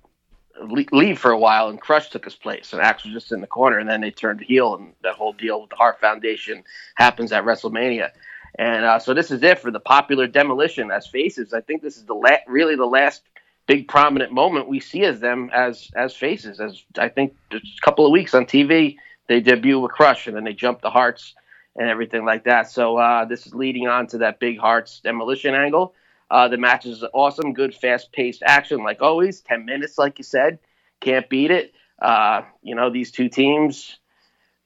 [0.59, 3.41] le- leave for a while, and Crush took his place, and Axe was just in
[3.41, 6.63] the corner, and then they turned heel, and that whole deal with the Hart Foundation
[6.95, 8.09] happens at WrestleMania.
[8.57, 11.53] And uh, so this is it for the popular demolition as faces.
[11.53, 13.21] I think this is the la- really the last
[13.67, 16.59] big prominent moment we see as them as as faces.
[16.59, 20.35] As I think just a couple of weeks on TV they debut with Crush and
[20.35, 21.35] then they jump the Harts
[21.75, 22.71] and everything like that.
[22.71, 25.93] So uh, this is leading on to that big Harts demolition angle.
[26.31, 29.41] Uh, the match is awesome, good, fast paced action like always.
[29.41, 30.59] Ten minutes, like you said,
[30.99, 31.73] can't beat it.
[32.01, 33.99] Uh, you know these two teams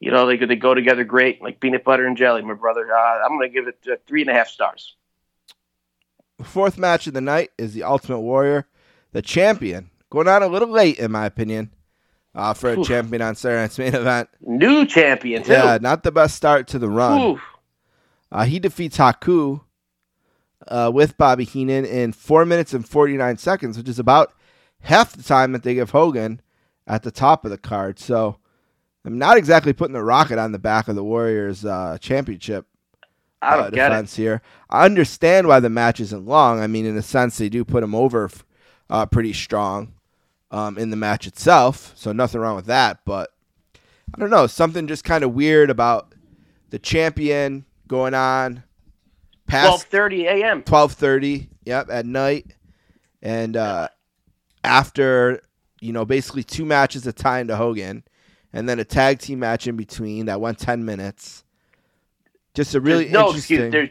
[0.02, 2.92] you know, they they go together great, like peanut butter and jelly, my brother.
[2.92, 4.96] Uh, I'm going to give it uh, three and a half stars.
[6.42, 8.66] Fourth match of the night is the Ultimate Warrior,
[9.12, 11.70] the champion, going on a little late in my opinion,
[12.34, 12.86] uh, for a Oof.
[12.86, 14.28] champion on Saturday night's main event.
[14.40, 15.52] New champion too.
[15.52, 17.40] Yeah, not the best start to the run.
[18.30, 19.60] Uh, he defeats Haku
[20.68, 24.32] uh, with Bobby Heenan in four minutes and forty nine seconds, which is about
[24.80, 26.40] half the time that they give Hogan
[26.86, 27.98] at the top of the card.
[27.98, 28.38] So
[29.04, 32.66] I'm not exactly putting the rocket on the back of the Warriors uh, championship
[33.42, 33.88] I don't uh, get it.
[33.90, 34.40] defense here.
[34.70, 36.60] I understand why the match isn't long.
[36.60, 38.30] I mean, in a sense, they do put him over
[38.92, 39.94] uh, pretty strong
[40.50, 43.00] um, in the match itself, so nothing wrong with that.
[43.06, 43.30] But
[44.14, 46.14] I don't know, something just kind of weird about
[46.68, 48.62] the champion going on
[49.46, 50.62] past 12:30 a.m.
[50.62, 51.48] twelve thirty.
[51.64, 52.54] Yep, at night,
[53.22, 53.88] and uh,
[54.62, 55.42] after
[55.80, 58.04] you know basically two matches of tying to Hogan,
[58.52, 61.44] and then a tag team match in between that went ten minutes.
[62.52, 63.56] Just a really There's no interesting.
[63.56, 63.72] excuse.
[63.72, 63.88] There's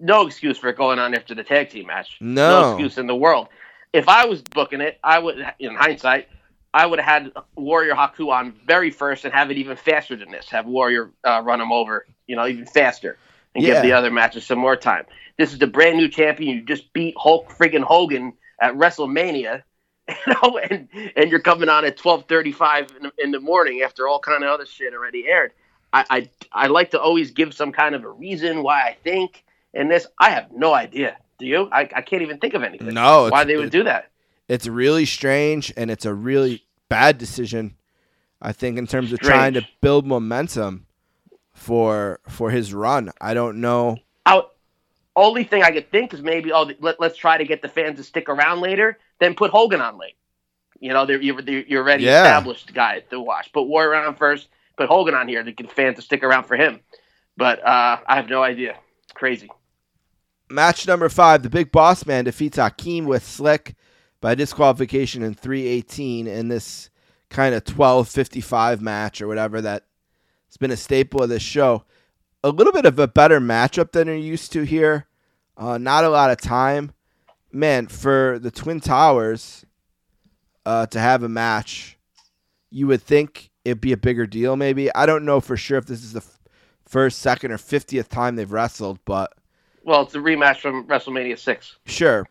[0.00, 2.16] no excuse for it going on after the tag team match.
[2.20, 2.72] No.
[2.72, 3.48] excuse in the world.
[3.92, 6.28] If I was booking it, I would, in hindsight,
[6.72, 10.30] I would have had Warrior Haku on very first and have it even faster than
[10.30, 10.48] this.
[10.50, 13.18] Have Warrior uh, run him over, you know, even faster.
[13.54, 13.74] and Yeah.
[13.74, 15.06] give the other matches some more time.
[15.36, 16.56] This is the brand new champion.
[16.58, 19.62] You just beat Hulk friggin' Hogan at WrestleMania,
[20.08, 23.40] you know, and and you're coming on at twelve thirty five in, the- in the
[23.40, 25.52] morning after all kind of other shit already aired.
[25.92, 29.44] I, I I like to always give some kind of a reason why I think.
[29.74, 31.16] And this, I have no idea.
[31.40, 31.68] Do you?
[31.72, 32.94] I, I can't even think of anything.
[32.94, 34.10] No, why they would do that.
[34.48, 37.76] It's really strange and it's a really bad decision.
[38.42, 40.86] I think in terms of trying to build momentum
[41.52, 43.10] for for his run.
[43.20, 43.98] I don't know.
[44.26, 44.52] out.
[45.16, 47.98] Only thing I could think is maybe oh let, let's try to get the fans
[47.98, 48.98] to stick around later.
[49.18, 50.16] Then put Hogan on late.
[50.78, 52.22] You know they're, you're you're you're already Yeah.
[52.22, 53.52] established guy to watch.
[53.52, 54.48] Put Warrior on first.
[54.78, 56.80] Put Hogan on here to get fans to stick around for him.
[57.36, 58.76] But uh, I have no idea.
[59.14, 59.50] Crazy.
[60.50, 63.76] Match number five, the Big Boss Man defeats Akeem with Slick
[64.20, 66.90] by disqualification in 318 in this
[67.28, 69.84] kind of 1255 match or whatever that
[70.48, 71.84] has been a staple of this show.
[72.42, 75.06] A little bit of a better matchup than you're used to here.
[75.56, 76.92] Uh, not a lot of time.
[77.52, 79.64] Man, for the Twin Towers
[80.66, 81.96] uh, to have a match,
[82.70, 84.92] you would think it'd be a bigger deal maybe.
[84.94, 86.40] I don't know for sure if this is the f-
[86.86, 89.32] first, second, or 50th time they've wrestled, but
[89.84, 91.76] Well, it's a rematch from WrestleMania six.
[91.86, 92.26] sure.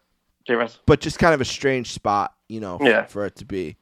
[0.87, 3.05] But just kind of a strange spot, you know, Yeah.
[3.05, 3.77] for it to be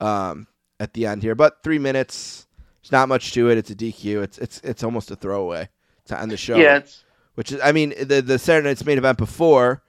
[0.00, 0.46] um,
[0.78, 1.34] at the end here.
[1.34, 2.46] But three minutes,
[2.82, 3.56] there's not much to it.
[3.56, 4.22] It's a DQ.
[4.22, 5.68] It's it's it's almost a throwaway
[6.06, 6.56] to end the show.
[6.56, 7.04] Yeah, it's
[7.36, 9.82] which is, I mean, the the Saturday Night's main event before,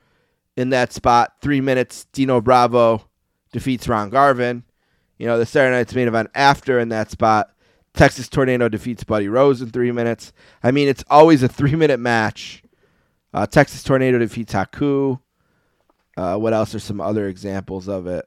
[0.56, 3.04] in that spot, three minutes, Dino Bravo
[3.52, 4.64] defeats Ron Garvin.
[5.18, 7.52] You know, the Saturday Night's main event after in that spot,
[7.94, 10.32] Texas Tornado defeats Buddy Rose in three minutes.
[10.64, 12.62] I mean, it's always a three minute match.
[13.36, 15.20] Uh, Texas Tornado defeats Haku.
[16.16, 18.26] Uh, what else are some other examples of it?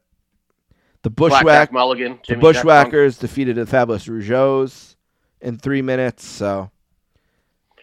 [1.03, 2.19] The Bushwhack, Mulligan.
[2.27, 2.55] the Jimmy Jack Funk.
[2.57, 4.97] Bushwhackers defeated the Fabulous Rougeaus
[5.41, 6.27] in three minutes.
[6.27, 6.71] So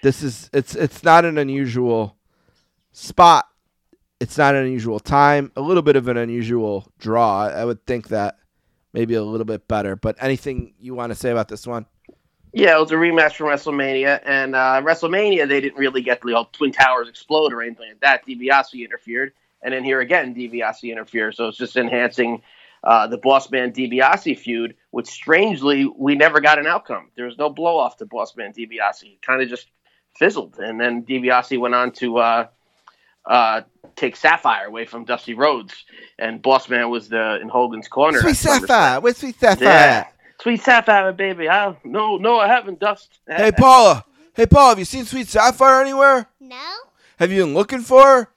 [0.04, 2.16] this is it's it's not an unusual
[2.92, 3.46] spot.
[4.20, 5.52] It's not an unusual time.
[5.56, 7.48] A little bit of an unusual draw.
[7.48, 8.38] I would think that
[8.94, 9.96] maybe a little bit better.
[9.96, 11.88] But anything you want to say about this one?
[12.56, 16.34] Yeah, it was a rematch from WrestleMania, and uh, WrestleMania they didn't really get the
[16.34, 18.26] old Twin Towers explode or anything like that.
[18.26, 22.42] DiBiase interfered, and then here again DiBiase interfered, so it's just enhancing
[22.82, 24.76] uh, the Boss Man DiBiase feud.
[24.92, 27.12] Which strangely we never got an outcome.
[27.18, 29.04] There was no blow off to Boss Man DiBiase.
[29.04, 29.68] It kind of just
[30.18, 32.48] fizzled, and then DiBiase went on to uh,
[33.26, 33.62] uh,
[33.98, 35.84] take Sapphire away from Dusty Rhodes,
[36.18, 38.22] and Boss Man was the in Hogan's corner.
[38.22, 39.02] Sweet Sapphire.
[39.02, 39.68] Where's Sweet Sapphire?
[39.68, 40.08] Yeah.
[40.46, 40.50] At?
[40.52, 41.50] Sweet Sapphire, baby.
[41.50, 43.20] I, no, no, I haven't, Dust.
[43.28, 44.06] Hey Paula.
[44.34, 46.28] Hey Paula, have you seen Sweet Sapphire anywhere?
[46.40, 46.74] No?
[47.18, 48.28] Have you been looking for her?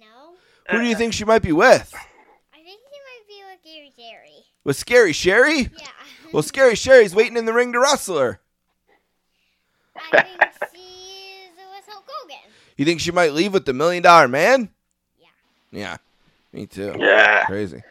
[0.00, 0.34] No?
[0.70, 1.92] Who do you uh, think she might be with?
[2.54, 4.44] I think he might be with Gary Jerry.
[4.64, 5.58] With Scary Sherry?
[5.60, 5.88] Yeah.
[6.32, 8.40] Well, Scary Sherry's waiting in the ring to wrestle her.
[10.12, 10.40] I think
[10.72, 12.50] she's with Hulk Hogan.
[12.76, 14.70] You think she might leave with the million dollar man?
[15.20, 15.28] Yeah.
[15.70, 15.96] Yeah,
[16.52, 16.94] me too.
[16.98, 17.44] Yeah.
[17.44, 17.82] Crazy.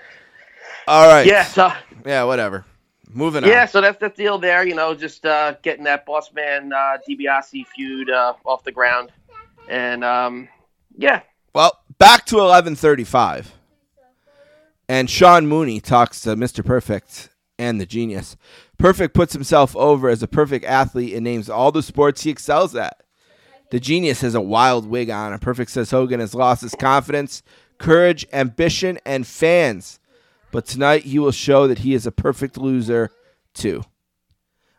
[0.88, 1.28] All right.
[1.28, 1.74] Yeah, uh, so
[2.06, 2.66] Yeah, whatever.
[3.14, 3.50] Moving on.
[3.50, 4.66] yeah, so that's the deal there.
[4.66, 9.12] You know, just uh, getting that Boss Man uh, DiBiase feud uh, off the ground,
[9.70, 10.48] and um,
[10.98, 11.22] yeah,
[11.54, 13.54] Well, back to 1135.
[14.90, 16.66] And Sean Mooney talks to Mr.
[16.66, 18.36] Perfect and the genius.
[18.78, 22.76] Perfect puts himself over as a perfect athlete and names all the sports he excels
[22.76, 23.02] at.
[23.70, 27.42] The genius has a wild wig on, and Perfect says Hogan has lost his confidence,
[27.78, 30.01] courage, ambition, and fans.
[30.52, 33.10] But tonight he will show that he is a perfect loser,
[33.54, 33.84] too.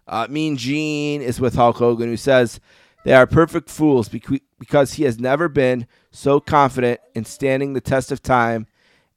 [0.06, 2.60] Uh, mean Gene is with Hulk Hogan, who says
[3.04, 8.12] they are perfect fools because he has never been so confident in standing the test
[8.12, 8.66] of time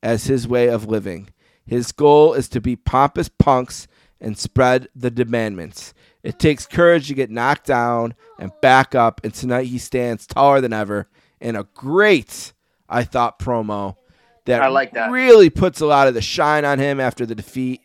[0.02, 1.30] as his way of living.
[1.66, 3.88] His goal is to be pompous punks
[4.22, 5.94] and spread the demandments.
[6.24, 10.62] It takes courage to get knocked down and back up, and tonight he stands taller
[10.62, 11.08] than ever
[11.40, 12.54] in a great,
[12.88, 13.98] I thought, promo
[14.46, 15.12] that I like that.
[15.12, 17.82] really puts a lot of the shine on him after the defeat.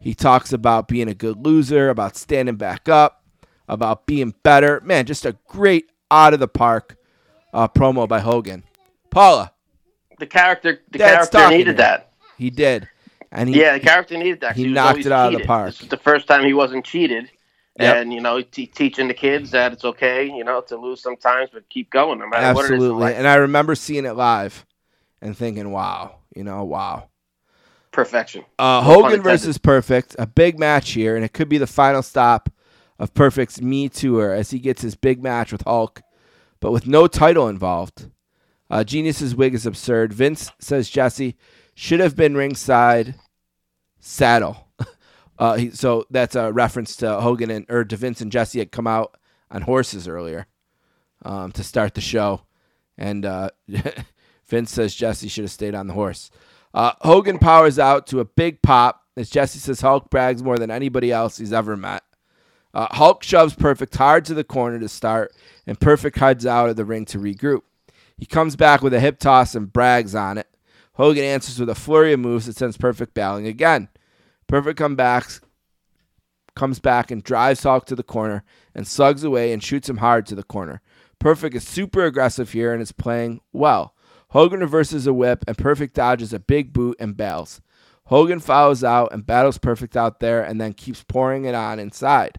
[0.00, 3.24] He talks about being a good loser, about standing back up,
[3.68, 4.80] about being better.
[4.84, 6.96] Man, just a great out of the park
[7.52, 8.64] uh, promo by Hogan.
[9.10, 9.52] Paula,
[10.18, 12.12] the character, the character needed that.
[12.36, 12.88] he did,
[13.32, 14.54] and he yeah, the character needed that.
[14.56, 15.68] he was knocked it out of the park.
[15.70, 17.30] This was the first time he wasn't cheated,
[17.80, 17.96] Yep.
[17.96, 21.50] and you know, t- teaching the kids that it's okay, you know, to lose sometimes,
[21.52, 22.72] but keep going no matter what it is.
[22.74, 23.14] absolutely.
[23.14, 24.64] And I remember seeing it live
[25.20, 27.08] and thinking, "Wow, you know, wow."
[27.92, 28.44] Perfection.
[28.58, 32.48] Uh, Hogan versus Perfect, a big match here, and it could be the final stop
[32.98, 36.02] of Perfect's Me Tour as he gets his big match with Hulk,
[36.60, 38.10] but with no title involved.
[38.70, 40.12] Uh, Genius's wig is absurd.
[40.12, 41.36] Vince says Jesse
[41.74, 43.14] should have been ringside.
[44.00, 44.68] Saddle.
[45.38, 48.70] uh, he, so that's a reference to Hogan and or to Vince and Jesse had
[48.70, 49.16] come out
[49.50, 50.46] on horses earlier.
[51.24, 52.42] um, to start the show.
[52.96, 53.50] And uh,
[54.48, 56.30] Vince says Jesse should have stayed on the horse.
[56.74, 60.70] Uh, Hogan powers out to a big pop as Jesse says Hulk brags more than
[60.70, 62.04] anybody else he's ever met.
[62.72, 65.34] Uh, Hulk shoves Perfect hard to the corner to start,
[65.66, 67.62] and Perfect heads out of the ring to regroup.
[68.16, 70.46] He comes back with a hip toss and brags on it.
[70.94, 73.88] Hogan answers with a flurry of moves that sends Perfect bowing again.
[74.46, 75.28] Perfect come back,
[76.54, 78.44] comes back and drives Hulk to the corner
[78.74, 80.80] and slugs away and shoots him hard to the corner.
[81.18, 83.94] Perfect is super aggressive here and is playing well.
[84.30, 87.60] Hogan reverses a whip and Perfect dodges a big boot and bails.
[88.06, 92.38] Hogan follows out and battles Perfect out there and then keeps pouring it on inside.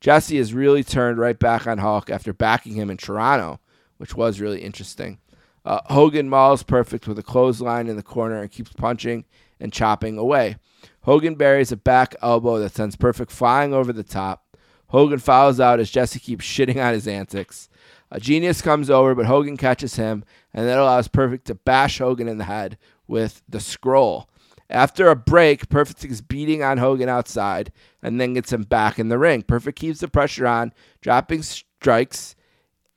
[0.00, 3.60] Jesse has really turned right back on Hulk after backing him in Toronto,
[3.96, 5.18] which was really interesting.
[5.64, 9.24] Uh, Hogan mauls Perfect with a clothesline in the corner and keeps punching
[9.58, 10.56] and chopping away.
[11.02, 14.44] Hogan buries a back elbow that sends Perfect flying over the top.
[14.88, 17.68] Hogan follows out as Jesse keeps shitting on his antics.
[18.16, 20.24] A genius comes over, but Hogan catches him,
[20.54, 24.30] and that allows Perfect to bash Hogan in the head with the scroll.
[24.70, 27.70] After a break, Perfect is beating on Hogan outside
[28.02, 29.42] and then gets him back in the ring.
[29.42, 30.72] Perfect keeps the pressure on,
[31.02, 32.34] dropping strikes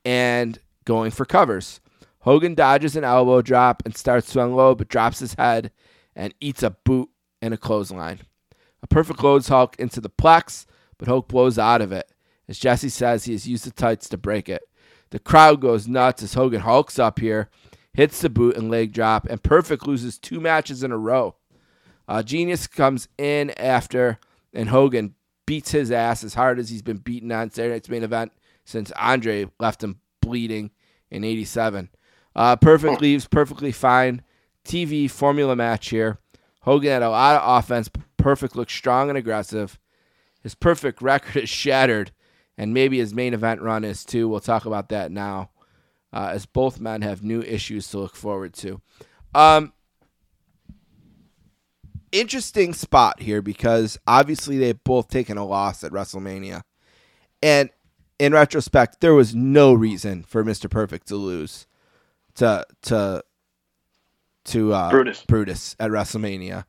[0.06, 1.82] and going for covers.
[2.20, 5.70] Hogan dodges an elbow drop and starts to unload, but drops his head
[6.16, 7.10] and eats a boot
[7.42, 8.20] and a clothesline.
[8.82, 10.64] A perfect loads Hulk into the plex,
[10.96, 12.10] but Hulk blows out of it.
[12.48, 14.62] As Jesse says, he has used the tights to break it.
[15.10, 17.48] The crowd goes nuts as Hogan hulks up here,
[17.92, 21.36] hits the boot and leg drop, and Perfect loses two matches in a row.
[22.06, 24.18] Uh, Genius comes in after,
[24.52, 25.14] and Hogan
[25.46, 28.32] beats his ass as hard as he's been beaten on Saturday Night's main event
[28.64, 30.70] since Andre left him bleeding
[31.10, 31.88] in 87.
[32.36, 34.22] Uh, Perfect leaves perfectly fine.
[34.64, 36.18] TV formula match here.
[36.62, 37.90] Hogan had a lot of offense.
[38.16, 39.78] Perfect looks strong and aggressive.
[40.42, 42.12] His perfect record is shattered,
[42.60, 44.28] and maybe his main event run is too.
[44.28, 45.48] We'll talk about that now,
[46.12, 48.82] uh, as both men have new issues to look forward to.
[49.34, 49.72] Um,
[52.12, 56.60] interesting spot here because obviously they've both taken a loss at WrestleMania.
[57.42, 57.70] And
[58.18, 60.68] in retrospect, there was no reason for Mr.
[60.68, 61.66] Perfect to lose
[62.34, 63.24] to to
[64.44, 65.24] to uh, Brutus.
[65.24, 66.66] Brutus at WrestleMania.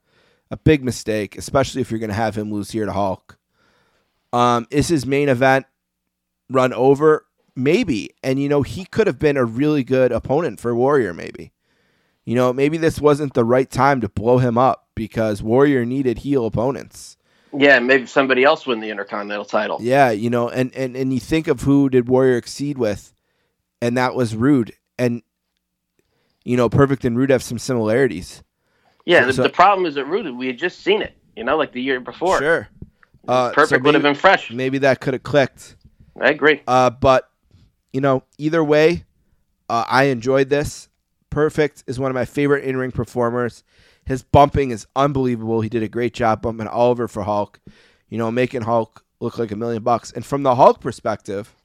[0.51, 3.38] A big mistake, especially if you're going to have him lose here to Hulk.
[4.31, 5.65] Um, is his main event
[6.53, 7.25] run over?
[7.55, 8.11] Maybe.
[8.23, 11.51] And, you know, he could have been a really good opponent for Warrior, maybe.
[12.25, 16.19] You know, maybe this wasn't the right time to blow him up because Warrior needed
[16.19, 17.17] heel opponents.
[17.53, 19.79] Yeah, maybe somebody else win the Intercontinental title.
[19.81, 23.13] Yeah, you know, and, and, and you think of who did Warrior exceed with,
[23.81, 24.73] and that was Rude.
[24.97, 25.21] And,
[26.45, 28.43] you know, Perfect and Rude have some similarities.
[29.05, 31.43] Yeah, So- the, so- the problem is that Rude, we had just seen it, you
[31.43, 32.37] know, like the year before.
[32.37, 32.69] Sure.
[33.27, 34.51] Uh, Perfect so would have been fresh.
[34.51, 35.75] Maybe that could have clicked.
[36.22, 36.61] I agree.
[36.68, 37.30] Uh, but
[37.91, 39.06] you know, either way,
[39.69, 40.88] uh, I enjoyed this.
[41.30, 43.64] Perfect is one of my favorite in-ring performers.
[44.06, 45.61] His bumping is unbelievable.
[45.61, 47.60] He did a great job bumping Oliver for Hulk.
[48.10, 50.11] You know, making Hulk look like a million bucks.
[50.11, 51.56] And from the Hulk perspective,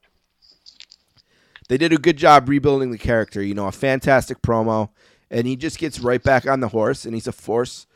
[1.69, 3.43] they did a good job rebuilding the character.
[3.43, 4.91] You know, a fantastic promo,
[5.31, 7.87] and he just gets right back on the horse, and he's a force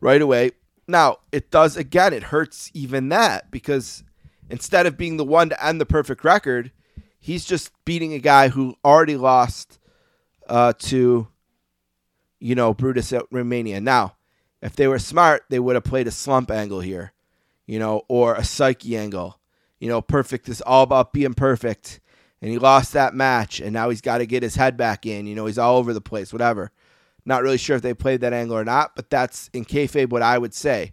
[0.00, 0.52] right away.
[0.88, 4.04] Now, it does again, it hurts even that because
[4.50, 6.72] instead of being the one to end the perfect record,
[7.18, 9.78] he's just beating a guy who already lost
[10.48, 11.28] uh, to,
[12.38, 13.80] you know, Brutus at Romania.
[13.80, 14.16] Now,
[14.62, 17.12] if they were smart, they would have played a slump angle here,
[17.66, 19.38] you know, or a psyche angle.
[19.78, 22.00] You know, perfect is all about being perfect,
[22.40, 25.26] and he lost that match, and now he's got to get his head back in.
[25.26, 26.70] You know, he's all over the place, whatever.
[27.26, 30.22] Not really sure if they played that angle or not, but that's in kayfabe what
[30.22, 30.92] I would say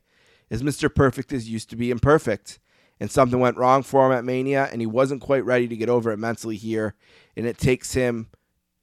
[0.49, 0.93] is Mr.
[0.93, 2.59] Perfect is used to be imperfect,
[3.03, 5.89] and something went wrong for him at Mania, and he wasn't quite ready to get
[5.89, 6.95] over it mentally here,
[7.35, 8.29] and it takes him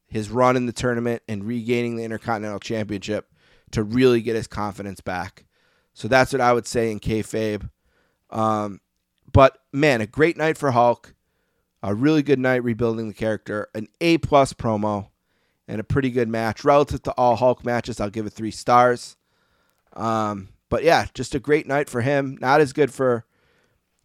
[0.08, 3.32] his run in the tournament and regaining the Intercontinental Championship
[3.70, 5.46] to really get his confidence back.
[5.94, 7.70] So that's what I would say in kayfabe.
[8.28, 8.82] Um,
[9.32, 11.14] but man, a great night for Hulk,
[11.82, 15.08] a really good night rebuilding the character, an A plus promo,
[15.66, 17.98] and a pretty good match relative to all Hulk matches.
[17.98, 19.16] I'll give it three stars.
[19.94, 22.36] Um, but yeah, just a great night for him.
[22.38, 23.24] Not as good for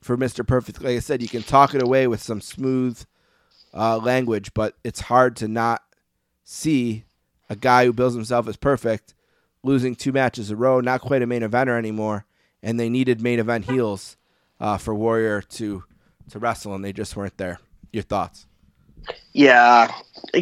[0.05, 0.83] for Mister Perfect.
[0.83, 3.03] Like I said, you can talk it away with some smooth
[3.73, 5.81] uh, language, but it's hard to not
[6.43, 7.05] see
[7.49, 9.15] a guy who bills himself as perfect
[9.63, 10.79] losing two matches in a row.
[10.79, 12.25] Not quite a main eventer anymore,
[12.61, 14.15] and they needed main event heels
[14.59, 15.83] uh, for Warrior to
[16.29, 17.59] to wrestle, and they just weren't there.
[17.91, 18.45] Your thoughts?
[19.33, 19.91] Yeah,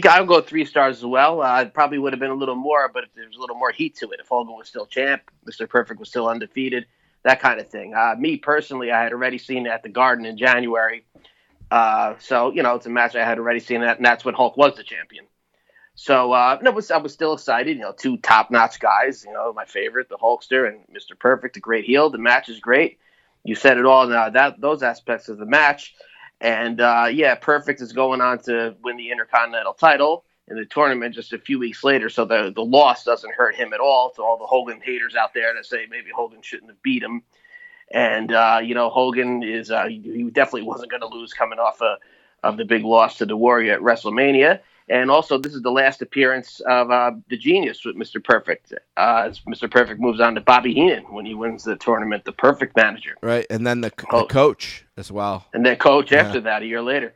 [0.09, 1.41] I'll go three stars as well.
[1.41, 3.55] Uh, it probably would have been a little more, but if there was a little
[3.55, 5.67] more heat to it, if Hogan was still champ, Mr.
[5.67, 6.85] Perfect was still undefeated,
[7.23, 7.93] that kind of thing.
[7.93, 11.05] Uh, me personally, I had already seen it at the Garden in January.
[11.71, 14.35] Uh, so you know, it's a match I had already seen that, and that's when
[14.35, 15.25] Hulk was the champion.
[15.95, 17.77] So uh, no, I was still excited.
[17.77, 19.23] You know, two top-notch guys.
[19.25, 21.17] You know, my favorite, the Hulkster and Mr.
[21.17, 22.09] Perfect, a great heel.
[22.09, 22.99] The match is great.
[23.43, 24.07] You said it all.
[24.07, 25.95] Now that those aspects of the match,
[26.41, 31.15] and uh, yeah, Perfect is going on to win the Intercontinental title in the tournament
[31.15, 32.09] just a few weeks later.
[32.09, 34.11] So the the loss doesn't hurt him at all.
[34.11, 37.23] To all the Hogan haters out there that say maybe Hogan shouldn't have beat him.
[37.91, 41.81] And uh, you know, Hogan is uh, he definitely wasn't going to lose coming off
[41.81, 41.97] a,
[42.43, 44.59] of the big loss to the Warrior at WrestleMania.
[44.89, 48.21] And also, this is the last appearance of uh, the Genius with Mr.
[48.21, 48.73] Perfect.
[48.97, 49.71] Uh, as Mr.
[49.71, 53.45] Perfect moves on to Bobby Heenan when he wins the tournament, the Perfect Manager, Right,
[53.49, 54.29] and then the, the Coach.
[54.29, 55.45] coach as well.
[55.53, 56.19] and then Coach Yeah.
[56.19, 57.13] after that a year later.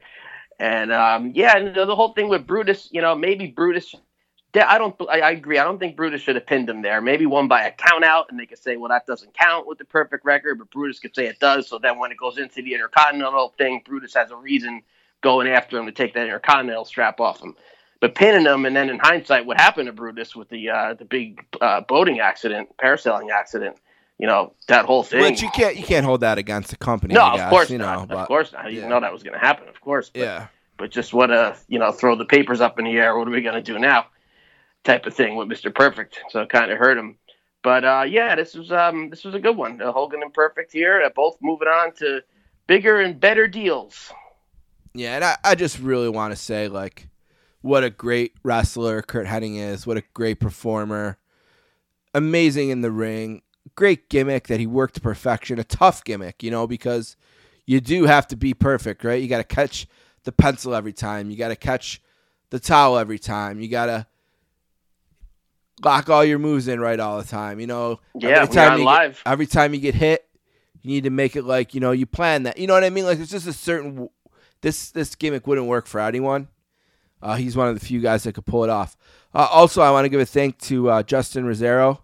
[0.60, 3.94] And um, yeah, and the, whole thing with Brutus, you know, maybe Brutus.
[4.56, 4.96] I don't.
[5.08, 5.60] I, I agree.
[5.60, 7.00] I don't think Brutus should have pinned him there.
[7.00, 9.78] Maybe won by a count out, and they could say, "Well, that doesn't count with
[9.78, 11.68] the perfect record," but Brutus could say it does.
[11.68, 14.82] So then, when it goes into the Intercontinental thing, Brutus has a reason
[15.22, 17.56] going after him to take that Intercontinental strap off him.
[18.00, 21.06] But pinning him, and then in hindsight, what happened to Brutus with the uh, the
[21.06, 23.78] big uh, boating accident, parasailing accident,
[24.18, 25.22] you know, that whole thing.
[25.22, 27.14] Which you can't you can't hold that against the company.
[27.14, 28.08] no, of course you know, not.
[28.08, 28.72] but of course not.
[28.72, 28.88] You yeah.
[28.88, 30.10] know that was going to happen, of course.
[30.10, 33.18] But, yeah, but just what a you know throw the papers up in the air.
[33.18, 34.08] What are we going to do now?
[34.84, 36.20] Type of thing with Mister Perfect.
[36.30, 37.18] So it kind of hurt him.
[37.64, 39.82] But uh, yeah, this was um this was a good one.
[39.82, 42.22] Uh, Hogan and Perfect here, uh, both moving on to
[42.68, 44.12] bigger and better deals.
[44.94, 47.08] yeah, and I, I just really want to say like,
[47.62, 49.86] what a great wrestler Curt Hennig is.
[49.86, 51.18] What a great performer.
[52.14, 53.42] Amazing in the ring.
[53.78, 55.60] Great gimmick that he worked to perfection.
[55.60, 57.16] A tough gimmick, you know, because
[57.68, 59.22] you do have to be perfect, right?
[59.22, 59.88] You got to catch
[60.24, 61.30] the pencil every time.
[61.30, 62.02] You got to catch
[62.50, 63.62] the towel every time.
[63.62, 64.08] You got to
[65.84, 67.60] lock all your moves in right all the time.
[67.60, 69.22] You know, Yeah, every on you live.
[69.24, 70.28] Get, every time you get hit,
[70.82, 72.58] you need to make it like you know you plan that.
[72.58, 73.06] You know what I mean?
[73.06, 74.10] Like it's just a certain.
[74.62, 76.48] This this gimmick wouldn't work for anyone.
[77.22, 78.98] Uh, he's one of the few guys that could pull it off.
[79.34, 82.00] Uh, also, I want to give a thank to uh, Justin Rosero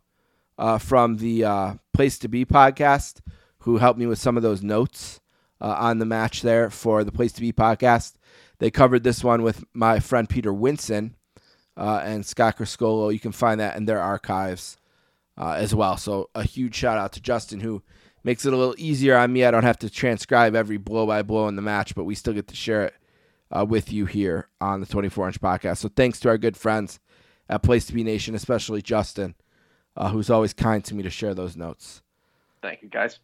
[0.64, 3.20] uh, from the uh, Place to Be podcast,
[3.60, 5.20] who helped me with some of those notes
[5.60, 8.14] uh, on the match there for the Place to Be podcast.
[8.60, 11.16] They covered this one with my friend Peter Winson
[11.76, 13.12] uh, and Scott Criscuolo.
[13.12, 14.78] You can find that in their archives
[15.38, 15.98] uh, as well.
[15.98, 17.84] So a huge shout out to Justin, who
[18.24, 19.44] makes it a little easier on me.
[19.44, 22.34] I don't have to transcribe every blow by blow in the match, but we still
[22.34, 22.94] get to share it
[23.52, 25.80] uh, with you here on the 24 inch podcast.
[25.80, 27.02] So thanks to our good friends
[27.50, 29.36] at Place to Be Nation, especially Justin,
[29.96, 32.02] uh, who's always kind to me to share those notes.
[32.62, 33.20] Thank you, guys.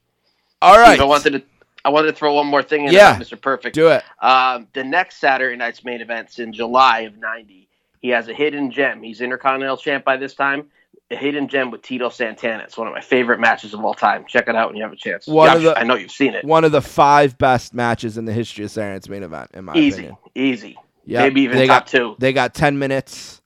[0.62, 1.44] All right, Steve, I wanted to
[1.86, 3.16] I wanted to throw one more thing in Yeah.
[3.18, 3.40] Mr.
[3.40, 3.74] Perfect.
[3.74, 4.04] do it.
[4.22, 7.68] Um, the next Saturday night's main event's in July of '90.
[8.02, 9.02] He has a hidden gem.
[9.02, 10.68] He's Intercontinental champ by this time.
[11.12, 12.64] A hidden gem with Tito Santana.
[12.64, 14.26] It's one of my favorite matches of all time.
[14.28, 15.26] Check it out when you have a chance.
[15.26, 16.44] One Yeah, of the- I know you've seen it.
[16.46, 19.66] One of the five best matches in the history of Saturday Night's main event, in
[19.66, 20.18] my Easy, opinion.
[20.36, 20.78] easy.
[21.06, 21.24] Yep.
[21.24, 22.16] Maybe even they top got, two.
[22.20, 23.42] They got ten minutes,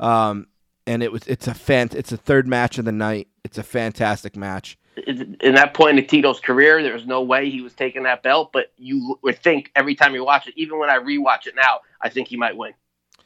[0.00, 0.46] um,
[0.86, 3.28] and it was it's a fan it's a third match of the night.
[3.44, 4.78] It's a fantastic match.
[5.06, 8.50] in that point in Tito's career, there was no way he was taking that belt.
[8.52, 11.80] But you would think every time you watch it, even when I rewatch it now,
[12.00, 12.74] I think he might win.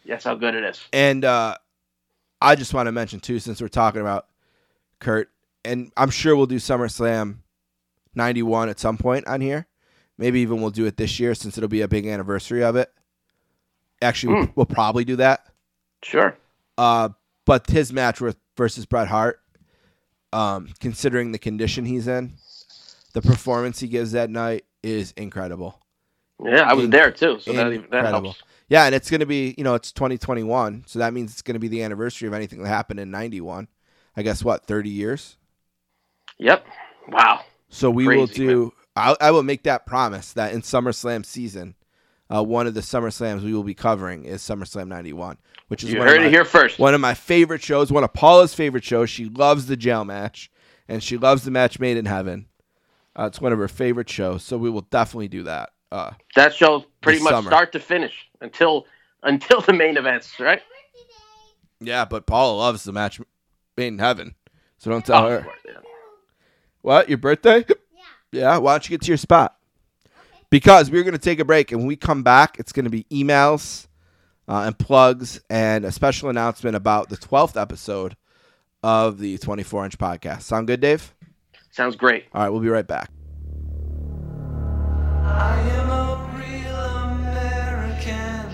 [0.07, 0.81] That's how good it is.
[0.93, 1.57] And uh,
[2.41, 4.27] I just want to mention too, since we're talking about
[5.01, 5.31] Curt,
[5.65, 7.39] and I'm sure we'll do SummerSlam
[8.15, 9.67] '91 at some point on here.
[10.17, 12.93] Maybe even we'll do it this year since it'll be a big anniversary of it.
[14.01, 15.47] Actually, we'll, we'll probably do that.
[16.03, 16.37] Sure.
[16.77, 17.09] Uh,
[17.45, 19.41] but his match with versus Bret Hart,
[20.33, 22.35] um, considering the condition he's in,
[23.13, 25.81] the performance he gives that night is incredible.
[26.45, 28.33] Yeah, I was Inc- there too, so that, that incredible.
[28.33, 28.43] helps.
[28.69, 31.55] Yeah, and it's going to be, you know, it's 2021, so that means it's going
[31.55, 33.69] to be the anniversary of anything that happened in 91.
[34.17, 35.37] I guess what, 30 years?
[36.39, 36.67] Yep.
[37.09, 37.45] Wow.
[37.69, 41.75] So we will Crazy, do I, I will make that promise that in SummerSlam season,
[42.33, 45.37] uh, one of the SummerSlams we will be covering is SummerSlam 91,
[45.69, 46.79] which is You one heard of it my, here first.
[46.79, 49.11] One of my favorite shows, one of Paula's favorite shows.
[49.11, 50.51] She loves the jail match,
[50.89, 52.47] and she loves the match made in heaven.
[53.17, 55.71] Uh, it's one of her favorite shows, so we will definitely do that.
[55.93, 57.51] Uh, That show pretty much summer.
[57.51, 58.87] start to finish until
[59.23, 60.61] until the main events, right?
[61.81, 63.21] yeah, but Paula loves the match
[63.77, 64.35] made in heaven,
[64.79, 65.43] so don't tell Oh, her.
[65.43, 65.73] course, yeah.
[66.83, 67.09] What?
[67.09, 67.65] Your birthday?
[67.69, 67.75] Yeah.
[68.33, 68.57] Yeah.
[68.59, 69.57] Why don't you get to your spot?
[70.55, 72.91] Because we're going to take a break, and when we come back, it's going to
[72.91, 73.89] be emails
[74.47, 78.17] uh, and plugs and a special announcement about the 12th episode
[78.81, 80.43] of the 24 inch podcast.
[80.43, 81.13] Sound good, Dave?
[81.73, 82.27] Sounds great.
[82.33, 83.11] All right, we'll be right back.
[85.25, 86.85] I am a real
[87.19, 88.49] American.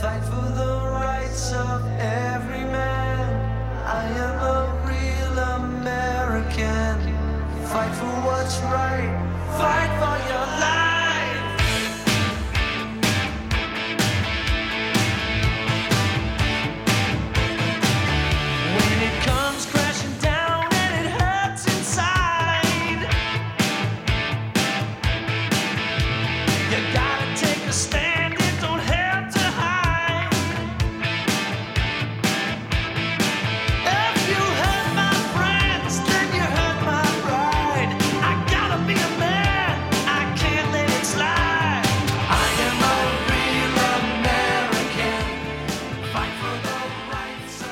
[0.00, 3.84] Fight for the rights of every man.
[3.84, 6.96] I am a real American.
[7.66, 9.12] Fight for what's right.
[9.58, 10.35] Fight for your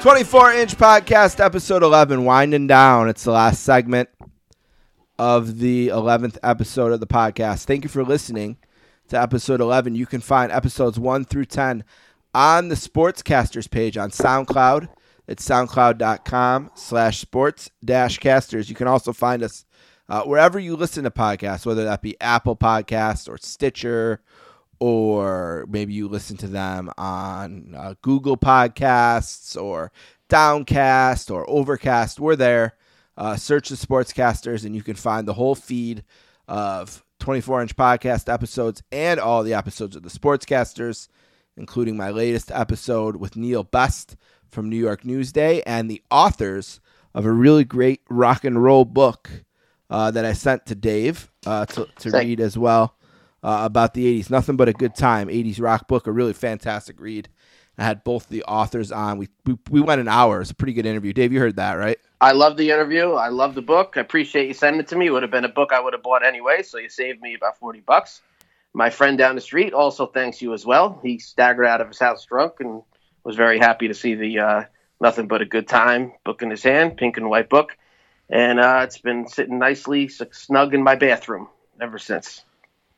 [0.05, 3.09] 24 inch podcast, episode 11, winding down.
[3.09, 4.11] It's the last segment
[5.19, 7.65] of the 11th episode of the podcast.
[7.65, 8.59] Thank you for listening
[9.09, 9.95] to episode 11.
[9.95, 11.85] You can find episodes 1 through 10
[12.35, 14.91] on the Sportscasters page on SoundCloud.
[15.27, 18.69] It's soundcloud.com slash sports dash casters.
[18.69, 19.65] You can also find us
[20.11, 24.21] uh, wherever you listen to podcasts, whether that be Apple Podcasts or Stitcher,
[24.85, 29.90] or maybe you listen to them on uh, Google Podcasts or
[30.28, 32.20] Downcast or Overcast.
[32.20, 32.74] We're there.
[33.16, 36.05] Uh, search the Sportscasters, and you can find the whole feed
[36.48, 41.09] of 24 inch podcast episodes and all the episodes of the Sportscasters,
[41.56, 44.16] including my latest episode with Neil Best
[44.51, 46.78] from New York Newsday and the authors
[47.15, 49.31] of a really great rock and roll book
[49.89, 52.98] uh, that I sent to Dave uh, to, to read as well
[53.45, 54.31] uh, about the 80s.
[54.31, 55.29] Nothing but a good time.
[55.29, 57.29] 80s rock book, a really fantastic read.
[57.77, 59.19] I had both the authors on.
[59.19, 60.41] We, we, we went an hour.
[60.41, 61.12] It's a pretty good interview.
[61.12, 61.99] Dave, you heard that, right?
[62.21, 63.12] I love the interview.
[63.12, 63.95] I love the book.
[63.97, 65.07] I appreciate you sending it to me.
[65.07, 67.35] It would have been a book I would have bought anyway, so you saved me
[67.35, 68.23] about 40 bucks.
[68.73, 70.99] My friend down the street also thanks you as well.
[71.03, 72.83] He staggered out of his house drunk and
[73.25, 74.65] was very happy to see the uh,
[75.01, 77.77] Nothing But a Good Time book in his hand, pink and white book.
[78.31, 81.49] And uh, it's been sitting nicely snug in my bathroom
[81.81, 82.45] ever since.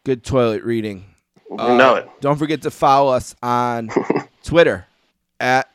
[0.07, 1.05] Good toilet reading.
[1.51, 2.09] You know it.
[2.21, 3.91] Don't forget to follow us on
[4.45, 4.87] Twitter
[5.41, 5.69] at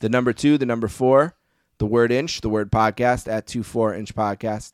[0.00, 1.34] the number two, the number four,
[1.78, 4.72] the word inch, the word podcast at two four inch podcast.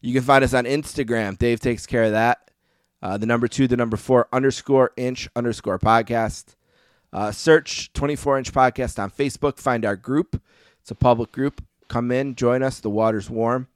[0.00, 1.38] You can find us on Instagram.
[1.38, 2.50] Dave takes care of that.
[3.00, 6.56] Uh, the number two, the number four underscore inch underscore podcast.
[7.12, 9.60] Uh, search 24 inch podcast on Facebook.
[9.60, 10.42] Find our group.
[10.80, 11.62] It's a public group.
[11.86, 12.80] Come in, join us.
[12.80, 13.68] The water's warm.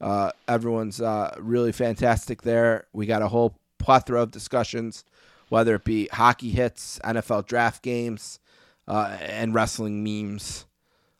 [0.00, 2.86] Uh, everyone's uh, really fantastic there.
[2.92, 5.04] We got a whole plethora of discussions,
[5.48, 8.38] whether it be hockey hits, NFL draft games,
[8.86, 10.66] uh, and wrestling memes.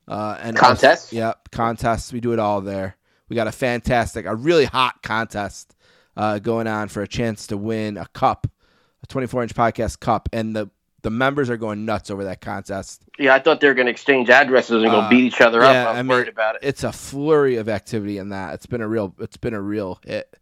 [0.06, 1.12] Uh, and Contests?
[1.12, 2.12] yep, contests.
[2.12, 2.96] We do it all there.
[3.28, 5.74] We got a fantastic, a really hot contest
[6.16, 8.48] uh, going on for a chance to win a cup,
[9.02, 10.70] a 24 inch podcast cup, and the
[11.02, 13.04] the members are going nuts over that contest.
[13.18, 15.60] Yeah, I thought they were going to exchange addresses and go Uh, beat each other
[15.62, 15.88] yeah, up.
[15.90, 16.60] I'm I mean, worried about it.
[16.62, 18.52] It's a flurry of activity in that.
[18.52, 20.36] It's been a real, it's been a real hit.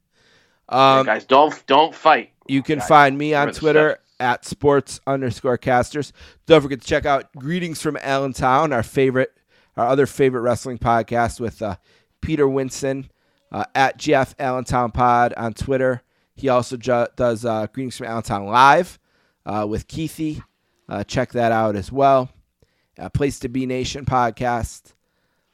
[0.71, 2.31] Yeah, Um, guys, don't don't fight.
[2.47, 6.13] you can guys, find me on Twitter at sports underscore casters.
[6.47, 9.33] Don't forget to check out Greetings from Allentown, our favorite,
[9.77, 11.77] our other favorite wrestling podcast with uh,
[12.21, 13.09] Peter Winson
[13.53, 16.03] uh, at Jeff Allentown Pod on Twitter.
[16.35, 18.99] He also ju- does uh, Greetings from Allentown live
[19.47, 20.43] uh, with Keithy.
[20.89, 22.29] Uh, check that out as well.
[22.99, 24.95] Uh, Place to Be Nation podcast.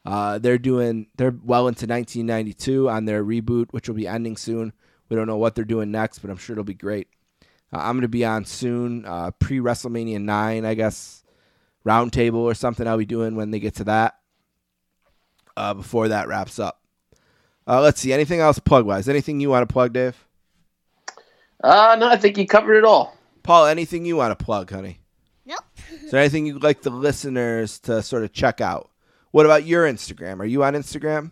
[0.06, 4.72] Uh, they're doing they're well into 1992 on their reboot, which will be ending soon.
[5.08, 7.08] We don't know what they're doing next, but I'm sure it'll be great.
[7.72, 11.22] Uh, I'm going to be on soon, uh, pre WrestleMania nine, I guess,
[11.86, 12.86] roundtable or something.
[12.86, 14.16] I'll be doing when they get to that.
[15.56, 16.80] Uh, before that wraps up.
[17.66, 18.12] Uh, let's see.
[18.12, 19.08] Anything else plug wise?
[19.08, 20.26] Anything you want to plug, Dave?
[21.62, 23.16] Uh, no, I think you covered it all.
[23.42, 25.00] Paul, anything you want to plug, honey?
[25.46, 25.60] Nope.
[26.02, 28.90] Is there anything you'd like the listeners to sort of check out?
[29.30, 30.40] What about your Instagram?
[30.40, 31.30] Are you on Instagram?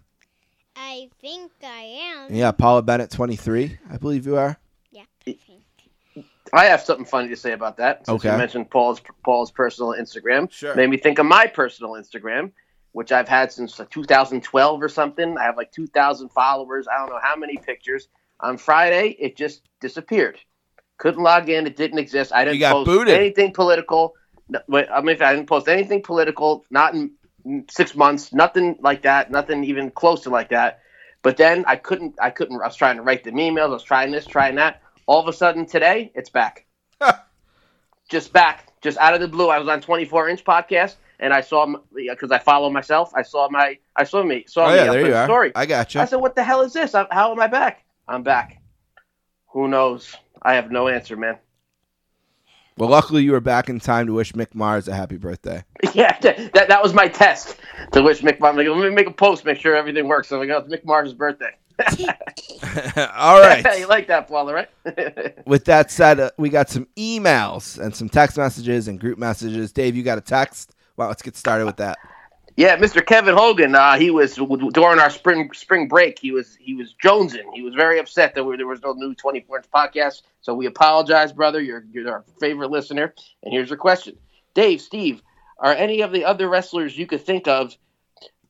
[0.76, 2.34] I think I am.
[2.34, 4.58] Yeah, Paula Bennett 23, I believe you are.
[4.90, 5.02] Yeah.
[5.26, 5.38] I think.
[6.52, 8.06] I have something funny to say about that.
[8.06, 8.30] Since Okay.
[8.32, 10.50] You mentioned Paul's Paul's personal Instagram.
[10.52, 10.74] Sure.
[10.74, 12.52] Made me think of my personal Instagram,
[12.92, 15.38] which I've had since like 2012 or something.
[15.38, 16.86] I have like 2,000 followers.
[16.88, 18.08] I don't know how many pictures.
[18.40, 20.38] On Friday, it just disappeared.
[20.98, 21.66] Couldn't log in.
[21.66, 22.32] It didn't exist.
[22.34, 23.14] I didn't post booted.
[23.14, 24.14] anything political.
[24.68, 26.64] Wait, I mean, I didn't post anything political.
[26.70, 27.12] Not in in
[27.70, 28.32] six months.
[28.32, 29.30] Nothing like that.
[29.30, 30.80] Nothing even close to like that.
[31.22, 32.14] But then I couldn't.
[32.20, 32.60] I couldn't.
[32.60, 33.64] I was trying to write them emails.
[33.64, 34.82] I was trying this, trying that.
[35.06, 36.66] All of a sudden today, it's back.
[38.08, 39.48] just back, just out of the blue.
[39.48, 43.12] I was on 24 inch podcast, and I saw because I follow myself.
[43.14, 43.78] I saw my.
[43.96, 44.44] I saw me.
[44.48, 44.74] Saw Oh, me.
[44.76, 45.26] yeah, I there you are.
[45.26, 45.52] Story.
[45.54, 46.06] I got I you.
[46.08, 46.92] said, "What the hell is this?
[46.92, 47.84] How am I back?
[48.08, 48.60] I'm back.
[49.52, 50.14] Who knows?
[50.42, 51.38] I have no answer, man.
[52.78, 55.64] Well, luckily you were back in time to wish Mick Mars a happy birthday.
[55.94, 57.58] Yeah, that, that, was my test
[57.92, 58.36] to wish Mick.
[58.42, 60.28] I'm like, let me make a post, make sure everything works.
[60.28, 61.50] So I'm like, oh, it's Mick Mars' birthday.
[63.14, 63.62] All right.
[63.78, 65.46] you like that, Paula, right?
[65.46, 69.72] With that said, uh, we got some emails and some text messages and group messages.
[69.72, 70.74] Dave, you got a text?
[70.96, 71.98] Well, let's get started with that.
[72.56, 73.04] Yeah, Mr.
[73.04, 73.74] Kevin Hogan.
[73.74, 76.18] Uh, he was during our spring spring break.
[76.18, 77.52] He was he was jonesing.
[77.54, 80.22] He was very upset that we, there was no new 24 inch podcast.
[80.42, 81.62] So we apologize, brother.
[81.62, 83.14] You're you're our favorite listener.
[83.42, 84.18] And here's your question,
[84.54, 85.22] Dave, Steve.
[85.58, 87.76] Are any of the other wrestlers you could think of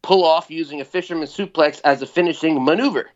[0.00, 3.10] pull off using a fisherman suplex as a finishing maneuver?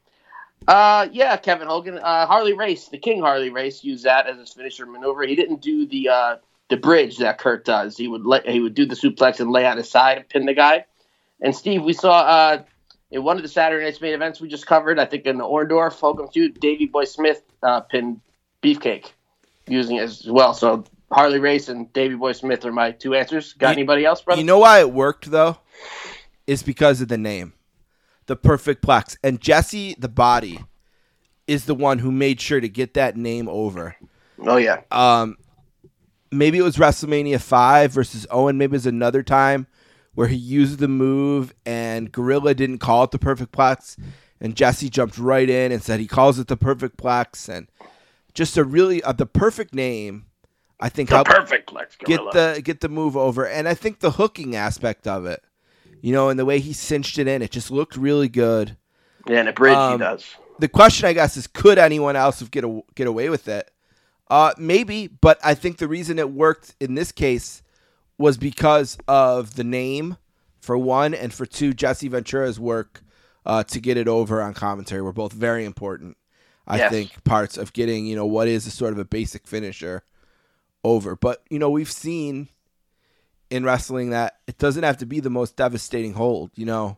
[0.69, 1.99] Uh, yeah, Kevin Hogan.
[1.99, 5.27] Uh, Harley Race, the King Harley Race, used that as his finisher maneuver.
[5.27, 6.37] He didn't do the uh,
[6.69, 7.97] the bridge that Curt does.
[7.97, 10.47] He would let he would do the suplex and lay on his side and pin
[10.47, 10.85] the guy.
[11.41, 12.63] And Steve, we saw uh,
[13.11, 15.45] in one of the Saturday Night's main events we just covered, I think in the
[15.45, 18.21] Orndorff Hogan feud, Davey Boy Smith uh, pinned
[18.63, 19.13] Beefcake
[19.69, 20.55] using it as well.
[20.55, 23.53] So Harley Race and Davey Boy Smith are my two answers.
[23.53, 24.41] Got anybody else, brother?
[24.41, 25.59] You know why it worked though?
[26.47, 27.53] Is because of the name,
[28.27, 30.61] the Perfect Plex, and Jesse the Body
[31.47, 33.97] is the one who made sure to get that name over.
[34.45, 35.37] oh yeah, Um,
[36.31, 38.59] maybe it was WrestleMania five versus Owen.
[38.59, 39.66] Maybe it was another time
[40.15, 43.97] where he used the move and Gorilla didn't call it the Perfect Plex,
[44.40, 47.69] and Jesse jumped right in and said he calls it the Perfect Plex, and
[48.35, 50.27] just a really uh, the perfect name.
[50.78, 54.12] I think the Perfect Plex get the get the move over, and I think the
[54.12, 55.43] hooking aspect of it,
[56.01, 58.77] you know, and the way he cinched it in, it just looked really good.
[59.27, 60.27] yeah, and a bridge um, he does.
[60.59, 63.70] The question, I guess, is could anyone else have get a, get away with it?
[64.28, 67.62] Uh, maybe, but I think the reason it worked in this case
[68.19, 70.16] was because of the name,
[70.61, 73.03] for one, and for two, Jesse Ventura's work
[73.44, 76.16] uh, to get it over on commentary were both very important.
[76.66, 76.90] I Yes.
[76.90, 80.03] think parts of getting you know what is a sort of a basic finisher
[80.82, 82.48] over, but you know we've seen
[83.51, 86.51] in wrestling that it doesn't have to be the most devastating hold.
[86.57, 86.97] You know,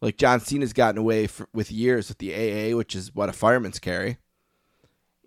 [0.00, 3.32] like John Cena's gotten away for, with years with the AA, which is what a
[3.32, 4.18] fireman's carry.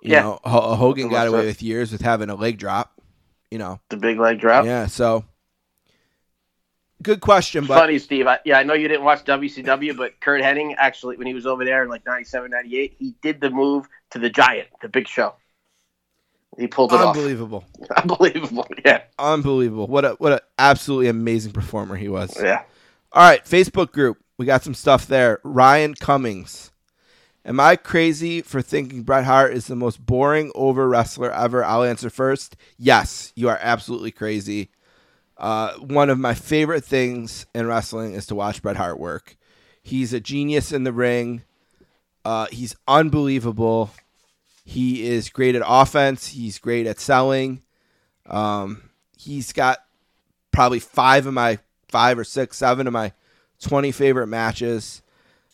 [0.02, 0.22] You Yeah.
[0.22, 2.94] know, Ho- uh, Hogan got away with years with having a leg drop.
[3.52, 4.66] You know, The big leg drop.
[4.66, 4.86] yeah.
[4.86, 5.26] So,
[7.02, 8.28] good question, but Funny, Steve.
[8.28, 11.46] I, yeah, I know you didn't watch WCW, but Curt Hennig actually, when he was
[11.46, 15.08] over there in like 97, 98, he did the move to the Giant, the Big
[15.08, 15.34] Show.
[16.58, 17.98] He pulled it unbelievable, off.
[18.04, 18.66] Unbelievable.
[18.68, 18.68] Unbelievable.
[18.86, 19.02] Yeah.
[19.18, 19.88] unbelievable.
[19.88, 22.36] What a what a absolutely amazing performer he was.
[22.42, 22.64] Yeah.
[23.14, 24.18] All right, Facebook group.
[24.38, 25.40] We got some stuff there.
[25.44, 26.72] Ryan Cummings.
[27.46, 31.64] Am I crazy for thinking Bret Hart is the most boring over wrestler ever?
[31.64, 32.56] I'll answer first.
[32.78, 34.70] Yes, you are absolutely crazy.
[35.38, 39.38] Uh, one of my favorite things in wrestling is to watch Bret Hart work.
[39.82, 41.44] He's a genius in the ring.
[42.26, 43.92] Uh, he's unbelievable.
[44.66, 46.28] He is great at offense.
[46.28, 47.64] He's great at selling.
[48.26, 49.80] Um, he's got
[50.52, 53.14] probably five of my five or six, seven of my
[53.62, 55.02] 20 favorite matches.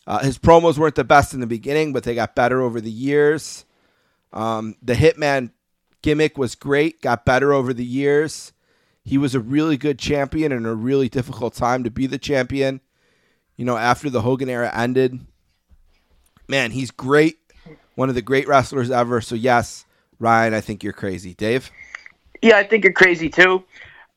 [0.06, 2.90] Uh, his promos weren't the best in the beginning, but they got better over the
[2.90, 3.64] years.
[4.32, 5.50] Um, the Hitman
[6.02, 8.52] gimmick was great, got better over the years.
[9.04, 12.80] He was a really good champion in a really difficult time to be the champion.
[13.56, 15.20] You know, after the Hogan era ended,
[16.48, 17.38] man, he's great.
[17.94, 19.20] One of the great wrestlers ever.
[19.20, 19.86] So, yes,
[20.18, 21.34] Ryan, I think you're crazy.
[21.34, 21.70] Dave?
[22.42, 23.64] Yeah, I think you're crazy too.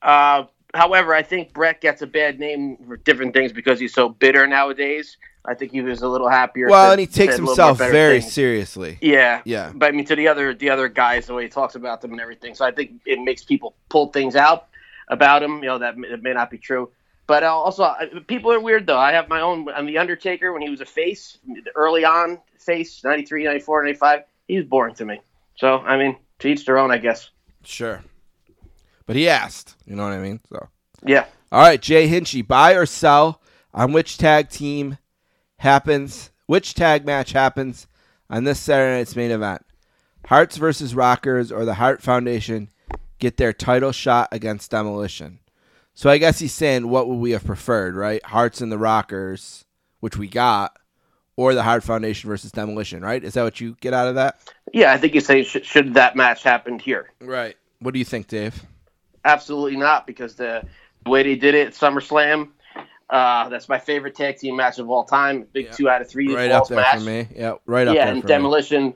[0.01, 0.43] Uh,
[0.73, 4.45] however, I think Bret gets a bad name for different things because he's so bitter
[4.45, 5.17] nowadays.
[5.45, 6.67] I think he was a little happier.
[6.67, 8.97] Well, and he takes said a little himself very seriously.
[9.01, 9.71] Yeah, Yeah.
[9.73, 12.11] But I mean, to the other the other guys, the way he talks about them
[12.11, 12.55] and everything.
[12.55, 14.67] So I think it makes people pull things out
[15.07, 15.63] about him.
[15.63, 16.89] You know that may, that may not be true.
[17.25, 17.93] But uh, also,
[18.27, 18.97] people are weird though.
[18.97, 19.69] I have my own.
[19.69, 21.37] I'm the Undertaker, when he was a face
[21.75, 25.21] early on, face 93, 94, 95, he was boring to me.
[25.55, 27.29] So I mean, to each their own, I guess.
[27.63, 28.03] Sure.
[29.05, 29.75] But he asked.
[29.85, 30.39] You know what I mean?
[30.49, 30.69] So.
[31.05, 31.25] Yeah.
[31.51, 33.41] All right, Jay Hinchy, buy or sell
[33.73, 34.97] on which tag team
[35.59, 37.87] happens, which tag match happens
[38.29, 39.65] on this Saturday night's main event.
[40.25, 42.69] Harts versus Rockers or the Hart Foundation
[43.19, 45.39] get their title shot against Demolition.
[45.93, 48.23] So I guess he's saying what would we have preferred, right?
[48.23, 49.65] Harts and the Rockers,
[49.99, 50.77] which we got,
[51.35, 53.23] or the Hart Foundation versus Demolition, right?
[53.23, 54.39] Is that what you get out of that?
[54.73, 57.11] Yeah, I think you say should, should that match happened here?
[57.19, 57.57] Right.
[57.79, 58.65] What do you think, Dave?
[59.25, 60.63] Absolutely not, because the
[61.05, 62.49] way they did it at SummerSlam,
[63.09, 65.47] uh, that's my favorite tag team match of all time.
[65.51, 65.71] Big Yeah.
[65.71, 66.95] two out of three Right up there match.
[66.95, 67.27] for me.
[67.35, 68.33] Yeah, right up yeah, there and for me.
[68.33, 68.93] demolition,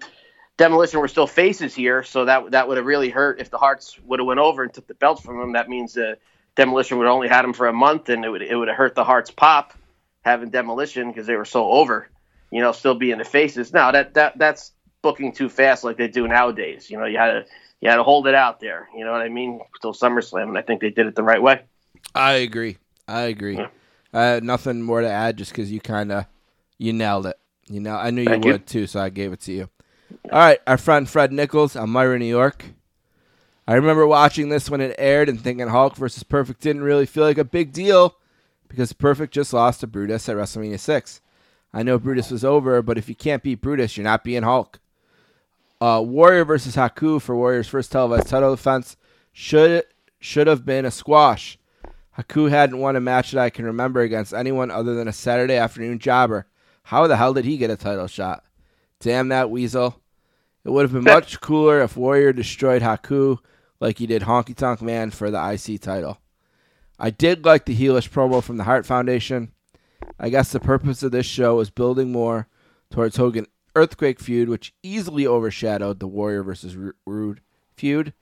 [0.57, 3.97] demolition were still faces here, so that that would have really hurt if the Harts
[4.05, 5.53] would have went over and took the belts from them.
[5.53, 6.15] That means uh,
[6.55, 8.95] demolition would only had them for a month, and it would it would have hurt
[8.95, 9.73] the Harts pop
[10.21, 12.07] having demolition because they were so over.
[12.51, 13.73] You know, still being the faces.
[13.73, 14.71] Now that that that's
[15.01, 16.87] booking too fast like they do nowadays.
[16.89, 17.45] You know, you had to
[17.81, 18.87] you had to hold it out there.
[18.95, 19.59] You know what I mean?
[19.81, 21.61] Till SummerSlam, and I think they did it the right way.
[22.13, 22.77] I agree.
[23.07, 23.57] I agree.
[23.57, 23.67] Yeah.
[24.13, 26.25] Uh, nothing more to add, just because you kind of
[26.77, 27.37] you nailed it.
[27.67, 28.51] You know, I knew you you.
[28.51, 29.69] would too, so I gave it to you.
[30.31, 32.65] All right, our friend Fred Nichols, Elmira, New York.
[33.67, 37.23] I remember watching this when it aired and thinking Hulk versus Perfect didn't really feel
[37.23, 38.17] like a big deal
[38.67, 41.21] because Perfect just lost to Brutus at WrestleMania six.
[41.73, 44.79] I know Brutus was over, but if you can't beat Brutus, you're not being Hulk.
[45.81, 48.95] Uh, Warrior versus Haku for Warrior's first televised title defense
[49.31, 49.83] should
[50.19, 51.57] should have been a squash.
[52.17, 55.55] Haku hadn't won a match that I can remember against anyone other than a Saturday
[55.55, 56.47] afternoon jobber.
[56.83, 58.43] How the hell did he get a title shot?
[58.99, 60.01] Damn that weasel.
[60.63, 63.39] It would have been much cooler if Warrior destroyed Haku
[63.79, 66.19] like he did Honky Tonk Man for the IC title.
[66.99, 69.51] I did like the heelish promo from the Hart Foundation.
[70.19, 72.47] I guess the purpose of this show is building more
[72.91, 77.41] towards Hogan Earthquake feud, which easily overshadowed the Warrior versus Ru- Rude
[77.75, 78.13] feud.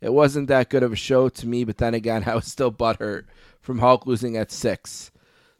[0.00, 2.72] It wasn't that good of a show to me, but then again, I was still
[2.72, 3.24] butthurt
[3.60, 5.10] from Hulk losing at six.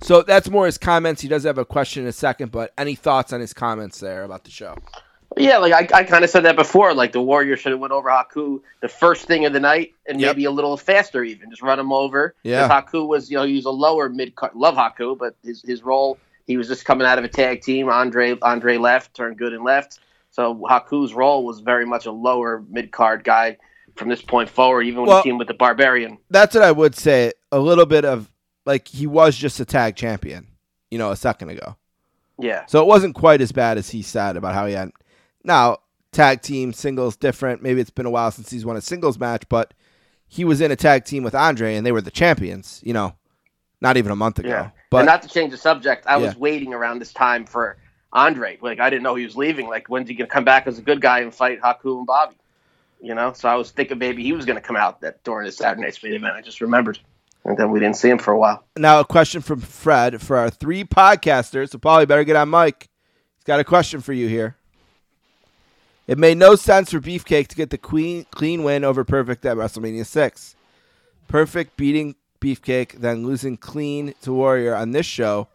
[0.00, 1.20] So that's more his comments.
[1.22, 4.22] He does have a question in a second, but any thoughts on his comments there
[4.22, 4.76] about the show?
[5.36, 6.94] Yeah, like I, I kind of said that before.
[6.94, 10.20] Like the Warrior should have went over Haku the first thing of the night, and
[10.20, 10.36] Yep.
[10.36, 12.34] maybe a little faster even, just run him over.
[12.44, 12.68] Yeah.
[12.68, 14.54] Haku was, you know, he was a lower mid card.
[14.54, 17.88] Love Haku, but his his role, he was just coming out of a tag team.
[17.88, 19.98] Andre Andre left, turned good and left.
[20.30, 23.58] So Haku's role was very much a lower mid card guy
[23.98, 24.82] from this point forward.
[24.82, 26.18] Even when Well- he teamed with the Barbarian.
[26.30, 27.32] That's what I would say.
[27.52, 28.30] A little bit of
[28.64, 30.46] like he was just a tag champion,
[30.90, 31.76] you know, a second ago.
[32.40, 34.92] Yeah, So it wasn't quite as bad as he said about how he had.
[35.42, 35.78] Now,
[36.12, 37.62] tag team singles different.
[37.62, 39.74] Maybe it's been a while since he's won a singles match, but
[40.28, 43.14] he was in a tag team with Andre and they were the champions, you know,
[43.80, 44.50] not even a month ago.
[44.50, 44.70] Yeah.
[44.90, 47.76] But and not to change the subject, I was waiting around this time for
[48.12, 48.58] Andre.
[48.60, 49.66] Like I didn't know he was leaving.
[49.68, 52.36] Like when's he gonna come back as a good guy and fight Haku and Bobby?
[53.00, 55.52] You know, so I was thinking maybe he was gonna come out that during the
[55.52, 56.34] Saturday Night Speed event.
[56.34, 56.98] I just remembered,
[57.44, 58.64] and then we didn't see him for a while.
[58.76, 61.70] now a question from Fred for our three podcasters.
[61.70, 62.88] So Paulie better get on mic.
[63.36, 64.56] He's got a question for you here.
[66.08, 69.58] It made no sense for Beefcake to get the queen, clean win over Perfect at
[69.58, 70.56] WrestleMania 6.
[71.28, 75.48] Perfect beating Beefcake, then losing clean to Warrior on this show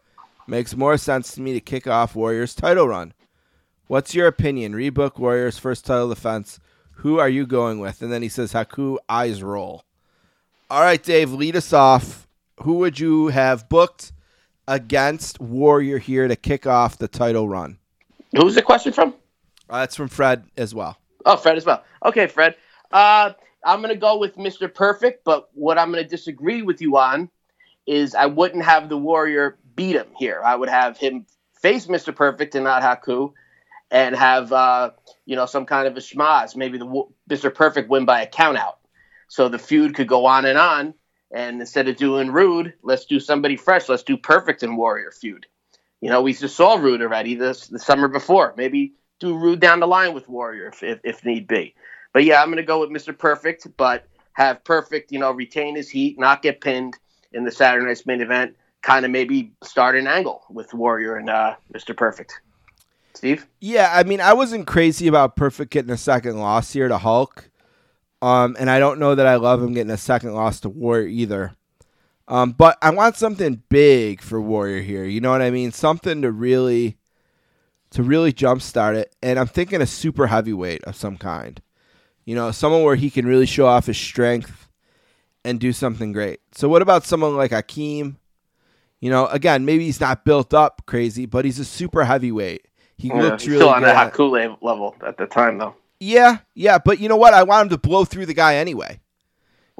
[0.46, 3.14] makes more sense to me to kick off Warrior's title run.
[3.86, 4.74] What's your opinion?
[4.74, 6.60] Rebook Warrior's first title defense.
[6.96, 8.02] Who are you going with?
[8.02, 9.84] And then he says, Haku, eyes roll.
[10.70, 12.26] All right, Dave, lead us off.
[12.62, 14.12] Who would you have booked
[14.66, 17.78] against Warrior here to kick off the title run?
[18.36, 19.14] Who's the question from?
[19.68, 20.98] Uh, that's from Fred as well.
[21.26, 21.84] Oh, Fred as well.
[22.04, 22.56] Okay, Fred.
[22.92, 23.32] Uh,
[23.64, 24.72] I'm going to go with Mr.
[24.72, 27.30] Perfect, but what I'm going to disagree with you on
[27.86, 30.42] is I wouldn't have the Warrior beat him here.
[30.44, 31.26] I would have him
[31.60, 32.14] face Mr.
[32.14, 33.32] Perfect and not Haku,
[33.94, 34.90] and have uh,
[35.24, 36.56] you know some kind of a schmozz.
[36.56, 37.54] Maybe the Mr.
[37.54, 38.74] Perfect win by a countout,
[39.28, 40.94] so the feud could go on and on.
[41.32, 43.88] And instead of doing Rude, let's do somebody fresh.
[43.88, 45.46] Let's do Perfect and Warrior feud.
[46.00, 48.52] You know, we just saw Rude already this the summer before.
[48.56, 51.74] Maybe do Rude down the line with Warrior if, if, if need be.
[52.12, 53.16] But yeah, I'm going to go with Mr.
[53.16, 56.96] Perfect, but have Perfect, you know, retain his heat, not get pinned
[57.32, 58.56] in the Saturday Night's main event.
[58.82, 61.96] Kind of maybe start an angle with Warrior and uh, Mr.
[61.96, 62.40] Perfect.
[63.14, 63.46] Steve?
[63.60, 67.50] Yeah, I mean, I wasn't crazy about Perfect getting a second loss here to Hulk.
[68.20, 71.08] Um, and I don't know that I love him getting a second loss to Warrior
[71.08, 71.52] either.
[72.26, 75.04] Um, but I want something big for Warrior here.
[75.04, 75.72] You know what I mean?
[75.72, 76.96] Something to really
[77.90, 79.14] to really jumpstart it.
[79.22, 81.60] And I'm thinking a super heavyweight of some kind.
[82.24, 84.68] You know, someone where he can really show off his strength
[85.44, 86.40] and do something great.
[86.52, 88.16] So what about someone like Akeem?
[89.00, 92.66] You know, again, maybe he's not built up crazy, but he's a super heavyweight.
[92.96, 93.88] He Yeah, looks really still on good.
[93.88, 95.74] the at- Haku level at the time, though.
[96.00, 97.34] yeah, yeah, but you know what?
[97.34, 99.00] I want him to blow through the guy anyway.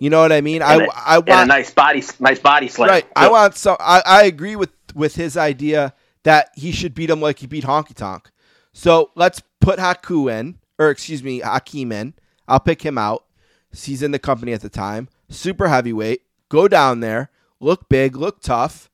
[0.00, 0.60] You know what I mean?
[0.62, 2.88] I And a- I and a nice body, nice body slam.
[2.90, 3.06] right.
[3.14, 3.76] I want some.
[3.78, 7.64] I, I agree with with his idea that he should beat him like he beat
[7.64, 8.30] Honky Tonk.
[8.72, 12.14] So let's put Haku in, or excuse me, Akeem in.
[12.48, 13.24] I'll pick him out.
[13.72, 15.08] He's in the company at the time.
[15.28, 16.22] Super heavyweight.
[16.48, 17.30] Go down there.
[17.60, 18.16] Look big.
[18.16, 18.90] Look tough.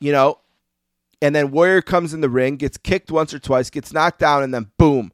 [0.00, 0.38] You know.
[1.22, 4.42] And then Warrior comes in the ring, gets kicked once or twice, gets knocked down,
[4.42, 5.12] and then boom,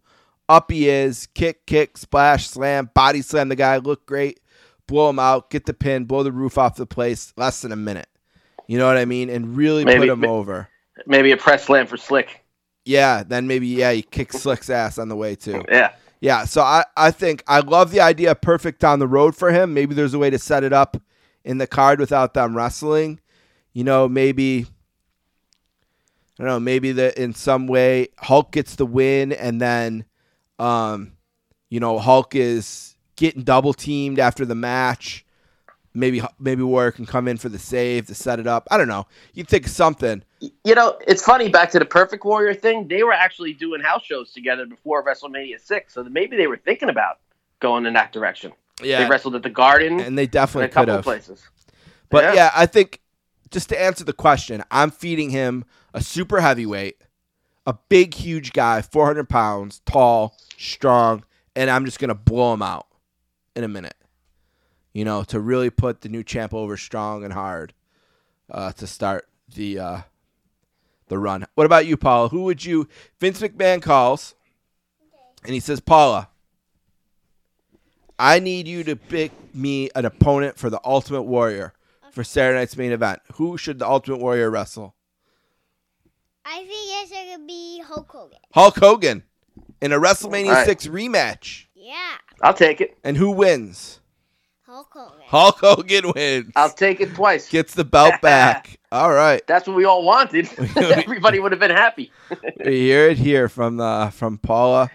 [0.49, 1.27] up he is.
[1.35, 3.79] Kick, kick, splash, slam, body slam the guy.
[3.79, 4.41] Look great.
[4.87, 5.51] Blow him out.
[5.51, 6.05] Get the pin.
[6.05, 7.33] Blow the roof off the place.
[7.37, 8.09] Less than a minute.
[8.69, 9.29] You know what I mean?
[9.31, 10.69] And really Maybe- put him over.
[11.07, 12.43] Maybe a press slam for Slick.
[12.85, 15.63] Yeah, then maybe yeah, you kick Slick's ass on the way too.
[15.69, 15.93] Yeah.
[16.21, 19.75] Yeah, so I, I think I love the idea perfect down the road for him.
[19.75, 20.97] Maybe there's a way to set it up
[21.45, 23.21] in the card without them wrestling.
[23.75, 24.67] You know, maybe
[26.39, 30.05] I don't know, maybe that in some way Hulk gets the win and then
[30.59, 31.13] um
[31.69, 35.25] you know, Hulk is getting double teamed after the match.
[35.95, 38.69] Maybe maybe Warrior can come in for the save to set it up.
[38.71, 39.07] I don't know.
[39.33, 40.23] You think of something.
[40.41, 41.49] You know, it's funny.
[41.49, 45.59] Back to the Perfect Warrior thing, they were actually doing house shows together before WrestleMania
[45.59, 47.19] six, so maybe they were thinking about
[47.61, 48.53] going in that direction.
[48.83, 49.03] Yeah.
[49.03, 51.05] they wrestled at the Garden And they and definitely a couple could of have.
[51.05, 51.43] places.
[52.11, 52.35] But Yeah.
[52.35, 52.51] yeah.
[52.55, 53.01] I think
[53.51, 55.65] just to answer the question, I'm feeding him
[55.95, 57.01] a super heavyweight,
[57.67, 61.25] a big, huge guy, 400 pounds, tall, strong,
[61.55, 62.87] and I'm just gonna blow him out
[63.55, 63.97] in a minute.
[64.93, 67.75] You know, to really put the new champ over strong and hard
[68.51, 70.01] uh, to start the uh,
[71.09, 71.47] the run.
[71.55, 72.29] What about you, Paula?
[72.29, 72.89] Who would you?
[73.21, 74.35] Vince McMahon calls,
[75.45, 76.29] and he says, Paula.
[78.19, 81.75] I need you to pick me an opponent for the Ultimate Warrior
[82.17, 83.21] for Saturday night's main event.
[83.35, 84.95] Who should the Ultimate Warrior wrestle?
[86.47, 88.39] I think it's going to be Hulk Hogan.
[88.55, 89.23] Hulk Hogan
[89.83, 90.67] in a WrestleMania All right.
[90.67, 91.67] 6 rematch.
[91.75, 92.97] Yeah, I'll take it.
[93.05, 94.01] And who wins?
[94.65, 95.27] Hulk Hogan.
[95.27, 96.53] Hulk Hogan wins.
[96.57, 97.51] I'll take it twice.
[97.51, 98.81] Gets the belt back.
[98.91, 99.47] All right.
[99.47, 100.49] That's what we all wanted.
[100.77, 102.11] Everybody would have been happy.
[102.65, 104.91] We hear it here from uh, from Paula.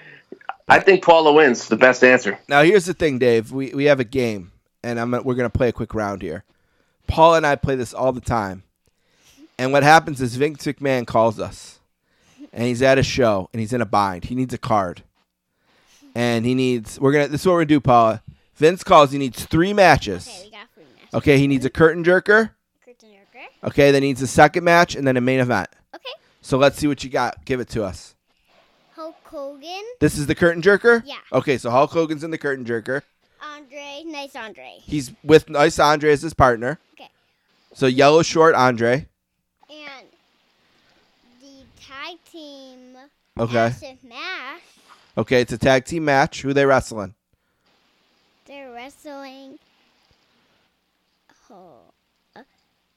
[0.68, 1.68] I think Paula wins.
[1.68, 2.40] The best answer.
[2.50, 3.52] Now here's the thing, Dave.
[3.52, 6.46] We we have a game, and I'm we're gonna play a quick round here.
[7.08, 8.64] Paul and I play this all the time,
[9.58, 11.80] and what happens is Vince McMahon calls us,
[12.54, 14.26] and he's at a show, and he's in a bind.
[14.26, 15.04] He needs a card,
[16.16, 17.00] and he needs.
[17.00, 17.28] We're gonna.
[17.28, 18.24] This is what we're gonna do, Paula.
[18.56, 19.12] Vince calls.
[19.12, 20.28] He needs three matches.
[20.28, 21.14] Okay, we got three matches.
[21.14, 22.52] Okay, he needs a curtain jerker.
[22.86, 23.68] Curtain jerker.
[23.68, 25.70] Okay, then he needs a second match, and then a main event.
[25.96, 26.12] Okay.
[26.42, 27.44] So let's see what you got.
[27.46, 28.16] Give it to us.
[28.96, 29.84] Hulk Hogan.
[30.00, 31.04] This is the curtain jerker.
[31.06, 31.18] Yeah.
[31.34, 33.02] Okay, so Hulk Hogan's in the curtain jerker.
[33.42, 34.04] Andre.
[34.06, 34.78] Nice Andre.
[34.82, 36.80] He's with Nice Andre as his partner.
[36.94, 37.10] Okay.
[37.74, 39.08] So yellow short Andre.
[39.70, 40.08] And
[41.42, 42.98] the tag team.
[43.40, 43.54] Okay.
[43.54, 44.62] Massive Mash.
[45.18, 46.42] Okay, it's a tag team match.
[46.42, 47.16] Who they wrestling?
[48.46, 49.60] They're wrestling.
[51.50, 51.80] Oh,
[52.36, 52.44] uh,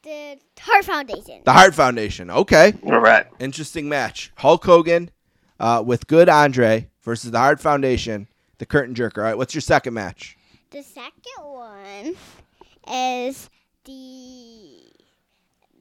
[0.03, 1.41] the Hart Foundation.
[1.45, 2.31] The Hart Foundation.
[2.31, 2.75] Okay.
[2.85, 3.27] All right.
[3.41, 4.33] Interesting match.
[4.37, 5.11] Hulk Hogan
[5.59, 9.19] uh, with good Andre versus the Hart Foundation, the curtain jerker.
[9.19, 10.37] All right, what's your second match?
[10.71, 11.13] The second
[11.43, 12.15] one
[12.91, 13.49] is
[13.85, 14.81] the.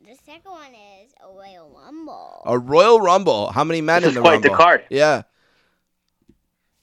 [0.06, 0.74] The second one
[1.04, 2.42] is a Royal Rumble.
[2.46, 3.52] A Royal Rumble.
[3.52, 4.64] How many men This in is the quite the Rumble?
[4.64, 4.84] card.
[4.90, 5.24] Yeah.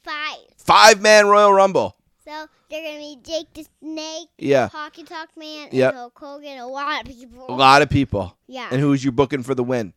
[0.02, 0.38] Five.
[0.56, 1.96] Five man Royal Rumble.
[2.24, 4.68] So they're gonna be Jake the Snake, Yeah.
[4.68, 5.94] Hockey Talk Man, and Yep.
[5.94, 6.58] Hulk Hogan.
[6.58, 7.46] A lot of people.
[7.48, 8.36] A lot of people.
[8.46, 8.68] Yeah.
[8.70, 9.92] And who's you booking for the win?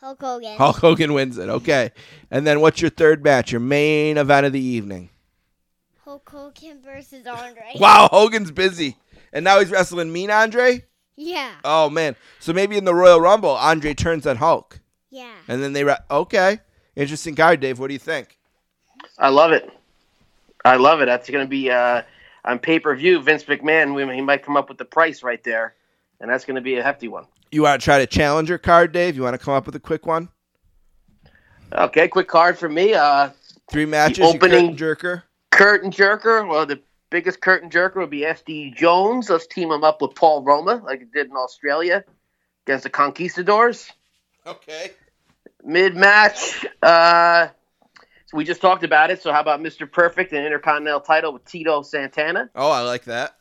[0.00, 0.56] Hulk Hogan.
[0.56, 1.48] Hulk Hogan wins it.
[1.48, 1.90] Okay.
[2.30, 3.50] And then what's your third match?
[3.52, 5.10] Your main event of the evening.
[6.04, 7.72] Hulk Hogan versus Andre.
[7.80, 8.96] Wow, Hogan's busy.
[9.32, 10.84] And now he's wrestling Mean Andre?
[11.16, 11.52] Yeah.
[11.64, 12.14] Oh man.
[12.40, 14.80] So maybe in the Royal Rumble, Andre turns on Hulk.
[15.10, 15.34] Yeah.
[15.48, 16.60] And then they ra- okay.
[16.94, 17.78] Interesting card, Dave.
[17.78, 18.38] What do you think?
[19.18, 19.68] I love it.
[20.64, 21.06] I love it.
[21.06, 22.02] That's going to be uh,
[22.44, 23.20] on pay per view.
[23.22, 25.74] Vince McMahon, we- he might come up with the price right there,
[26.20, 27.24] and that's going to be a hefty one.
[27.52, 29.16] You want to try to challenge your card, Dave?
[29.16, 30.28] You want to come up with a quick one?
[31.72, 32.94] Okay, quick card for me.
[32.94, 33.30] Uh,
[33.70, 34.20] Three matches.
[34.24, 35.22] Opening- curtain jerker.
[35.50, 36.46] curtain jerker.
[36.48, 36.80] Well, the
[37.10, 39.28] biggest curtain jerker would be SD Jones.
[39.30, 42.04] Let's team him up with Paul Roma, like it did in Australia
[42.66, 43.90] against the Conquistadors.
[44.46, 44.92] Okay.
[45.64, 47.48] Mid match, uh,
[48.26, 49.20] so we just talked about it.
[49.20, 49.90] So how about Mr.
[49.90, 52.48] Perfect and Intercontinental title with Tito Santana?
[52.54, 53.35] Oh, I like that.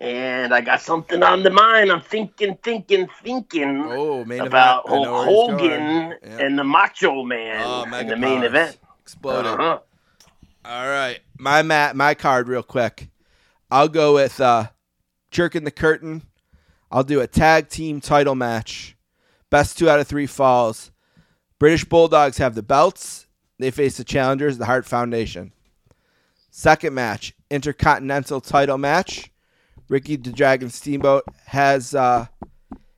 [0.00, 1.90] And I got something on the mind.
[1.90, 5.04] I'm thinking, thinking, thinking Oh, main about event.
[5.06, 5.24] Hulk
[5.60, 5.70] Hogan.
[6.22, 6.38] Yeah.
[6.40, 8.46] and the Macho Man Oh, in the main Powers.
[8.48, 8.78] event.
[9.00, 9.52] Exploded.
[9.52, 9.78] Uh-huh.
[10.64, 13.08] All right, my mat, my card, real quick.
[13.70, 14.68] I'll go with uh,
[15.30, 16.22] jerking the curtain.
[16.90, 18.96] I'll do a tag team title match.
[19.48, 20.90] Best two out of three falls.
[21.58, 23.26] British Bulldogs have the belts.
[23.58, 25.52] They face the challengers, the Hart Foundation.
[26.50, 29.30] Second match, Intercontinental title match.
[29.88, 32.26] Ricky the Dragon Steamboat has uh,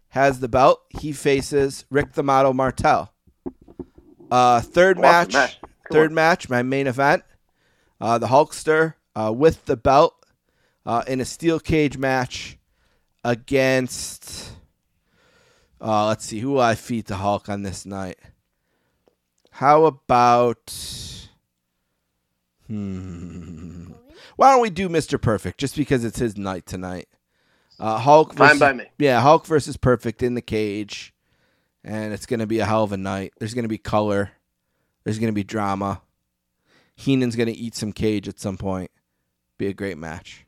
[0.08, 0.82] has the belt.
[0.88, 3.12] He faces Rick the Model Martel.
[4.30, 5.60] Uh, third Awesome match, match.
[5.90, 6.14] Third on.
[6.14, 7.22] match, my main event.
[8.00, 10.14] Uh, the Hulkster uh, with the belt
[10.86, 12.58] uh, in a steel cage match
[13.24, 14.52] against.
[15.80, 18.18] Uh, let's see who I feed the Hulk on this night.
[19.50, 20.72] How about?
[22.66, 23.92] Hmm.
[24.38, 25.20] Why don't we do Mr.
[25.20, 27.08] Perfect just because it's his night tonight?
[27.80, 28.34] Uh, Hulk.
[28.34, 28.84] Fine by me.
[28.96, 31.12] Yeah, Hulk versus Perfect in the cage,
[31.82, 33.32] and it's gonna be a hell of a night.
[33.40, 34.30] There's gonna be color.
[35.02, 36.02] There's gonna be drama.
[36.94, 38.92] Heenan's gonna eat some cage at some point.
[39.58, 40.46] Be a great match.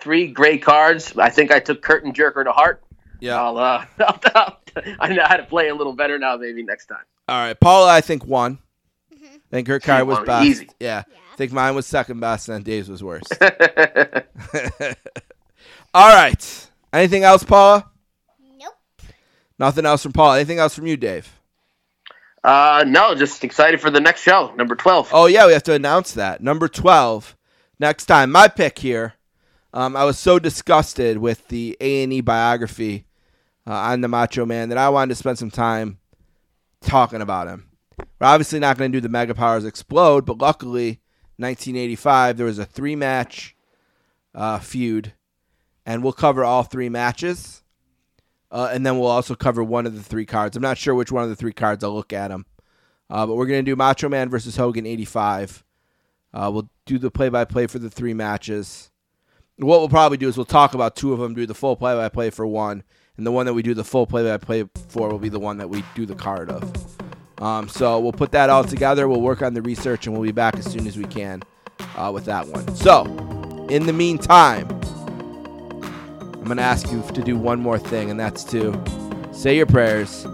[0.00, 1.18] Three great cards.
[1.18, 2.84] I think I took Curtain Jerker to heart.
[3.18, 3.42] Yeah.
[3.42, 3.84] I'll, uh,
[5.00, 6.36] I know how to play a little better now.
[6.36, 7.02] Maybe next time.
[7.28, 8.60] All right, Paula, I think won.
[9.12, 10.46] I think her card was best.
[10.46, 10.68] Easy.
[10.78, 11.02] Yeah.
[11.32, 13.24] I think mine was second best, and Dave's was worse.
[15.94, 16.70] All right.
[16.92, 17.90] Anything else, Paula?
[18.58, 18.74] Nope.
[19.58, 20.36] Nothing else from Paula.
[20.36, 21.38] Anything else from you, Dave?
[22.44, 25.08] uh, no, just excited for the next show, number twelve.
[25.12, 26.42] Oh yeah, we have to announce that.
[26.42, 27.36] Number twelve.
[27.78, 29.14] Next time, my pick here.
[29.74, 33.06] Um, I was so disgusted with the A and E biography
[33.66, 35.98] uh, on the Macho Man that I wanted to spend some time
[36.82, 37.68] talking about him.
[37.98, 41.00] We're obviously not going to do the Mega Powers Explode, but luckily,
[41.42, 43.56] 1985 there was a three match
[44.34, 45.12] uh, feud,
[45.84, 47.62] and we'll cover all three matches,
[48.50, 50.56] uh, and then we'll also cover one of the three cards.
[50.56, 51.84] I'm not sure which one of the three cards.
[51.84, 52.46] I'll look at them.
[53.10, 55.64] Uh, but we're going to do Macho Man versus Hogan 85.
[56.32, 58.90] Uh, we'll do the play by play for the three matches.
[59.56, 61.94] What we'll probably do is we'll talk about two of them, do the full play
[61.94, 62.82] by play for one,
[63.16, 65.68] and the one that we do the full play-by-play for will be the one that
[65.68, 67.01] we do the card of.
[67.42, 69.08] Um, so we'll put that all together.
[69.08, 71.42] We'll work on the research, and we'll be back as soon as we can
[71.96, 72.72] uh, with that one.
[72.76, 73.04] So,
[73.68, 74.68] in the meantime,
[75.82, 78.72] I'm going to ask you to do one more thing, and that's to
[79.32, 80.24] say your prayers,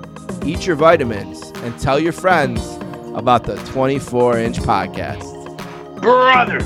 [0.45, 2.77] eat your vitamins, and tell your friends
[3.15, 5.25] about the 24 inch podcast.
[6.03, 6.61] Brother.